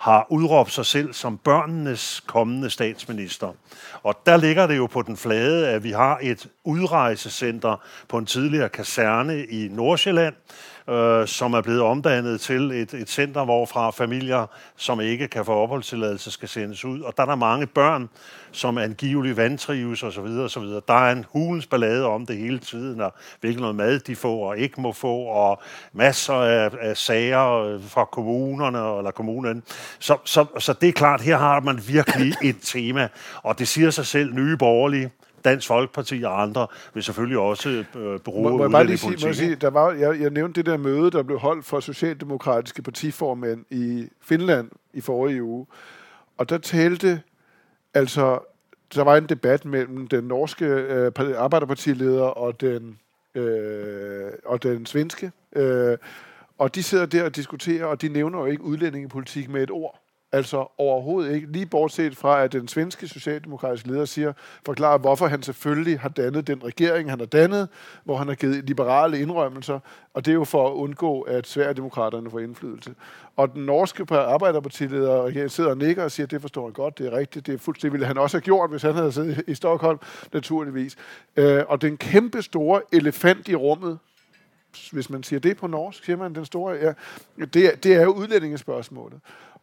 har 0.00 0.26
udråbt 0.30 0.72
sig 0.72 0.86
selv 0.86 1.12
som 1.12 1.38
børnenes 1.38 2.22
kommende 2.26 2.70
statsminister. 2.70 3.48
Og 4.02 4.18
der 4.26 4.36
ligger 4.36 4.66
det 4.66 4.76
jo 4.76 4.86
på 4.86 5.02
den 5.02 5.16
flade, 5.16 5.68
at 5.68 5.84
vi 5.84 5.90
har 5.90 6.18
et 6.22 6.46
udrejsecenter 6.64 7.76
på 8.08 8.18
en 8.18 8.26
tidligere 8.26 8.61
kaserne 8.68 9.44
i 9.44 9.68
Nordsjælland, 9.70 10.34
øh, 10.90 11.26
som 11.26 11.54
er 11.54 11.60
blevet 11.60 11.80
omdannet 11.80 12.40
til 12.40 12.70
et, 12.70 12.94
et 12.94 13.10
center, 13.10 13.44
hvorfra 13.44 13.90
familier, 13.90 14.46
som 14.76 15.00
ikke 15.00 15.28
kan 15.28 15.44
få 15.44 15.52
opholdstilladelse, 15.52 16.30
skal 16.30 16.48
sendes 16.48 16.84
ud. 16.84 17.00
Og 17.00 17.14
der 17.16 17.22
er 17.22 17.26
der 17.26 17.34
mange 17.34 17.66
børn, 17.66 18.08
som 18.52 18.78
angiveligt 18.78 19.36
vandtrives 19.36 20.02
osv. 20.02 20.20
osv. 20.20 20.62
Der 20.62 21.06
er 21.06 21.12
en 21.12 21.24
hulens 21.32 21.66
ballade 21.66 22.06
om 22.06 22.26
det 22.26 22.36
hele 22.36 22.58
tiden, 22.58 23.00
og 23.00 23.14
hvilken 23.40 23.60
noget 23.60 23.76
mad 23.76 23.98
de 23.98 24.16
får 24.16 24.48
og 24.48 24.58
ikke 24.58 24.80
må 24.80 24.92
få, 24.92 25.16
og 25.16 25.62
masser 25.92 26.34
af, 26.34 26.70
af 26.80 26.96
sager 26.96 27.78
fra 27.88 28.04
kommunerne 28.04 28.98
eller 28.98 29.10
kommunen. 29.10 29.62
Så, 29.98 30.16
så, 30.24 30.46
så 30.58 30.72
det 30.72 30.88
er 30.88 30.92
klart, 30.92 31.20
her 31.20 31.36
har 31.36 31.60
man 31.60 31.80
virkelig 31.88 32.34
et 32.42 32.56
tema, 32.62 33.08
og 33.42 33.58
det 33.58 33.68
siger 33.68 33.90
sig 33.90 34.06
selv, 34.06 34.34
nye 34.34 34.56
borgerlige, 34.56 35.10
Dansk 35.44 35.66
Folkeparti 35.66 36.22
og 36.22 36.42
andre 36.42 36.66
vil 36.94 37.02
selvfølgelig 37.02 37.38
også 37.38 37.84
øh, 37.96 38.18
bruge 38.18 38.42
må, 38.42 38.56
må 38.56 38.64
jeg 38.64 38.70
bare 38.70 38.86
lige 38.86 38.98
sige, 38.98 39.16
må 39.20 39.26
jeg, 39.26 39.36
sige, 39.36 39.54
der 39.54 39.70
var, 39.70 39.92
jeg, 39.92 40.20
jeg 40.20 40.30
nævnte 40.30 40.62
det 40.62 40.66
der 40.66 40.76
møde, 40.76 41.10
der 41.10 41.22
blev 41.22 41.38
holdt 41.38 41.64
for 41.64 41.80
socialdemokratiske 41.80 42.82
partiformænd 42.82 43.64
i 43.70 44.08
Finland 44.20 44.70
i 44.92 45.00
forrige 45.00 45.42
uge, 45.42 45.66
og 46.38 46.48
der 46.48 46.58
talte 46.58 47.22
altså, 47.94 48.38
der 48.94 49.04
var 49.04 49.16
en 49.16 49.26
debat 49.26 49.64
mellem 49.64 50.06
den 50.06 50.24
norske 50.24 50.64
øh, 50.64 51.12
arbejderpartileder 51.36 52.22
og 52.22 52.60
den, 52.60 52.98
øh, 53.34 54.30
og 54.44 54.62
den 54.62 54.86
svenske, 54.86 55.32
øh, 55.56 55.98
og 56.58 56.74
de 56.74 56.82
sidder 56.82 57.06
der 57.06 57.24
og 57.24 57.36
diskuterer, 57.36 57.84
og 57.84 58.02
de 58.02 58.08
nævner 58.08 58.38
jo 58.38 58.46
ikke 58.46 58.64
udlændingepolitik 58.64 59.48
med 59.48 59.62
et 59.62 59.70
ord. 59.70 60.01
Altså 60.34 60.66
overhovedet 60.78 61.34
ikke. 61.34 61.52
Lige 61.52 61.66
bortset 61.66 62.16
fra, 62.16 62.42
at 62.42 62.52
den 62.52 62.68
svenske 62.68 63.08
socialdemokratiske 63.08 63.88
leder 63.88 64.04
siger, 64.04 64.32
forklarer, 64.66 64.98
hvorfor 64.98 65.26
han 65.26 65.42
selvfølgelig 65.42 66.00
har 66.00 66.08
dannet 66.08 66.46
den 66.46 66.64
regering, 66.64 67.10
han 67.10 67.18
har 67.18 67.26
dannet, 67.26 67.68
hvor 68.04 68.16
han 68.16 68.28
har 68.28 68.34
givet 68.34 68.64
liberale 68.68 69.20
indrømmelser, 69.20 69.78
og 70.14 70.24
det 70.24 70.30
er 70.30 70.34
jo 70.34 70.44
for 70.44 70.68
at 70.68 70.72
undgå, 70.72 71.20
at 71.20 71.46
Sverigedemokraterne 71.46 72.30
får 72.30 72.38
indflydelse. 72.38 72.94
Og 73.36 73.54
den 73.54 73.66
norske 73.66 74.14
arbejderpartileder 74.14 75.48
sidder 75.48 75.70
og 75.70 75.78
nikker 75.78 76.04
og 76.04 76.10
siger, 76.10 76.26
at 76.26 76.30
det 76.30 76.40
forstår 76.40 76.64
han 76.64 76.72
godt, 76.72 76.98
det 76.98 77.06
er 77.06 77.16
rigtigt, 77.16 77.46
det, 77.46 77.54
er 77.54 77.58
fuldt, 77.58 77.82
det 77.82 77.92
ville 77.92 78.06
han 78.06 78.18
også 78.18 78.36
have 78.36 78.42
gjort, 78.42 78.70
hvis 78.70 78.82
han 78.82 78.94
havde 78.94 79.12
siddet 79.12 79.44
i 79.46 79.54
Stockholm, 79.54 79.98
naturligvis. 80.32 80.96
Øh, 81.36 81.62
og 81.68 81.82
den 81.82 81.96
kæmpe 81.96 82.42
store 82.42 82.80
elefant 82.92 83.48
i 83.48 83.54
rummet, 83.54 83.98
hvis 84.92 85.10
man 85.10 85.22
siger 85.22 85.40
det 85.40 85.56
på 85.56 85.66
norsk, 85.66 86.04
siger 86.04 86.16
man 86.16 86.34
den 86.34 86.44
store, 86.44 86.74
ja, 86.74 86.92
det, 87.44 87.84
det 87.84 87.94
er 87.94 88.02
jo 88.02 88.12
udlændingespørgsmålet. 88.12 89.20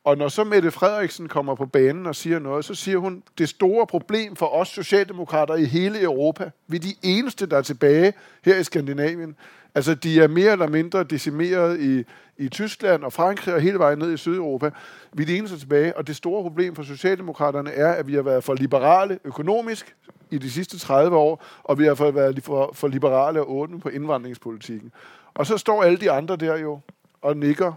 Og 0.09 0.17
når 0.17 0.27
så 0.27 0.43
Mette 0.43 0.71
Frederiksen 0.71 1.27
kommer 1.27 1.55
på 1.55 1.65
banen 1.65 2.05
og 2.07 2.15
siger 2.15 2.39
noget, 2.39 2.65
så 2.65 2.75
siger 2.75 2.97
hun, 2.97 3.23
det 3.37 3.49
store 3.49 3.87
problem 3.87 4.35
for 4.35 4.45
os 4.45 4.67
socialdemokrater 4.67 5.55
i 5.55 5.65
hele 5.65 6.01
Europa, 6.01 6.49
vi 6.67 6.77
er 6.77 6.81
de 6.81 6.95
eneste, 7.03 7.45
der 7.45 7.57
er 7.57 7.61
tilbage 7.61 8.13
her 8.45 8.57
i 8.57 8.63
Skandinavien. 8.63 9.35
Altså, 9.75 9.95
de 9.95 10.21
er 10.21 10.27
mere 10.27 10.51
eller 10.51 10.67
mindre 10.67 11.03
decimeret 11.03 11.79
i, 11.79 12.03
i 12.37 12.49
Tyskland 12.49 13.03
og 13.03 13.13
Frankrig 13.13 13.53
og 13.53 13.61
hele 13.61 13.79
vejen 13.79 13.99
ned 13.99 14.13
i 14.13 14.17
Sydeuropa. 14.17 14.69
Vi 15.13 15.23
er 15.23 15.27
de 15.27 15.37
eneste 15.37 15.59
tilbage, 15.59 15.97
og 15.97 16.07
det 16.07 16.15
store 16.15 16.43
problem 16.43 16.75
for 16.75 16.83
Socialdemokraterne 16.83 17.71
er, 17.71 17.91
at 17.91 18.07
vi 18.07 18.15
har 18.15 18.21
været 18.21 18.43
for 18.43 18.53
liberale 18.53 19.19
økonomisk 19.23 19.95
i 20.31 20.37
de 20.37 20.51
sidste 20.51 20.79
30 20.79 21.17
år, 21.17 21.43
og 21.63 21.79
vi 21.79 21.85
har 21.85 22.11
været 22.11 22.43
for, 22.43 22.71
for 22.73 22.87
liberale 22.87 23.41
og 23.41 23.55
åbne 23.55 23.79
på 23.79 23.89
indvandringspolitikken. 23.89 24.91
Og 25.33 25.45
så 25.45 25.57
står 25.57 25.83
alle 25.83 25.97
de 25.97 26.11
andre 26.11 26.35
der 26.35 26.57
jo 26.57 26.79
og 27.21 27.37
nikker 27.37 27.73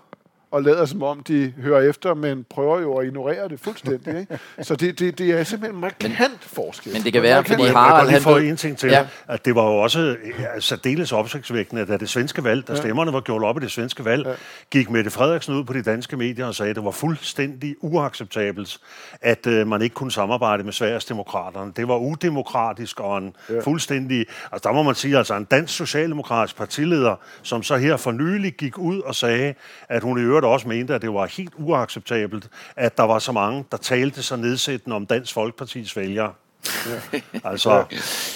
og 0.52 0.62
lader 0.62 0.84
som 0.84 1.02
om, 1.02 1.22
de 1.22 1.52
hører 1.62 1.88
efter, 1.88 2.14
men 2.14 2.46
prøver 2.50 2.80
jo 2.80 2.96
at 2.96 3.06
ignorere 3.06 3.48
det 3.48 3.60
fuldstændig. 3.60 4.20
Ikke? 4.20 4.38
Så 4.62 4.76
det, 4.76 4.98
det, 4.98 5.18
det 5.18 5.30
er 5.30 5.44
simpelthen 5.44 5.74
en 5.74 5.80
markant 5.80 6.18
men, 6.20 6.28
forskel. 6.42 6.92
Men 6.92 7.02
det 7.02 7.12
kan 7.12 7.22
være, 7.22 7.44
fordi 7.44 7.62
Harald... 7.62 8.10
Jeg 8.10 8.22
kan 8.22 8.38
lige 8.38 8.50
en 8.50 8.56
ting 8.56 8.78
til, 8.78 8.90
ja. 8.90 9.06
at 9.28 9.44
det 9.44 9.54
var 9.54 9.64
jo 9.64 9.76
også 9.76 10.16
særdeles 10.60 11.12
opsigtsvækkende, 11.12 11.86
da 11.86 11.96
det 11.96 12.08
svenske 12.08 12.44
valg, 12.44 12.68
da 12.68 12.74
stemmerne 12.74 13.12
var 13.12 13.20
gjort 13.20 13.42
op 13.42 13.56
i 13.56 13.60
det 13.60 13.70
svenske 13.70 14.04
valg, 14.04 14.26
ja. 14.26 14.32
gik 14.70 14.90
Mette 14.90 15.10
Frederiksen 15.10 15.54
ud 15.54 15.64
på 15.64 15.72
de 15.72 15.82
danske 15.82 16.16
medier 16.16 16.46
og 16.46 16.54
sagde, 16.54 16.70
at 16.70 16.76
det 16.76 16.84
var 16.84 16.90
fuldstændig 16.90 17.76
uacceptabelt, 17.80 18.78
at 19.20 19.46
uh, 19.46 19.66
man 19.66 19.82
ikke 19.82 19.94
kunne 19.94 20.12
samarbejde 20.12 20.64
med 20.64 20.72
Sverigesdemokraterne. 20.72 21.72
Det 21.76 21.88
var 21.88 21.96
udemokratisk 21.96 23.00
og 23.00 23.18
en 23.18 23.36
ja. 23.50 23.60
fuldstændig... 23.60 24.26
Altså 24.52 24.68
der 24.68 24.74
må 24.74 24.82
man 24.82 24.94
sige, 24.94 25.18
altså 25.18 25.34
en 25.34 25.44
dansk 25.44 25.76
socialdemokratisk 25.76 26.56
partileder, 26.56 27.16
som 27.42 27.62
så 27.62 27.76
her 27.76 27.96
for 27.96 28.12
nylig 28.12 28.52
gik 28.52 28.78
ud 28.78 29.00
og 29.00 29.14
sagde, 29.14 29.54
at 29.88 30.02
hun 30.02 30.18
i 30.18 30.22
øvrigt 30.22 30.41
øvrigt 30.42 30.54
også 30.54 30.68
mente, 30.68 30.94
at 30.94 31.02
det 31.02 31.14
var 31.14 31.26
helt 31.26 31.52
uacceptabelt, 31.58 32.48
at 32.76 32.96
der 32.96 33.02
var 33.02 33.18
så 33.18 33.32
mange, 33.32 33.64
der 33.70 33.76
talte 33.76 34.22
så 34.22 34.36
nedsættende 34.36 34.96
om 34.96 35.06
Dansk 35.06 35.34
Folkepartis 35.34 35.96
vælgere. 35.96 36.32
Ja. 36.86 37.38
altså, 37.44 37.84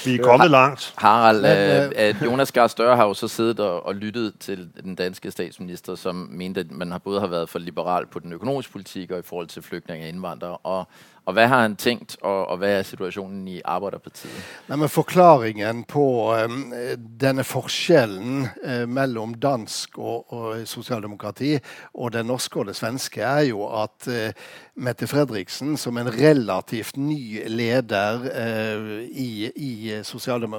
vi 0.04 0.14
er 0.14 0.22
kommet 0.22 0.50
langt. 0.50 0.94
Harald, 0.96 1.44
øh, 1.44 2.08
øh, 2.08 2.22
Jonas 2.22 2.52
Gahr 2.52 2.66
Støre 2.66 2.96
har 2.96 3.04
jo 3.04 3.14
så 3.14 3.28
siddet 3.28 3.60
og, 3.60 3.86
og 3.86 3.94
lyttet 3.94 4.34
til 4.40 4.70
den 4.84 4.94
danske 4.94 5.30
statsminister, 5.30 5.94
som 5.94 6.14
mente, 6.14 6.60
at 6.60 6.70
man 6.70 6.90
har 6.90 6.98
både 6.98 7.20
har 7.20 7.26
været 7.26 7.48
for 7.48 7.58
liberal 7.58 8.06
på 8.06 8.18
den 8.18 8.32
økonomiske 8.32 8.72
politik 8.72 9.10
og 9.10 9.18
i 9.18 9.22
forhold 9.22 9.46
til 9.46 9.62
flygtninge 9.62 10.06
og 10.06 10.08
indvandrere, 10.08 10.56
og 10.56 10.88
og 11.26 11.32
hvad 11.32 11.46
har 11.46 11.62
han 11.62 11.76
tænkt, 11.76 12.16
og, 12.22 12.46
og 12.46 12.56
hvad 12.56 12.78
er 12.78 12.82
situationen 12.82 13.48
i 13.48 13.60
Arbeiderpartiet? 13.64 14.32
Nei, 14.68 14.76
men 14.78 14.88
Forklaringen 14.88 15.82
på 15.84 16.04
um, 16.34 16.72
denne 17.20 17.44
forskjellen 17.44 18.46
uh, 18.62 18.70
øh, 18.70 18.88
mellom 18.88 19.34
dansk 19.34 19.98
og, 19.98 20.32
og, 20.32 20.68
sosialdemokrati 20.68 21.58
og 21.94 22.12
det 22.12 22.22
norske 22.26 22.60
og 22.62 22.66
det 22.66 22.76
svenske, 22.76 23.20
er 23.20 23.40
jo 23.50 23.66
at 23.82 24.06
uh, 24.06 24.30
Mette 24.76 25.06
Fredriksen, 25.06 25.76
som 25.76 25.98
en 25.98 26.12
relativt 26.14 26.96
ny 26.96 27.42
leder 27.46 28.22
uh, 28.22 29.02
i, 29.02 29.50
i 29.56 30.00
sosialdem 30.02 30.54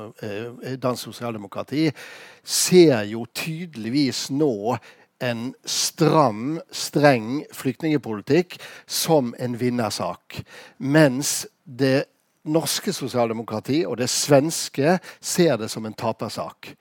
dansk 0.83 1.03
sosialdemokrati, 1.03 1.91
ser 2.43 3.01
jo 3.01 3.25
tydeligvis 3.35 4.27
nå 4.31 4.77
en 5.23 5.53
stram, 5.65 6.59
streng 6.71 7.45
flyktningepolitikk 7.53 8.59
som 8.85 9.33
en 9.39 9.57
vinnersak. 9.57 10.41
Mens 10.77 11.47
det 11.63 12.05
norske 12.47 12.93
sosialdemokrati 12.95 13.81
og 13.87 13.97
det 13.99 14.09
svenske 14.11 14.97
ser 15.19 15.57
det 15.59 15.69
som 15.73 15.85
en 15.85 15.97
tapersak. 15.97 16.71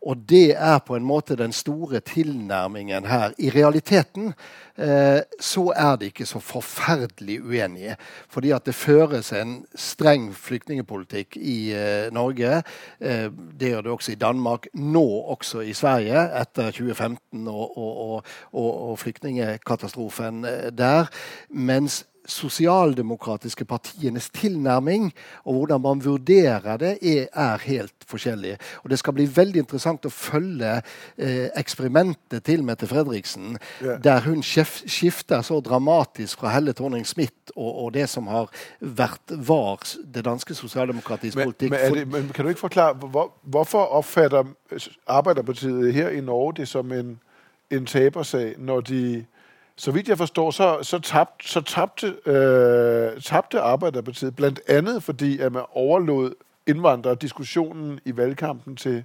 Og 0.00 0.16
det 0.28 0.54
er 0.56 0.78
på 0.80 0.96
en 0.96 1.04
måte 1.04 1.36
den 1.36 1.52
store 1.52 2.00
tilnærmingen 2.00 3.04
her. 3.04 3.34
I 3.38 3.50
realiteten 3.52 4.32
eh, 4.78 5.20
så 5.40 5.64
er 5.76 5.96
de 6.00 6.08
ikke 6.08 6.26
så 6.26 6.40
forferdelig 6.40 7.36
uenige. 7.44 7.96
Fordi 8.28 8.50
at 8.56 8.64
det 8.66 8.74
føres 8.74 9.32
en 9.36 9.58
streng 9.76 10.30
flyktningepolitikk 10.34 11.36
i 11.36 11.58
eh, 11.76 12.08
Norge. 12.12 12.62
Eh, 13.00 13.28
det 13.60 13.74
gjør 13.74 13.84
det 13.84 13.92
også 13.92 14.12
i 14.12 14.20
Danmark. 14.20 14.70
Nå 14.74 15.04
også 15.36 15.60
i 15.60 15.76
Sverige, 15.76 16.24
etter 16.40 16.70
2015 16.72 17.48
og, 17.48 17.78
og, 17.78 18.22
og, 18.52 18.70
og 18.90 18.98
flyktningekatastrofen 18.98 20.44
eh, 20.44 20.70
der. 20.72 21.12
Mens 21.50 22.06
sosialdemokratiske 22.28 23.64
partienes 23.64 24.30
tilnærming 24.34 25.10
og 25.44 25.54
hvordan 25.54 25.80
man 25.80 26.02
vurderer 26.04 26.76
det, 26.76 26.92
er, 27.02 27.26
er, 27.32 27.58
helt 27.64 28.06
forskjellig. 28.06 28.56
Og 28.84 28.90
Det 28.90 28.98
skal 28.98 29.16
bli 29.16 29.26
veldig 29.36 29.62
interessant 29.64 30.06
å 30.06 30.12
følge 30.12 30.80
eh, 31.16 31.48
eksperimentet 31.56 32.44
til 32.44 32.64
Mette 32.64 32.86
Fredriksen, 32.86 33.56
yeah. 33.82 34.00
der 34.02 34.20
hun 34.26 34.42
skifter 34.42 35.42
så 35.42 35.60
dramatisk 35.60 36.40
fra 36.40 36.54
Helle 36.54 36.72
Thorning-Smith 36.72 37.54
og, 37.56 37.84
og, 37.84 37.94
det 37.94 38.08
som 38.08 38.26
har 38.30 38.50
vært 38.80 39.34
var 39.36 39.82
det 40.14 40.24
danske 40.24 40.54
sosialdemokratiske 40.54 41.44
politikk. 41.44 41.72
Men, 41.72 41.98
men, 41.98 42.08
men 42.10 42.30
kan 42.34 42.44
du 42.44 42.52
ikke 42.54 42.66
forklare, 42.68 42.94
hvor, 42.94 43.32
hvorfor 43.42 43.90
opfatter 43.98 44.44
Arbeiderpartiet 45.06 45.92
her 45.94 46.14
i 46.14 46.20
Norge 46.20 46.60
det 46.60 46.68
som 46.68 46.92
en 46.92 47.18
en 47.70 47.86
tabersag, 47.86 48.54
når 48.58 48.80
de, 48.80 49.24
så 49.80 49.90
vidt 49.90 50.08
jeg 50.08 50.18
forstår, 50.18 50.50
så, 50.50 50.78
så, 50.82 50.98
tabt, 50.98 51.48
så 51.48 51.60
tabte, 51.60 52.16
øh, 52.26 53.20
tabte 53.22 53.60
Arbejderpartiet 53.60 54.36
blandt 54.36 54.60
andet, 54.68 55.02
fordi 55.02 55.38
at 55.38 55.52
man 55.52 55.62
overlod 55.72 56.34
indvandrere 56.66 57.14
diskussionen 57.14 58.00
i 58.04 58.16
valgkampen 58.16 58.76
til, 58.76 59.04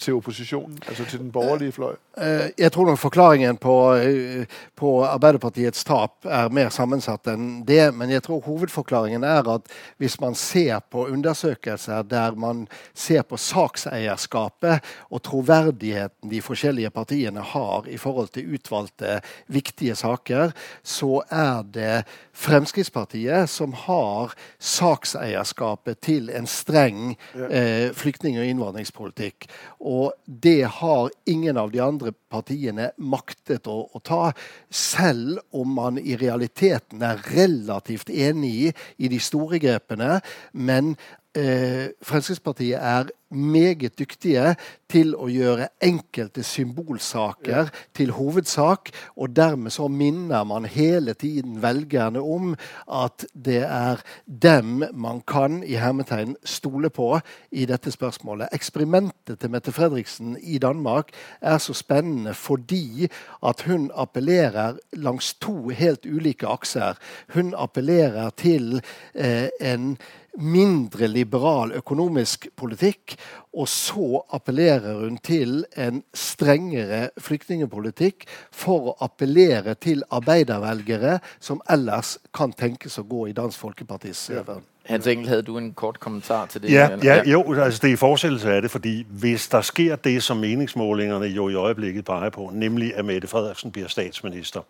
til 0.00 0.16
oppositionen, 0.16 0.78
altså 0.88 1.04
til 1.04 1.20
den 1.20 1.32
borgerlige 1.32 1.72
fløj? 1.72 1.94
Eh, 2.18 2.50
jeg 2.58 2.72
tror 2.72 2.86
nok 2.86 2.98
forklaringen 2.98 3.56
på, 3.56 3.94
eh, 3.94 4.46
på 4.76 5.04
Arbeiderpartiets 5.04 5.84
tap 5.84 6.26
er 6.26 6.48
mer 6.52 6.68
sammensatt 6.74 7.28
enn 7.32 7.62
det. 7.66 7.94
Men 7.94 8.10
jeg 8.10 8.24
tror 8.26 8.42
hovedforklaringen 8.44 9.24
er 9.24 9.46
at 9.54 9.68
hvis 9.98 10.18
man 10.20 10.34
ser 10.34 10.80
på 10.90 11.06
undersøkelser 11.06 12.02
der 12.02 12.34
man 12.34 12.66
ser 12.94 13.22
på 13.22 13.36
sakseierskapet 13.36 14.80
og 15.10 15.22
troverdigheten 15.22 16.30
de 16.30 16.42
forskjellige 16.42 16.90
partiene 16.90 17.40
har 17.40 17.88
i 17.88 17.96
forhold 17.96 18.32
til 18.34 18.54
utvalgte 18.54 19.20
viktige 19.48 19.94
saker, 19.94 20.52
så 20.82 21.22
er 21.30 21.62
det 21.62 22.04
Fremskrittspartiet 22.40 23.50
som 23.50 23.72
har 23.76 24.32
sakseierskapet 24.58 26.00
til 26.00 26.30
en 26.30 26.46
streng 26.46 27.16
eh, 27.34 27.90
flyktning- 27.92 28.38
og 28.40 28.48
innvandringspolitikk. 28.48 29.48
Og 29.80 29.89
det 30.24 30.64
har 30.80 31.10
ingen 31.30 31.58
av 31.60 31.70
de 31.72 31.80
andre 31.84 32.12
partiene 32.30 32.90
maktet 32.96 33.68
å, 33.70 33.82
å 33.90 34.02
ta, 34.04 34.30
selv 34.70 35.40
om 35.56 35.72
man 35.78 35.98
i 36.00 36.16
realiteten 36.20 37.02
er 37.06 37.22
relativt 37.30 38.12
enig 38.12 38.70
i 38.70 39.10
de 39.10 39.20
store 39.22 39.60
grepene. 39.62 40.20
Men 40.52 40.94
eh, 41.34 41.90
Fremskrittspartiet 42.06 42.78
er 42.78 43.10
meget 43.30 43.98
dyktige 43.98 44.54
til 44.90 45.12
å 45.14 45.28
gjøre 45.30 45.68
enkelte 45.84 46.42
symbolsaker 46.46 47.70
til 47.94 48.12
hovedsak. 48.16 48.90
Og 49.16 49.34
dermed 49.36 49.72
så 49.74 49.88
minner 49.88 50.44
man 50.44 50.66
hele 50.66 51.14
tiden 51.14 51.60
velgerne 51.62 52.22
om 52.22 52.54
at 52.86 53.26
det 53.34 53.62
er 53.66 54.02
dem 54.26 54.84
man 54.92 55.22
kan 55.26 55.62
i 55.62 55.78
hermetegn 55.80 56.36
stole 56.44 56.90
på 56.90 57.12
i 57.50 57.66
dette 57.70 57.92
spørsmålet. 57.94 58.50
Eksperimentet 58.56 59.38
til 59.40 59.52
Mette 59.52 59.72
Fredriksen 59.72 60.36
i 60.40 60.58
Danmark 60.58 61.14
er 61.40 61.58
så 61.58 61.74
spennende 61.76 62.34
fordi 62.34 63.08
at 63.46 63.62
hun 63.66 63.90
appellerer 63.94 64.80
langs 64.92 65.34
to 65.34 65.70
helt 65.70 66.06
ulike 66.06 66.48
akser. 66.48 66.98
Hun 67.34 67.54
appellerer 67.54 68.30
til 68.36 68.80
eh, 69.14 69.48
en 69.60 69.96
mindre 70.38 71.08
liberal 71.10 71.72
økonomisk 71.74 72.48
politikk. 72.56 73.16
Og 73.52 73.68
så 73.68 74.22
appellerer 74.32 75.00
hun 75.00 75.18
til 75.18 75.64
en 75.76 76.02
strengere 76.14 77.08
flyktningepolitikk 77.18 78.26
for 78.52 78.92
å 78.92 78.96
appellere 79.04 79.74
til 79.74 80.04
arbeidervelgere 80.10 81.18
som 81.40 81.62
ellers 81.70 82.18
kan 82.34 82.52
tenkes 82.52 82.98
å 82.98 83.06
gå 83.08 83.26
i 83.30 83.36
Dansk 83.36 83.58
Folkepartis 83.58 84.28
ja. 84.30 84.44
Hans 84.90 85.06
Engel, 85.06 85.28
havde 85.28 85.42
du 85.42 85.58
en 85.58 85.72
kort 85.72 86.00
kommentar 86.00 86.46
til 86.46 86.62
det? 86.62 86.72
Ja, 86.72 86.88
ja, 87.04 87.22
jo, 87.26 87.54
altså 87.54 87.78
det 87.82 87.88
er 87.88 87.92
i 87.92 87.96
fortsættelse 87.96 88.52
af 88.52 88.62
det, 88.62 88.70
fordi 88.70 89.06
hvis 89.08 89.48
der 89.48 89.60
sker 89.60 89.96
det, 89.96 90.22
som 90.22 90.36
meningsmålingerne 90.36 91.26
jo 91.26 91.48
i 91.48 91.54
øjeblikket 91.54 92.04
peger 92.04 92.30
på, 92.30 92.50
nemlig 92.54 92.96
at 92.96 93.04
Mette 93.04 93.28
Frederiksen 93.28 93.72
bliver 93.72 93.88
statsminister, 93.88 94.60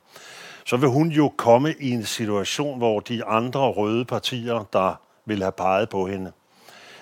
så 0.65 0.77
vil 0.77 0.89
hun 0.89 1.09
jo 1.09 1.33
komme 1.37 1.75
i 1.81 1.91
en 1.91 2.05
situation, 2.05 2.79
hvor 2.79 3.01
de 3.01 3.25
andre 3.25 3.61
røde 3.61 4.05
partier, 4.05 4.69
der 4.73 5.01
vil 5.27 5.43
have 5.43 5.53
peget 5.53 5.89
på 5.89 6.07
hende, 6.07 6.33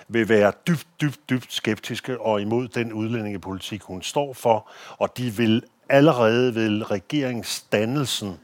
vil 0.09 0.29
være 0.29 0.51
dybt, 0.67 0.87
dybt, 1.01 1.29
dybt 1.29 1.53
skeptiske 1.53 2.21
og 2.21 2.41
imod 2.41 2.67
den 2.67 2.93
udlændingepolitik, 2.93 3.81
hun 3.81 4.01
står 4.01 4.33
for, 4.33 4.69
og 4.97 5.17
de 5.17 5.31
vil 5.31 5.63
allerede 5.89 6.55
ved 6.55 6.91
regeringsdannelsen 6.91 8.37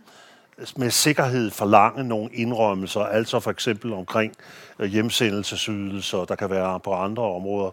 med 0.75 0.89
sikkerhed 0.89 1.51
forlange 1.51 2.03
nogle 2.03 2.29
indrømmelser, 2.33 3.01
altså 3.01 3.39
for 3.39 3.51
eksempel 3.51 3.93
omkring 3.93 4.33
øh, 4.79 4.89
hjemsendelsesydelser, 4.89 6.25
der 6.25 6.35
kan 6.35 6.49
være 6.49 6.79
på 6.79 6.93
andre 6.93 7.23
områder. 7.23 7.71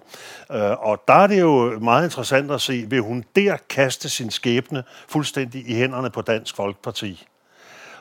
Øh, 0.52 0.86
og 0.86 1.02
der 1.08 1.14
er 1.14 1.26
det 1.26 1.40
jo 1.40 1.78
meget 1.78 2.04
interessant 2.04 2.50
at 2.50 2.60
se, 2.60 2.86
vil 2.88 3.00
hun 3.00 3.24
der 3.36 3.56
kaste 3.68 4.08
sin 4.08 4.30
skæbne 4.30 4.84
fuldstændig 5.08 5.70
i 5.70 5.74
hænderne 5.74 6.10
på 6.10 6.22
Dansk 6.22 6.56
Folkeparti? 6.56 7.24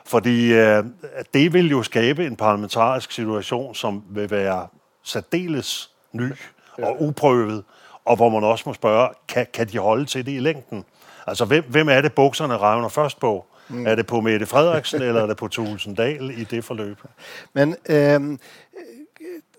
Fordi 0.06 0.52
øh, 0.52 0.84
det 1.34 1.52
vil 1.52 1.70
jo 1.70 1.82
skabe 1.82 2.26
en 2.26 2.36
parlamentarisk 2.36 3.12
situation, 3.12 3.74
som 3.74 4.04
vil 4.10 4.30
være 4.30 4.66
særdeles 5.02 5.90
ny 6.12 6.32
og 6.78 7.02
uprøvet, 7.02 7.64
og 8.04 8.16
hvor 8.16 8.28
man 8.28 8.44
også 8.44 8.62
må 8.66 8.74
spørge, 8.74 9.08
kan, 9.28 9.46
kan 9.52 9.68
de 9.68 9.78
holde 9.78 10.04
til 10.04 10.26
det 10.26 10.32
i 10.32 10.38
længden? 10.38 10.84
Altså, 11.26 11.44
hvem, 11.44 11.64
hvem 11.68 11.88
er 11.88 12.00
det, 12.00 12.12
bukserne 12.12 12.58
revner 12.58 12.88
først 12.88 13.20
på? 13.20 13.46
Mm. 13.68 13.86
Er 13.86 13.94
det 13.94 14.06
på 14.06 14.20
Mette 14.20 14.46
Frederiksen, 14.46 15.02
eller 15.02 15.22
er 15.22 15.26
det 15.26 15.36
på 15.36 15.48
Thulesen 15.48 15.94
Dahl 15.94 16.30
i 16.30 16.44
det 16.44 16.64
forløb? 16.64 16.98
Men 17.52 17.76
eh, 17.86 18.20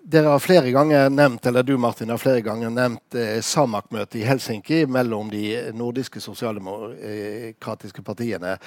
dere 0.04 0.28
har 0.28 0.39
flere 0.43 0.72
ganger 0.72 1.10
nevnt, 1.10 1.45
eller 1.45 1.64
du 1.64 1.78
Martin 1.78 2.10
har 2.12 2.20
flere 2.20 2.41
ganger 2.43 2.72
nevnt 2.74 3.16
eh, 3.16 3.38
SAMAK-møtet 3.39 4.20
i 4.20 4.26
Helsinki 4.28 4.82
mellom 4.91 5.30
de 5.32 5.43
eh, 5.56 5.70
nordiske 5.76 6.20
sosialdemokratiske 6.20 8.04
partiene. 8.04 8.58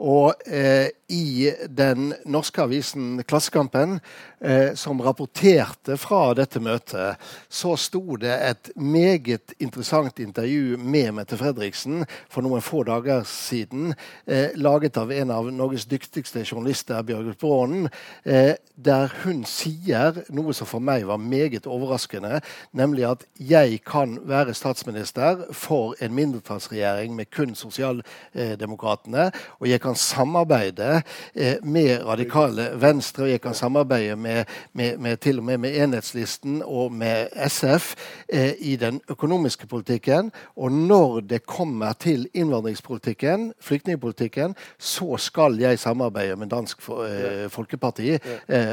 Og 0.00 0.32
eh, 0.48 0.88
i 1.12 1.50
den 1.68 2.14
norske 2.24 2.64
avisen 2.64 3.20
Klassekampen, 3.28 3.98
eh, 4.40 4.72
som 4.74 5.02
rapporterte 5.04 5.98
fra 6.00 6.30
dette 6.38 6.62
møtet, 6.64 7.20
så 7.52 7.76
sto 7.76 8.16
det 8.20 8.32
et 8.32 8.72
meget 8.76 9.52
interessant 9.60 10.16
intervju 10.24 10.80
med 10.80 11.12
Mette 11.18 11.36
Fredriksen 11.36 12.06
for 12.32 12.46
noen 12.46 12.64
få 12.64 12.86
dager 12.88 13.20
siden, 13.28 13.92
eh, 14.24 14.56
laget 14.56 14.96
av 14.96 15.12
en 15.12 15.34
av 15.34 15.52
Norges 15.52 15.84
dyktigste 15.92 16.46
journalister, 16.46 17.04
Bjørgulf 17.04 17.38
Braanen, 17.44 17.92
eh, 18.24 18.56
der 18.76 19.12
hun 19.26 19.44
sier 19.44 20.24
noe 20.32 20.56
som 20.56 20.66
for 20.66 20.85
meg 20.86 21.06
var 21.08 21.20
meget 21.20 21.66
overraskende, 21.66 22.40
nemlig 22.72 23.06
at 23.10 23.26
jeg 23.40 23.80
kan 23.86 24.18
være 24.26 24.54
statsminister 24.54 25.44
for 25.52 25.94
en 26.00 26.14
mindretallsregjering 26.14 27.14
med 27.16 27.30
kun 27.34 27.54
Sosialdemokratene, 27.54 29.30
og 29.58 29.70
jeg 29.70 29.80
kan 29.80 29.94
samarbeide 29.94 31.02
eh, 31.34 31.56
med 31.62 32.04
radikale 32.06 32.70
Venstre, 32.80 33.22
og 33.22 33.30
jeg 33.30 33.40
kan 33.40 33.54
samarbeide 33.54 34.16
med, 34.16 34.44
med, 34.72 34.98
med 34.98 35.16
til 35.16 35.38
og 35.38 35.44
med 35.44 35.58
med 35.58 35.76
Enhetslisten 35.82 36.62
og 36.64 36.92
med 36.92 37.28
SF 37.48 37.94
eh, 38.28 38.52
i 38.58 38.76
den 38.76 39.00
økonomiske 39.08 39.66
politikken. 39.66 40.32
Og 40.56 40.72
når 40.72 41.20
det 41.20 41.46
kommer 41.46 41.92
til 41.92 42.28
innvandringspolitikken, 42.34 43.52
flyktningpolitikken, 43.60 44.56
så 44.78 45.16
skal 45.16 45.58
jeg 45.60 45.78
samarbeide 45.78 46.36
med 46.36 46.46
Dansk 46.46 46.78
eh, 46.88 47.50
Folkeparti 47.50 48.18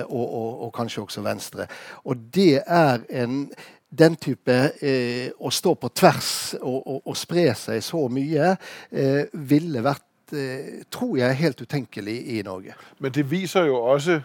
og, 0.09 0.34
og, 0.34 0.64
og 0.66 0.74
kanskje 0.74 1.01
også 1.01 1.22
Venstre. 1.22 1.68
Og 2.04 2.18
det 2.34 2.62
er 2.68 2.99
en 3.10 3.51
den 3.97 4.16
type 4.16 4.54
eh, 4.82 5.30
å 5.39 5.51
stå 5.54 5.74
på 5.78 5.89
tvers 5.93 6.56
og, 6.62 6.80
og, 6.88 6.99
og, 7.06 7.18
spre 7.18 7.51
seg 7.58 7.84
så 7.86 8.08
mye 8.10 8.56
eh, 8.89 9.30
ville 9.34 9.84
vært, 9.86 10.34
eh, 10.34 10.82
tror 10.91 11.18
jeg, 11.20 11.38
helt 11.43 11.62
utenkelig 11.62 12.18
i 12.38 12.41
Norge. 12.45 12.74
Men 12.99 13.14
det 13.14 13.28
viser 13.32 13.70
jo 13.70 13.78
også 13.78 14.20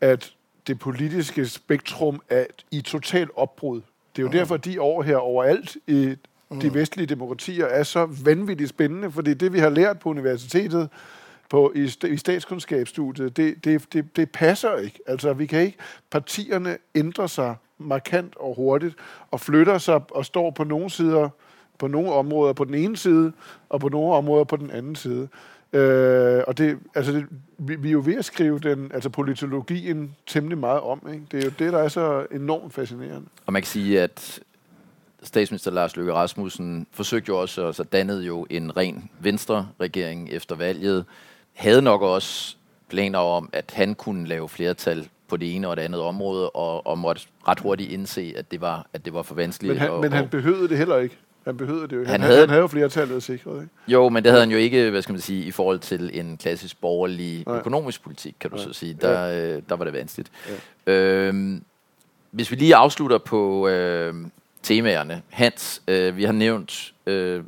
at 0.00 0.30
det 0.66 0.78
politiske 0.78 1.46
spektrum 1.48 2.20
er 2.30 2.46
i 2.70 2.80
totalt 2.80 3.34
opbrud. 3.34 3.82
Det 4.14 4.22
er 4.22 4.26
jo 4.26 4.28
mm. 4.28 4.38
derfor, 4.38 4.56
de 4.56 4.80
år 4.80 5.02
her 5.02 5.16
overalt 5.16 5.76
i 5.86 6.16
de 6.62 6.74
vestlige 6.74 7.06
demokratier 7.06 7.66
er 7.66 7.82
så 7.82 8.06
vanvittigt 8.06 8.70
spændende, 8.70 9.10
fordi 9.10 9.34
det, 9.34 9.52
vi 9.52 9.58
har 9.58 9.70
lært 9.70 9.98
på 9.98 10.10
universitetet, 10.10 10.88
på, 11.50 11.72
i, 11.74 11.90
i 12.04 12.16
statskundskabsstudiet, 12.16 13.36
det, 13.36 13.64
det, 13.64 13.92
det, 13.92 14.16
det 14.16 14.30
passer 14.30 14.76
ikke. 14.76 14.98
Altså, 15.06 15.32
vi 15.32 15.46
kan 15.46 15.60
ikke, 15.60 15.78
partierne 16.10 16.78
ændrer 16.94 17.26
sig 17.26 17.54
markant 17.78 18.36
og 18.36 18.54
hurtigt, 18.56 18.94
og 19.30 19.40
flytter 19.40 19.78
sig 19.78 20.00
og 20.10 20.24
står 20.24 20.50
på 20.50 20.64
nogle 20.64 20.90
sider, 20.90 21.28
på 21.78 21.86
nogle 21.86 22.12
områder 22.12 22.52
på 22.52 22.64
den 22.64 22.74
ene 22.74 22.96
side, 22.96 23.32
og 23.68 23.80
på 23.80 23.88
nogle 23.88 24.14
områder 24.14 24.44
på 24.44 24.56
den 24.56 24.70
anden 24.70 24.96
side. 24.96 25.28
Øh, 25.72 26.42
og 26.46 26.58
det, 26.58 26.78
altså 26.94 27.12
det, 27.12 27.26
vi, 27.58 27.76
vi 27.76 27.88
er 27.88 27.92
jo 27.92 28.02
ved 28.04 28.14
at 28.14 28.24
skrive 28.24 28.58
den, 28.58 28.90
altså 28.94 29.08
politologien 29.08 30.16
temmelig 30.26 30.58
meget 30.58 30.80
om. 30.80 31.08
Ikke? 31.12 31.24
Det 31.32 31.40
er 31.40 31.44
jo 31.44 31.52
det, 31.58 31.72
der 31.72 31.78
er 31.78 31.88
så 31.88 32.26
enormt 32.32 32.74
fascinerende. 32.74 33.28
Og 33.46 33.52
man 33.52 33.62
kan 33.62 33.66
sige, 33.66 34.00
at 34.02 34.40
statsminister 35.22 35.70
Lars 35.70 35.96
Løkke 35.96 36.12
Rasmussen 36.12 36.86
forsøgte 36.92 37.28
jo 37.28 37.40
også, 37.40 37.62
og 37.62 37.74
så 37.74 37.82
dannede 37.82 38.24
jo 38.24 38.46
en 38.50 38.76
ren 38.76 39.10
venstre-regering 39.20 40.30
efter 40.30 40.56
valget, 40.56 41.04
havde 41.56 41.82
nok 41.82 42.02
også 42.02 42.56
planer 42.88 43.18
om, 43.18 43.48
at 43.52 43.72
han 43.76 43.94
kunne 43.94 44.26
lave 44.28 44.48
flertal 44.48 45.08
på 45.28 45.36
det 45.36 45.54
ene 45.56 45.68
og 45.68 45.76
det 45.76 45.82
andet 45.82 46.00
område, 46.00 46.50
og, 46.50 46.86
og 46.86 46.98
måtte 46.98 47.22
ret 47.48 47.60
hurtigt 47.60 47.90
indse, 47.92 48.34
at 48.36 48.50
det 48.50 48.60
var, 48.60 48.86
at 48.92 49.04
det 49.04 49.14
var 49.14 49.22
for 49.22 49.34
vanskeligt. 49.34 49.72
Men 49.74 49.80
han, 49.80 49.90
og, 49.90 50.00
men 50.00 50.12
han 50.12 50.28
behøvede 50.28 50.68
det 50.68 50.78
heller 50.78 50.96
ikke. 50.96 51.16
Han 51.44 51.56
behøvede 51.56 51.88
det 51.88 51.92
jo. 51.96 51.98
Han, 51.98 52.06
Han 52.06 52.20
han, 52.20 52.28
havde- 52.30 52.40
han 52.40 52.48
havde 52.48 52.60
jo 52.60 52.66
flertallet 52.66 53.22
sikret, 53.22 53.54
ikke? 53.62 53.74
Jo, 53.88 54.08
men 54.08 54.22
det 54.24 54.32
havde 54.32 54.42
han 54.42 54.50
jo 54.50 54.56
ikke, 54.56 54.90
hvad 54.90 55.02
skal 55.02 55.12
man 55.12 55.20
sige, 55.20 55.44
i 55.44 55.50
forhold 55.50 55.78
til 55.78 56.10
en 56.20 56.36
klassisk 56.36 56.80
borgerlig 56.80 57.44
Nej. 57.46 57.58
økonomisk 57.58 58.02
politik, 58.02 58.34
kan 58.40 58.50
du 58.50 58.56
Nej. 58.56 58.64
så 58.64 58.72
sige. 58.72 58.94
Der, 58.94 59.28
øh, 59.56 59.62
der 59.68 59.76
var 59.76 59.84
det 59.84 59.92
vanskeligt. 59.92 60.30
Øhm, 60.86 61.62
hvis 62.30 62.50
vi 62.50 62.56
lige 62.56 62.74
afslutter 62.76 63.18
på 63.18 63.68
øh, 63.68 64.14
temaerne. 64.62 65.22
Hans, 65.28 65.82
øh, 65.88 66.16
vi 66.16 66.24
har 66.24 66.32
nævnt, 66.32 66.92
øh, 67.06 67.42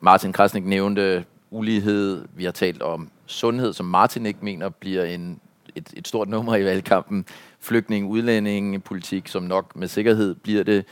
Martin 0.00 0.32
Krasnik 0.32 0.64
nævnte 0.64 1.24
ulighed. 1.50 2.24
Vi 2.34 2.44
har 2.44 2.52
talt 2.52 2.82
om 2.82 3.10
sundhed, 3.26 3.72
som 3.72 3.86
Martin 3.86 4.26
ikke 4.26 4.38
mener 4.42 4.68
bliver 4.68 5.04
en, 5.04 5.40
et, 5.74 5.88
et 5.96 6.08
stort 6.08 6.28
nummer 6.28 6.56
i 6.56 6.64
valgkampen. 6.64 7.24
Flygtning, 7.60 8.06
udlænding, 8.06 8.84
politik, 8.84 9.28
som 9.28 9.42
nok 9.42 9.76
med 9.76 9.88
sikkerhed 9.88 10.34
bliver 10.34 10.64
det. 10.64 10.84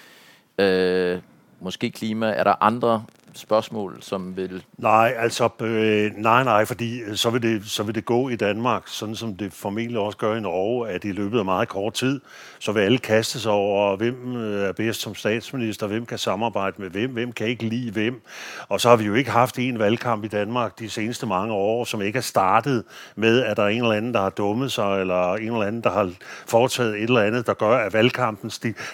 Øh, 0.58 1.20
måske 1.60 1.90
klima. 1.90 2.26
Er 2.26 2.44
der 2.44 2.54
andre 2.60 3.04
spørgsmål, 3.38 3.96
som 4.00 4.36
vil... 4.36 4.64
Nej, 4.78 5.14
altså, 5.18 5.48
øh, 5.60 6.12
nej, 6.16 6.44
nej, 6.44 6.64
fordi 6.64 7.00
øh, 7.00 7.16
så 7.16 7.30
vil, 7.30 7.42
det, 7.42 7.66
så 7.66 7.82
vil 7.82 7.94
det 7.94 8.04
gå 8.04 8.28
i 8.28 8.36
Danmark, 8.36 8.82
sådan 8.86 9.14
som 9.14 9.36
det 9.36 9.52
formentlig 9.52 9.98
også 9.98 10.18
gør 10.18 10.36
i 10.36 10.40
Norge, 10.40 10.88
at 10.88 11.04
i 11.04 11.12
løbet 11.12 11.38
af 11.38 11.44
meget 11.44 11.68
kort 11.68 11.92
tid, 11.92 12.20
så 12.58 12.72
vil 12.72 12.80
alle 12.80 12.98
kaste 12.98 13.40
sig 13.40 13.52
over, 13.52 13.96
hvem 13.96 14.36
øh, 14.36 14.68
er 14.68 14.72
bedst 14.72 15.00
som 15.00 15.14
statsminister, 15.14 15.86
hvem 15.86 16.06
kan 16.06 16.18
samarbejde 16.18 16.76
med 16.78 16.90
hvem, 16.90 17.10
hvem 17.10 17.32
kan 17.32 17.46
ikke 17.46 17.64
lide 17.64 17.90
hvem. 17.90 18.22
Og 18.68 18.80
så 18.80 18.88
har 18.88 18.96
vi 18.96 19.04
jo 19.04 19.14
ikke 19.14 19.30
haft 19.30 19.58
en 19.58 19.78
valgkamp 19.78 20.24
i 20.24 20.28
Danmark 20.28 20.78
de 20.78 20.90
seneste 20.90 21.26
mange 21.26 21.54
år, 21.54 21.84
som 21.84 22.02
ikke 22.02 22.16
er 22.16 22.22
startet 22.22 22.84
med, 23.16 23.42
at 23.42 23.56
der 23.56 23.62
er 23.62 23.68
en 23.68 23.82
eller 23.82 23.92
anden, 23.92 24.14
der 24.14 24.20
har 24.20 24.30
dummet 24.30 24.72
sig, 24.72 25.00
eller 25.00 25.34
en 25.34 25.42
eller 25.42 25.62
anden, 25.62 25.82
der 25.82 25.90
har 25.90 26.10
foretaget 26.46 26.94
et 26.94 27.02
eller 27.02 27.22
andet, 27.22 27.46
der 27.46 27.54
gør, 27.54 27.76
at 27.76 27.92
valgkampen, 27.92 28.50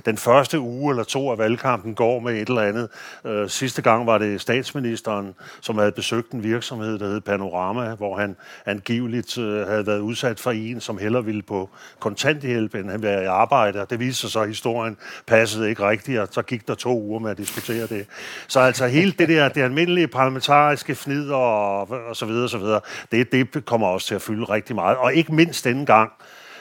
den 0.07 0.16
første 0.16 0.61
uge 0.61 0.93
eller 0.93 1.05
to 1.05 1.30
af 1.30 1.38
valgkampen 1.38 1.95
går 1.95 2.20
med 2.20 2.32
et 2.32 2.49
eller 2.49 2.62
andet. 2.62 2.88
Øh, 3.24 3.49
sidste 3.49 3.82
gang 3.82 4.07
var 4.07 4.18
det 4.18 4.31
statsministeren, 4.38 5.34
som 5.60 5.78
havde 5.78 5.92
besøgt 5.92 6.32
en 6.32 6.42
virksomhed, 6.42 6.98
der 6.98 7.06
hed 7.06 7.20
Panorama, 7.20 7.94
hvor 7.94 8.18
han 8.18 8.36
angiveligt 8.66 9.38
øh, 9.38 9.66
havde 9.66 9.86
været 9.86 10.00
udsat 10.00 10.40
for 10.40 10.50
en, 10.50 10.80
som 10.80 10.98
heller 10.98 11.20
ville 11.20 11.42
på 11.42 11.70
kontanthjælp, 11.98 12.74
end 12.74 12.90
han 12.90 13.02
var 13.02 13.08
i 13.08 13.24
arbejde. 13.24 13.80
Og 13.80 13.90
det 13.90 14.00
viste 14.00 14.20
sig 14.20 14.30
så, 14.30 14.40
at 14.40 14.48
historien 14.48 14.96
passede 15.26 15.68
ikke 15.68 15.88
rigtigt, 15.88 16.20
og 16.20 16.28
så 16.30 16.42
gik 16.42 16.68
der 16.68 16.74
to 16.74 17.00
uger 17.00 17.20
med 17.20 17.30
at 17.30 17.38
diskutere 17.38 17.86
det. 17.86 18.06
Så 18.48 18.60
altså 18.60 18.86
hele 18.86 19.12
det 19.12 19.28
der, 19.28 19.48
det 19.48 19.62
almindelige 19.62 20.08
parlamentariske 20.08 20.94
fnid 20.94 21.30
og, 21.30 21.90
og 21.90 22.16
så 22.16 22.26
videre, 22.26 22.48
så 22.48 22.58
videre, 22.58 22.80
det, 23.12 23.32
det 23.32 23.64
kommer 23.64 23.86
også 23.86 24.06
til 24.06 24.14
at 24.14 24.22
fylde 24.22 24.44
rigtig 24.44 24.74
meget. 24.74 24.96
Og 24.96 25.14
ikke 25.14 25.34
mindst 25.34 25.64
denne 25.64 25.86
gang, 25.86 26.12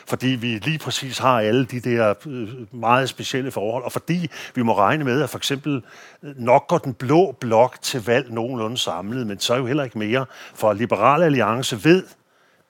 fordi 0.07 0.27
vi 0.27 0.47
lige 0.47 0.79
præcis 0.79 1.17
har 1.17 1.39
alle 1.39 1.65
de 1.65 1.79
der 1.79 2.13
øh, 2.25 2.49
meget 2.71 3.09
specielle 3.09 3.51
forhold, 3.51 3.83
og 3.83 3.91
fordi 3.91 4.29
vi 4.55 4.61
må 4.61 4.77
regne 4.77 5.03
med, 5.03 5.21
at 5.21 5.29
for 5.29 5.37
eksempel 5.37 5.83
øh, 6.23 6.33
nok 6.37 6.67
går 6.67 6.77
den 6.77 6.93
blå 6.93 7.31
blok 7.39 7.77
til 7.81 8.05
valg 8.05 8.33
nogenlunde 8.33 8.77
samlet, 8.77 9.27
men 9.27 9.39
så 9.39 9.53
er 9.53 9.57
jo 9.57 9.65
heller 9.65 9.83
ikke 9.83 9.99
mere, 9.99 10.25
for 10.53 10.73
Liberale 10.73 11.25
Alliance 11.25 11.83
ved, 11.83 12.03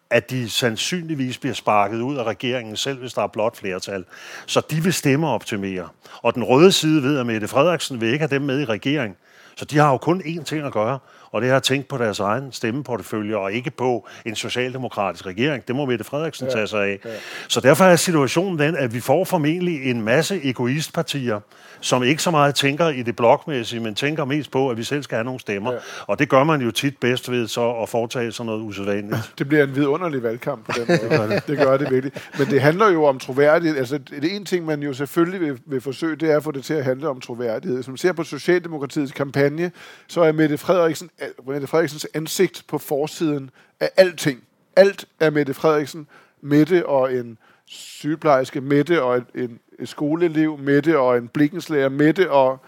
at 0.10 0.30
de 0.30 0.50
sandsynligvis 0.50 1.38
bliver 1.38 1.54
sparket 1.54 2.02
ud 2.02 2.18
af 2.18 2.24
regeringen, 2.24 2.76
selv 2.76 3.00
hvis 3.00 3.14
der 3.14 3.22
er 3.22 3.28
blot 3.28 3.58
flertal. 3.58 4.06
Så 4.46 4.62
de 4.72 4.84
vil 4.84 4.94
stemme 4.94 5.28
optimere. 5.28 5.88
Og 6.22 6.36
den 6.36 6.44
røde 6.44 6.72
side 6.72 7.04
ved, 7.04 7.20
at 7.20 7.26
Mette 7.26 7.48
Frederiksen 7.48 8.02
vil 8.02 8.10
ikke 8.10 8.28
have 8.28 8.36
dem 8.36 8.42
med 8.42 8.60
i 8.62 8.66
regeringen. 8.66 9.18
Så 9.56 9.66
de 9.66 9.78
har 9.78 9.92
jo 9.92 9.98
kun 9.98 10.22
én 10.22 10.44
ting 10.44 10.66
at 10.66 10.74
gøre, 10.74 11.00
og 11.32 11.42
det 11.42 11.52
at 11.52 11.64
tænke 11.64 11.88
på 11.88 11.98
deres 11.98 12.20
egen 12.20 12.52
stemmeportefølje, 12.52 13.36
og 13.36 13.54
ikke 13.54 13.72
på 13.72 14.08
en 14.26 14.36
socialdemokratisk 14.36 15.26
regering. 15.26 15.68
Det 15.68 15.76
må 15.76 15.86
Mette 15.86 16.04
Frederiksen 16.04 16.48
ja, 16.48 16.54
tage 16.54 16.68
sig 16.68 16.84
af. 16.84 17.00
Ja. 17.06 17.10
Så 17.48 17.60
derfor 17.60 17.86
er 17.86 17.96
situationen 17.96 18.60
den, 18.60 18.76
at 18.76 18.94
vi 18.94 19.00
får 19.00 19.24
formentlig 19.24 19.92
en 19.92 20.02
masse 20.02 20.40
egoistpartier, 20.44 21.40
som 21.82 22.04
ikke 22.04 22.24
så 22.24 22.32
meget 22.32 22.56
tænker 22.56 22.90
i 22.90 23.02
det 23.02 23.16
blokmæssige, 23.16 23.80
men 23.80 23.96
tænker 23.96 24.26
mest 24.26 24.52
på, 24.52 24.70
at 24.70 24.78
vi 24.78 24.84
selv 24.84 25.04
skal 25.04 25.16
have 25.16 25.26
nogle 25.26 25.40
stemmer. 25.40 25.72
Ja. 25.72 25.78
Og 26.08 26.20
det 26.20 26.30
gør 26.30 26.44
man 26.44 26.62
jo 26.62 26.72
tit 26.72 26.98
bedst 26.98 27.32
ved 27.32 27.48
så 27.48 27.72
at 27.72 27.90
foretage 27.90 28.32
sådan 28.32 28.46
noget 28.46 28.62
usædvanligt. 28.62 29.34
Det 29.40 29.48
bliver 29.48 29.64
en 29.64 29.76
vidunderlig 29.76 30.24
valgkamp 30.24 30.66
på 30.66 30.72
den 30.78 30.88
måde. 30.88 31.00
det, 31.00 31.10
gør 31.10 31.28
det. 31.28 31.48
det 31.48 31.58
gør 31.58 31.78
det 31.78 31.92
virkelig. 31.92 32.14
Men 32.38 32.48
det 32.48 32.62
handler 32.62 32.90
jo 32.90 33.06
om 33.06 33.20
troværdighed. 33.20 33.78
Altså, 33.78 33.98
det 33.98 34.36
ene 34.36 34.46
ting, 34.46 34.66
man 34.66 34.84
jo 34.84 34.94
selvfølgelig 34.94 35.42
vil, 35.42 35.60
vil 35.66 35.82
forsøge, 35.82 36.16
det 36.16 36.32
er 36.32 36.38
at 36.38 36.44
få 36.44 36.52
det 36.52 36.64
til 36.64 36.74
at 36.74 36.84
handle 36.84 37.10
om 37.10 37.22
troværdighed. 37.22 37.78
Hvis 37.78 37.88
man 37.88 37.98
ser 37.98 38.14
på 38.14 38.24
Socialdemokratiets 38.24 39.12
kampagne, 39.12 39.72
så 40.08 40.22
er 40.22 40.32
Mette, 40.32 40.58
Frederiksen, 40.58 41.10
Mette 41.48 41.68
Frederiksens 41.68 42.08
ansigt 42.14 42.64
på 42.68 42.78
forsiden 42.78 43.50
af 43.80 43.90
alting. 43.98 44.44
Alt 44.76 45.06
er 45.20 45.30
Mette 45.30 45.54
Frederiksen. 45.54 46.08
Mette 46.42 46.86
og 46.86 47.14
en 47.14 47.38
sygeplejerske, 47.72 48.62
Mette 48.62 49.04
og 49.04 49.18
en, 49.36 49.60
en 49.80 49.86
skoleelev, 49.86 50.58
Mette 50.58 51.00
og 51.00 51.18
en 51.18 51.28
blikkenslærer, 51.28 51.90
Mette 51.90 52.32
og 52.32 52.60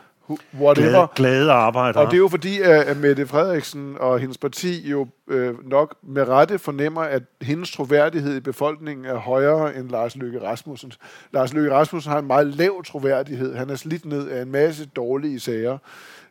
whatever. 0.59 0.89
Glade, 0.91 1.07
glade 1.15 1.51
arbejder. 1.51 1.99
Og 1.99 2.05
det 2.05 2.13
er 2.13 2.17
jo 2.17 2.27
fordi, 2.27 2.61
at 2.61 2.97
Mette 2.97 3.27
Frederiksen 3.27 3.95
og 3.99 4.19
hendes 4.19 4.37
parti 4.37 4.89
jo 4.89 5.07
øh, 5.27 5.69
nok 5.69 5.95
med 6.03 6.27
rette 6.27 6.59
fornemmer, 6.59 7.01
at 7.01 7.23
hendes 7.41 7.71
troværdighed 7.71 8.37
i 8.37 8.39
befolkningen 8.39 9.05
er 9.05 9.15
højere 9.15 9.75
end 9.75 9.89
Lars 9.89 10.15
Løkke 10.15 10.41
Rasmussen. 10.41 10.91
Lars 11.33 11.53
Løkke 11.53 11.73
Rasmussen 11.73 12.11
har 12.11 12.19
en 12.19 12.27
meget 12.27 12.47
lav 12.47 12.83
troværdighed. 12.83 13.55
Han 13.55 13.69
er 13.69 13.75
slidt 13.75 14.05
ned 14.05 14.29
af 14.29 14.41
en 14.41 14.51
masse 14.51 14.85
dårlige 14.85 15.39
sager, 15.39 15.77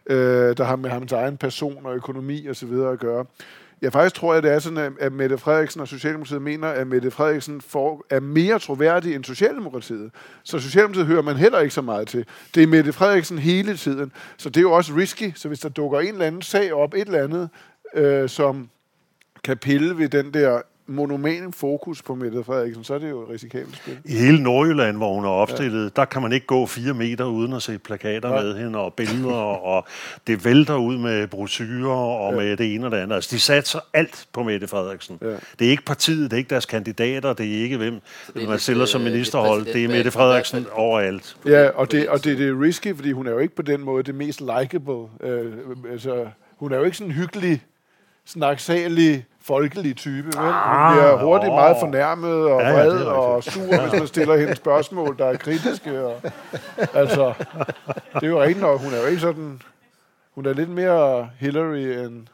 øh, 0.07 0.57
der 0.57 0.65
har 0.65 0.77
med 0.77 0.91
hans 0.91 1.13
egen 1.13 1.37
person 1.37 1.87
og 1.87 1.95
økonomi 1.95 2.49
osv. 2.49 2.73
at 2.73 2.99
gøre. 2.99 3.25
Jeg 3.83 3.93
faktisk 3.93 4.15
tror, 4.15 4.35
at 4.35 4.43
det 4.43 4.53
er 4.53 4.59
sådan, 4.59 4.97
at 5.01 5.13
Mette 5.13 5.39
Frederiksen 5.39 5.81
og 5.81 5.89
Socialdemokratiet 5.89 6.43
mener, 6.43 6.69
at 6.69 6.87
Mette 6.87 7.11
Frederiksen 7.11 7.61
får, 7.61 8.05
er 8.11 8.21
mere 8.21 8.59
troværdig 8.59 9.15
end 9.15 9.25
Socialdemokratiet. 9.25 10.11
Så 10.43 10.59
Socialdemokratiet 10.59 11.07
hører 11.07 11.23
man 11.23 11.37
heller 11.37 11.59
ikke 11.59 11.75
så 11.75 11.83
meget 11.83 12.09
til. 12.09 12.27
Det 12.55 12.63
er 12.63 12.67
Mette 12.67 12.93
Frederiksen 12.93 13.39
hele 13.39 13.77
tiden. 13.77 14.13
Så 14.37 14.49
det 14.49 14.57
er 14.57 14.63
jo 14.63 14.73
også 14.73 14.93
risky. 14.97 15.33
Så 15.35 15.49
hvis 15.49 15.61
der 15.61 15.69
dukker 15.69 16.01
en 16.01 16.09
eller 16.09 16.27
anden 16.27 16.43
sag 16.43 16.73
op, 16.73 16.95
et 16.95 17.01
eller 17.01 17.25
andet, 17.25 17.49
øh, 17.95 18.29
som 18.29 18.71
kan 19.45 19.57
pille 19.57 19.99
ved 19.99 20.09
den 20.09 20.35
der 20.35 20.63
monomen 20.87 21.53
fokus 21.53 22.03
på 22.03 22.15
Mette 22.15 22.45
Frederiksen, 22.45 22.85
så 22.85 22.95
er 22.95 22.99
det 22.99 23.11
jo 23.11 23.23
et 23.23 23.29
risikabelt 23.31 23.77
spil. 23.77 23.99
I 24.05 24.17
hele 24.17 24.43
Nordjylland, 24.43 24.97
hvor 24.97 25.15
hun 25.15 25.25
er 25.25 25.29
opstillet, 25.29 25.85
ja. 25.85 25.89
der 25.97 26.05
kan 26.05 26.23
man 26.23 26.33
ikke 26.33 26.47
gå 26.47 26.67
fire 26.67 26.95
meter 26.95 27.25
uden 27.25 27.53
at 27.53 27.63
se 27.63 27.79
plakater 27.79 28.35
ja. 28.35 28.43
med 28.43 28.59
hende 28.59 28.79
og 28.79 28.95
billeder, 28.95 29.35
og 29.75 29.87
det 30.27 30.45
vælter 30.45 30.75
ud 30.75 30.99
med 30.99 31.27
brosyrer 31.27 31.95
og 31.95 32.33
ja. 32.33 32.39
med 32.39 32.57
det 32.57 32.75
ene 32.75 32.87
og 32.87 32.91
det 32.91 32.97
andet. 32.97 33.15
Altså, 33.15 33.37
de 33.37 33.41
satser 33.41 33.81
alt 33.93 34.27
på 34.33 34.43
Mette 34.43 34.69
Frederiksen. 34.69 35.19
Ja. 35.23 35.27
Det 35.59 35.67
er 35.67 35.71
ikke 35.71 35.85
partiet, 35.85 36.31
det 36.31 36.37
er 36.37 36.39
ikke 36.39 36.51
deres 36.51 36.67
kandidater, 36.67 37.33
det 37.33 37.47
er 37.47 37.63
ikke 37.63 37.77
hvem 37.77 38.01
det 38.35 38.43
er 38.43 38.49
man 38.49 38.59
stiller 38.59 38.85
som 38.85 39.01
ministerhold. 39.01 39.65
Det 39.65 39.85
er 39.85 39.89
Mette 39.89 40.11
Frederiksen 40.11 40.67
overalt. 40.73 41.37
Ja, 41.47 41.69
og 41.69 41.93
det, 41.93 42.09
og 42.09 42.25
det, 42.25 42.39
det 42.39 42.49
er 42.49 42.61
risky, 42.63 42.95
fordi 42.95 43.13
hun 43.13 43.27
er 43.27 43.31
jo 43.31 43.39
ikke 43.39 43.57
på 43.57 43.63
den 43.63 43.81
måde 43.81 44.03
det 44.03 44.15
mest 44.15 44.41
likable. 44.41 45.09
Øh, 45.21 45.53
altså, 45.91 46.27
hun 46.57 46.73
er 46.73 46.77
jo 46.77 46.85
ikke 46.85 46.97
sådan 46.97 47.11
en 47.11 47.15
hyggelig, 47.15 47.63
snaksalig 48.27 49.25
folkelig 49.45 49.97
type. 49.97 50.27
Vel? 50.27 50.37
Hun 50.37 50.53
ah, 50.55 50.95
bliver 50.95 51.25
hurtigt 51.25 51.53
meget 51.53 51.77
fornærmet 51.81 52.45
og 52.45 52.61
ja, 52.63 52.73
vred 52.73 52.99
ja, 52.99 53.11
og 53.11 53.45
sur, 53.45 53.81
hvis 53.83 53.93
man 53.93 54.07
stiller 54.07 54.37
hende 54.37 54.57
spørgsmål, 54.57 55.19
der 55.19 55.27
er 55.27 55.37
kritiske. 55.37 56.05
Og, 56.05 56.23
altså, 56.95 57.33
det 58.15 58.23
er 58.23 58.29
jo 58.29 58.43
rigtigt 58.43 58.61
nok. 58.61 58.81
Hun 58.81 58.93
er 58.93 59.01
jo 59.01 59.07
ikke 59.07 59.21
sådan... 59.21 59.61
Hun 60.35 60.47
er 60.47 60.53
lidt 60.53 60.71
mere 60.71 61.29
Hillary 61.39 62.05
end... 62.05 62.27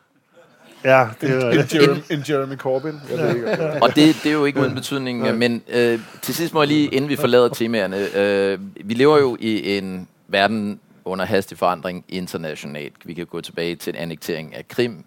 Ja, 0.84 1.06
det 1.20 1.30
er 1.30 1.50
en, 1.50 1.58
Jeremy, 1.74 2.00
en 2.10 2.24
Jeremy 2.28 2.56
Corbyn. 2.56 2.94
Jeg 3.10 3.18
ved 3.18 3.36
ikke, 3.36 3.82
og 3.82 3.94
det, 3.96 4.16
det 4.22 4.26
er 4.26 4.32
jo 4.32 4.44
ikke 4.44 4.60
uden 4.60 4.74
betydning, 4.74 5.26
ja. 5.26 5.32
men 5.32 5.62
øh, 5.68 6.00
til 6.22 6.34
sidst 6.34 6.54
må 6.54 6.62
jeg 6.62 6.68
lige, 6.68 6.88
inden 6.88 7.10
vi 7.10 7.16
forlader 7.16 7.48
temaerne, 7.48 8.16
øh, 8.16 8.58
vi 8.84 8.94
lever 8.94 9.18
jo 9.18 9.36
i 9.40 9.78
en 9.78 10.08
verden 10.28 10.80
under 11.04 11.24
hastig 11.24 11.58
forandring 11.58 12.04
internationalt. 12.08 12.94
Vi 13.04 13.14
kan 13.14 13.26
gå 13.26 13.40
tilbage 13.40 13.76
til 13.76 13.94
en 13.94 14.00
annektering 14.00 14.54
af 14.54 14.68
Krim, 14.68 15.04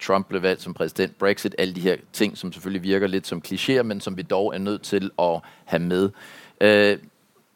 Trump 0.00 0.28
blev 0.28 0.42
valgt 0.42 0.62
som 0.62 0.74
præsident, 0.74 1.18
Brexit, 1.18 1.54
alle 1.58 1.74
de 1.74 1.80
her 1.80 1.96
ting, 2.12 2.38
som 2.38 2.52
selvfølgelig 2.52 2.82
virker 2.82 3.06
lidt 3.06 3.26
som 3.26 3.42
klichéer, 3.48 3.82
men 3.82 4.00
som 4.00 4.16
vi 4.16 4.22
dog 4.22 4.54
er 4.54 4.58
nødt 4.58 4.82
til 4.82 5.10
at 5.18 5.40
have 5.64 5.82
med. 5.82 6.10
Øh, 6.60 6.98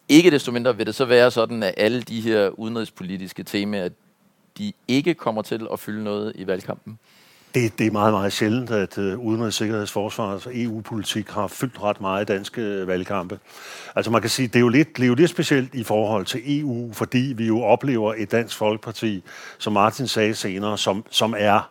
ikke 0.08 0.30
desto 0.30 0.52
mindre 0.52 0.76
vil 0.76 0.86
det 0.86 0.94
så 0.94 1.04
være 1.04 1.30
sådan, 1.30 1.62
at 1.62 1.74
alle 1.76 2.02
de 2.02 2.20
her 2.20 2.48
udenrigspolitiske 2.48 3.42
temaer, 3.42 3.88
de 4.58 4.72
ikke 4.88 5.14
kommer 5.14 5.42
til 5.42 5.66
at 5.72 5.80
fylde 5.80 6.04
noget 6.04 6.32
i 6.34 6.46
valgkampen? 6.46 6.98
Det, 7.54 7.78
det 7.78 7.86
er 7.86 7.90
meget, 7.90 8.12
meget 8.12 8.32
sjældent, 8.32 8.70
at 8.70 8.98
uh, 8.98 9.04
udenrigs-, 9.04 9.56
sikkerheds-, 9.56 9.92
forsvars- 9.92 10.46
og 10.46 10.52
EU-politik 10.54 11.28
har 11.30 11.46
fyldt 11.46 11.82
ret 11.82 12.00
meget 12.00 12.30
i 12.30 12.32
danske 12.32 12.62
øh, 12.62 12.86
valgkampe. 12.86 13.38
Altså 13.96 14.10
man 14.10 14.20
kan 14.20 14.30
sige, 14.30 14.48
det 14.48 14.56
er, 14.56 14.60
jo 14.60 14.68
lidt, 14.68 14.96
det 14.96 15.02
er 15.02 15.06
jo 15.06 15.14
lidt 15.14 15.30
specielt 15.30 15.74
i 15.74 15.82
forhold 15.82 16.26
til 16.26 16.60
EU, 16.60 16.92
fordi 16.92 17.34
vi 17.36 17.46
jo 17.46 17.62
oplever 17.62 18.14
et 18.18 18.32
dansk 18.32 18.56
folkeparti, 18.56 19.22
som 19.58 19.72
Martin 19.72 20.08
sagde 20.08 20.34
senere, 20.34 20.78
som, 20.78 21.04
som 21.10 21.34
er 21.38 21.70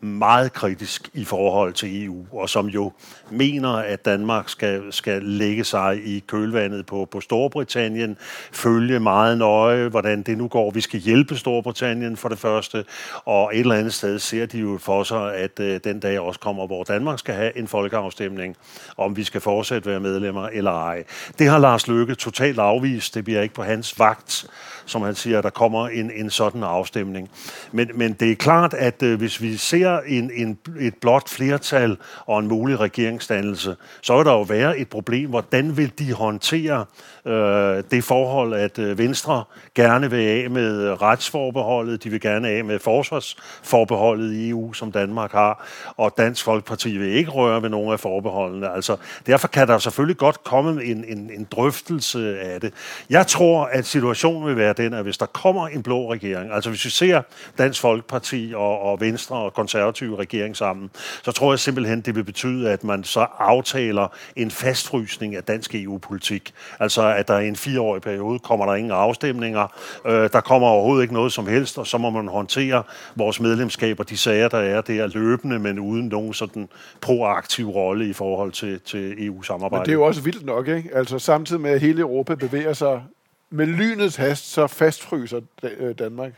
meget 0.00 0.52
kritisk 0.52 1.10
i 1.14 1.24
forhold 1.24 1.72
til 1.72 2.04
EU, 2.04 2.26
og 2.32 2.48
som 2.48 2.66
jo 2.66 2.92
mener, 3.30 3.72
at 3.72 4.04
Danmark 4.04 4.48
skal, 4.48 4.92
skal 4.92 5.22
lægge 5.22 5.64
sig 5.64 6.00
i 6.04 6.24
kølvandet 6.26 6.86
på, 6.86 7.08
på 7.10 7.20
Storbritannien, 7.20 8.16
følge 8.52 9.00
meget 9.00 9.38
nøje, 9.38 9.88
hvordan 9.88 10.22
det 10.22 10.38
nu 10.38 10.48
går. 10.48 10.70
Vi 10.70 10.80
skal 10.80 11.00
hjælpe 11.00 11.36
Storbritannien 11.36 12.16
for 12.16 12.28
det 12.28 12.38
første, 12.38 12.84
og 13.24 13.50
et 13.54 13.60
eller 13.60 13.74
andet 13.74 13.94
sted 13.94 14.18
ser 14.18 14.46
de 14.46 14.58
jo 14.58 14.78
for 14.80 15.02
sig, 15.02 15.34
at 15.34 15.60
øh, 15.60 15.80
den 15.84 16.00
dag 16.00 16.20
også 16.20 16.40
kommer, 16.40 16.66
hvor 16.66 16.84
Danmark 16.84 17.18
skal 17.18 17.34
have 17.34 17.58
en 17.58 17.68
folkeafstemning, 17.68 18.56
om 18.96 19.16
vi 19.16 19.24
skal 19.24 19.40
fortsætte 19.40 19.90
være 19.90 20.00
medlemmer 20.00 20.48
eller 20.52 20.72
ej. 20.72 21.04
Det 21.38 21.48
har 21.48 21.58
Lars 21.58 21.88
Løkke 21.88 22.14
totalt 22.14 22.58
afvist. 22.58 23.14
Det 23.14 23.24
bliver 23.24 23.42
ikke 23.42 23.54
på 23.54 23.62
hans 23.62 23.98
vagt, 23.98 24.46
som 24.86 25.02
han 25.02 25.14
siger, 25.14 25.38
at 25.38 25.44
der 25.44 25.50
kommer 25.50 25.88
en, 25.88 26.10
en 26.10 26.30
sådan 26.30 26.62
afstemning. 26.62 27.30
Men, 27.72 27.90
men 27.94 28.12
det 28.12 28.30
er 28.30 28.36
klart, 28.36 28.74
at 28.74 29.02
øh, 29.02 29.18
hvis 29.18 29.42
vi 29.42 29.56
ser 29.56 29.89
ser 29.90 30.18
en, 30.18 30.30
en, 30.30 30.58
et 30.78 30.94
blot 31.00 31.28
flertal 31.28 31.96
og 32.26 32.38
en 32.38 32.48
mulig 32.48 32.80
regeringsdannelse, 32.80 33.76
så 34.02 34.16
vil 34.16 34.26
der 34.26 34.32
jo 34.32 34.42
være 34.42 34.78
et 34.78 34.88
problem. 34.88 35.30
Hvordan 35.30 35.76
vil 35.76 35.92
de 35.98 36.12
håndtere 36.12 36.84
øh, 37.26 37.82
det 37.90 38.04
forhold, 38.04 38.54
at 38.54 38.78
øh, 38.78 38.98
Venstre 38.98 39.44
gerne 39.74 40.10
vil 40.10 40.26
af 40.26 40.50
med 40.50 41.02
retsforbeholdet, 41.02 42.04
de 42.04 42.10
vil 42.10 42.20
gerne 42.20 42.48
af 42.48 42.64
med 42.64 42.78
forsvarsforbeholdet 42.78 44.32
i 44.32 44.48
EU, 44.48 44.72
som 44.72 44.92
Danmark 44.92 45.32
har, 45.32 45.66
og 45.96 46.14
Dansk 46.18 46.44
Folkeparti 46.44 46.98
vil 46.98 47.08
ikke 47.08 47.30
røre 47.30 47.62
ved 47.62 47.68
nogen 47.68 47.92
af 47.92 48.00
forbeholdene. 48.00 48.72
Altså, 48.74 48.96
derfor 49.26 49.48
kan 49.48 49.68
der 49.68 49.78
selvfølgelig 49.78 50.16
godt 50.16 50.44
komme 50.44 50.84
en, 50.84 51.04
en, 51.04 51.30
en 51.34 51.46
drøftelse 51.50 52.40
af 52.40 52.60
det. 52.60 52.74
Jeg 53.10 53.26
tror, 53.26 53.64
at 53.64 53.86
situationen 53.86 54.46
vil 54.46 54.56
være 54.56 54.72
den, 54.72 54.94
at 54.94 55.02
hvis 55.02 55.18
der 55.18 55.26
kommer 55.26 55.68
en 55.68 55.82
blå 55.82 56.12
regering, 56.12 56.52
altså 56.52 56.70
hvis 56.70 56.84
vi 56.84 56.90
ser 56.90 57.22
Dansk 57.58 57.80
Folkeparti 57.80 58.52
og, 58.56 58.80
og 58.80 59.00
Venstre 59.00 59.36
og 59.36 59.54
konservative 59.54 60.18
regering 60.18 60.56
sammen, 60.56 60.90
så 61.22 61.32
tror 61.32 61.52
jeg 61.52 61.58
simpelthen, 61.58 62.00
det 62.00 62.14
vil 62.14 62.24
betyde, 62.24 62.70
at 62.70 62.84
man 62.84 63.04
så 63.04 63.26
aftaler 63.38 64.08
en 64.36 64.50
fastfrysning 64.50 65.36
af 65.36 65.44
dansk 65.44 65.74
EU-politik. 65.74 66.54
Altså 66.80 67.09
at 67.12 67.28
der 67.28 67.38
i 67.38 67.48
en 67.48 67.56
fireårig 67.56 68.02
periode 68.02 68.38
kommer 68.38 68.66
der 68.66 68.74
ingen 68.74 68.92
afstemninger, 68.92 69.66
øh, 70.06 70.30
der 70.32 70.40
kommer 70.40 70.68
overhovedet 70.68 71.02
ikke 71.02 71.14
noget 71.14 71.32
som 71.32 71.46
helst, 71.46 71.78
og 71.78 71.86
så 71.86 71.98
må 71.98 72.10
man 72.10 72.28
håndtere 72.28 72.82
vores 73.16 73.40
medlemskaber, 73.40 74.04
de 74.04 74.16
sager, 74.16 74.48
der 74.48 74.58
er 74.58 74.80
der 74.80 75.06
løbende, 75.06 75.58
men 75.58 75.78
uden 75.78 76.06
nogen 76.08 76.34
sådan 76.34 76.68
proaktiv 77.00 77.68
rolle 77.68 78.08
i 78.08 78.12
forhold 78.12 78.52
til, 78.52 78.80
til 78.80 79.26
EU-samarbejdet. 79.26 79.80
Men 79.80 79.84
det 79.86 79.90
er 79.90 80.00
jo 80.00 80.06
også 80.06 80.22
vildt 80.22 80.46
nok, 80.46 80.68
ikke? 80.68 80.90
Altså 80.94 81.18
samtidig 81.18 81.62
med, 81.62 81.70
at 81.70 81.80
hele 81.80 82.00
Europa 82.00 82.34
bevæger 82.34 82.72
sig 82.72 83.02
med 83.50 83.66
lynets 83.66 84.16
hast, 84.16 84.52
så 84.52 84.66
fastfryser 84.66 85.40
øh, 85.62 85.94
Danmark 85.98 86.32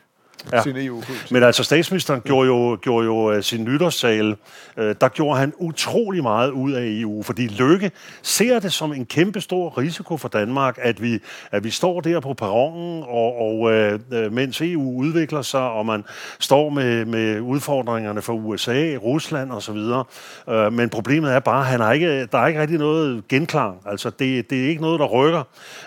ja. 0.53 0.63
sin 0.63 0.77
EU-politik. 0.77 1.31
Men 1.31 1.43
altså, 1.43 1.65
statsministeren 1.65 2.21
gjorde 2.21 2.47
jo, 2.47 2.79
gjorde 2.83 3.05
jo 3.07 3.37
uh, 3.37 3.41
sin 3.43 3.65
nytårssal, 3.65 4.37
uh, 4.77 4.85
der 5.01 5.09
gjorde 5.09 5.39
han 5.39 5.53
utrolig 5.59 6.23
meget 6.23 6.51
ud 6.51 6.73
af 6.73 6.83
EU, 6.85 7.23
fordi 7.23 7.47
Lykke 7.47 7.91
ser 8.23 8.59
det 8.59 8.73
som 8.73 8.93
en 8.93 9.07
kæmpe 9.07 9.41
stor 9.41 9.79
risiko 9.79 10.17
for 10.17 10.29
Danmark, 10.29 10.79
at 10.83 11.03
vi, 11.03 11.19
at 11.51 11.65
vi 11.65 11.71
står 11.71 12.01
der 12.01 12.21
på 12.21 12.35
perronen, 12.35 13.03
og, 13.03 13.41
og 13.41 13.61
uh, 13.61 14.33
mens 14.33 14.61
EU 14.61 14.97
udvikler 14.97 15.43
sig, 15.43 15.61
og 15.61 15.87
man 15.87 16.05
står 16.41 16.71
med, 16.71 17.05
med 17.05 17.41
udfordringerne 17.41 18.23
for 18.23 18.33
USA, 18.33 18.97
Rusland 19.03 19.53
osv., 19.53 19.77
uh, 19.77 20.73
men 20.73 20.89
problemet 20.89 21.33
er 21.33 21.41
bare, 21.41 21.61
at 21.61 21.67
han 21.67 21.81
har 21.81 21.93
ikke, 21.93 22.27
der 22.27 22.39
er 22.39 22.47
ikke 22.47 22.61
rigtig 22.61 22.79
noget 22.79 23.29
genklang. 23.29 23.77
Altså, 23.87 24.11
det, 24.11 24.51
det 24.51 24.65
er 24.65 24.69
ikke 24.69 24.83
noget, 24.83 25.01
der 25.01 25.07
rykker. 25.07 25.43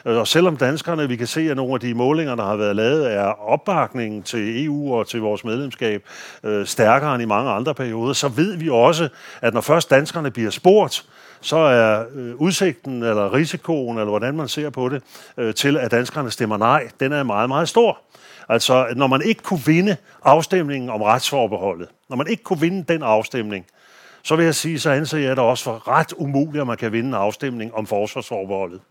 Uh, 0.06 0.12
og 0.12 0.28
selvom 0.28 0.58
danskerne, 0.58 1.08
vi 1.08 1.16
kan 1.16 1.28
se, 1.28 1.50
at 1.50 1.56
nogle 1.56 1.74
af 1.74 1.80
de 1.80 1.94
målinger, 1.94 2.36
der 2.36 2.44
har 2.44 2.56
været 2.56 2.76
lavet, 2.76 3.14
er 3.14 3.50
opbakningen 3.50 4.24
til 4.24 4.35
til 4.36 4.66
EU 4.66 4.96
og 4.96 5.08
til 5.08 5.20
vores 5.20 5.44
medlemskab 5.44 6.04
øh, 6.44 6.66
stærkere 6.66 7.14
end 7.16 7.24
i 7.24 7.26
mange 7.26 7.52
andre 7.52 7.76
perioder, 7.76 8.14
så 8.14 8.28
ved 8.28 8.58
vi 8.58 8.70
også, 8.70 9.10
at 9.42 9.54
når 9.54 9.62
først 9.62 9.90
danskerne 9.90 10.32
bliver 10.32 10.50
spurgt, 10.50 11.06
så 11.42 11.58
er 11.58 12.04
øh, 12.16 12.36
udsigten 12.36 13.04
eller 13.04 13.34
risikoen, 13.34 13.98
eller 13.98 14.10
hvordan 14.10 14.36
man 14.36 14.48
ser 14.48 14.70
på 14.70 14.90
det, 14.90 15.04
øh, 15.38 15.54
til 15.54 15.78
at 15.78 15.92
danskerne 15.92 16.32
stemmer 16.32 16.58
nej, 16.58 16.88
den 17.00 17.12
er 17.12 17.24
meget, 17.24 17.50
meget 17.50 17.70
stor. 17.70 17.98
Altså, 18.50 18.88
når 18.96 19.08
man 19.08 19.22
ikke 19.22 19.44
kunne 19.44 19.66
vinde 19.66 19.98
afstemningen 20.24 20.90
om 20.90 21.02
retsforbeholdet, 21.02 21.88
når 22.10 22.16
man 22.16 22.28
ikke 22.28 22.44
kunne 22.44 22.60
vinde 22.60 22.94
den 22.94 23.04
afstemning, 23.04 23.66
så 24.24 24.36
vil 24.36 24.46
jeg 24.46 24.56
sige, 24.56 24.80
så 24.80 24.90
anser 24.90 25.18
jeg 25.18 25.30
det 25.30 25.44
også 25.44 25.64
for 25.64 25.88
ret 25.88 26.14
umuligt, 26.18 26.62
at 26.62 26.68
man 26.68 26.78
kan 26.78 26.92
vinde 26.92 27.08
en 27.08 27.14
afstemning 27.14 27.74
om 27.74 27.88
forsvarsforbeholdet. 27.88 28.82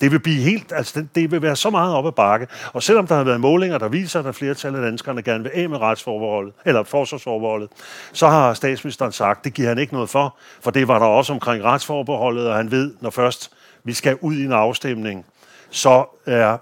Det 0.00 0.12
vil 0.12 0.20
blive 0.20 0.42
helt, 0.42 0.72
altså 0.72 1.00
det, 1.00 1.14
det 1.14 1.30
vil 1.30 1.42
være 1.42 1.56
så 1.56 1.70
meget 1.70 1.94
op 1.94 2.06
ad 2.06 2.12
bakke. 2.12 2.46
Og 2.72 2.82
selvom 2.82 3.06
der 3.06 3.14
har 3.14 3.24
været 3.24 3.40
målinger, 3.40 3.78
der 3.78 3.88
viser, 3.88 4.18
at 4.18 4.24
der 4.24 4.32
flertal 4.32 4.74
af 4.74 4.82
danskerne 4.82 5.22
gerne 5.22 5.42
vil 5.42 5.52
af 5.54 5.68
med 5.68 5.78
retsforbeholdet, 5.78 6.54
eller 6.64 6.82
forsvarsforbeholdet, 6.82 7.70
så 8.12 8.28
har 8.28 8.54
statsministeren 8.54 9.12
sagt, 9.12 9.44
det 9.44 9.54
giver 9.54 9.68
han 9.68 9.78
ikke 9.78 9.92
noget 9.92 10.10
for, 10.10 10.36
for 10.60 10.70
det 10.70 10.88
var 10.88 10.98
der 10.98 11.06
også 11.06 11.32
omkring 11.32 11.64
retsforbeholdet, 11.64 12.48
og 12.48 12.56
han 12.56 12.70
ved, 12.70 12.94
når 13.00 13.10
først 13.10 13.50
vi 13.84 13.92
skal 13.92 14.18
ud 14.20 14.34
i 14.34 14.44
en 14.44 14.52
afstemning, 14.52 15.26
så 15.70 16.04
er 16.26 16.58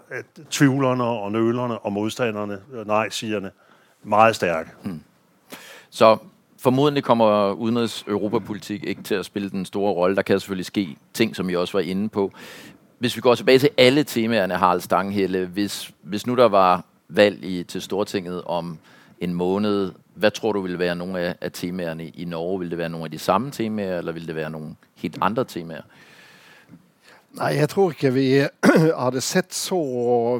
tvivlerne 0.50 1.04
og 1.04 1.32
nølerne 1.32 1.78
og 1.78 1.92
modstanderne, 1.92 2.58
øh, 2.72 2.86
nej-sigerne, 2.86 3.50
meget 4.02 4.36
stærke. 4.36 4.70
Hmm. 4.82 5.00
Så 5.90 6.16
formodentlig 6.58 7.04
kommer 7.04 7.52
udenrigs 7.52 8.04
europapolitik 8.08 8.84
ikke 8.84 9.02
til 9.02 9.14
at 9.14 9.24
spille 9.24 9.50
den 9.50 9.64
store 9.64 9.92
rolle. 9.92 10.16
Der 10.16 10.22
kan 10.22 10.40
selvfølgelig 10.40 10.66
ske 10.66 10.96
ting, 11.14 11.36
som 11.36 11.50
I 11.50 11.54
også 11.54 11.72
var 11.72 11.80
inde 11.80 12.08
på 12.08 12.32
hvis 13.00 13.16
vi 13.16 13.20
går 13.20 13.34
tilbage 13.34 13.58
til 13.58 13.70
alle 13.76 14.04
temaerne, 14.04 14.54
Harald 14.54 14.80
Stanghelle, 14.80 15.46
hvis, 15.46 15.92
hvis 16.02 16.26
nu 16.26 16.36
der 16.36 16.48
var 16.48 16.84
valg 17.08 17.44
i, 17.44 17.62
til 17.62 17.82
Stortinget 17.82 18.42
om 18.44 18.78
en 19.20 19.34
måned, 19.34 19.92
hvad 20.14 20.30
tror 20.30 20.52
du 20.52 20.60
ville 20.60 20.78
være 20.78 20.94
nogle 20.96 21.20
af, 21.20 21.34
af 21.40 21.52
temaerne 21.52 22.08
i 22.08 22.24
Norge? 22.24 22.58
Vil 22.58 22.70
det 22.70 22.78
være 22.78 22.88
nogle 22.88 23.04
af 23.04 23.10
de 23.10 23.18
samme 23.18 23.50
temaer, 23.50 23.98
eller 23.98 24.12
vil 24.12 24.26
det 24.26 24.34
være 24.34 24.50
nogle 24.50 24.74
helt 24.94 25.18
andre 25.20 25.44
temaer? 25.44 25.82
Nej, 27.32 27.46
jeg 27.46 27.68
tror 27.68 27.90
ikke 27.90 28.12
vi 28.12 28.46
hadde 29.04 29.20
sett 29.20 29.52
så 29.52 29.78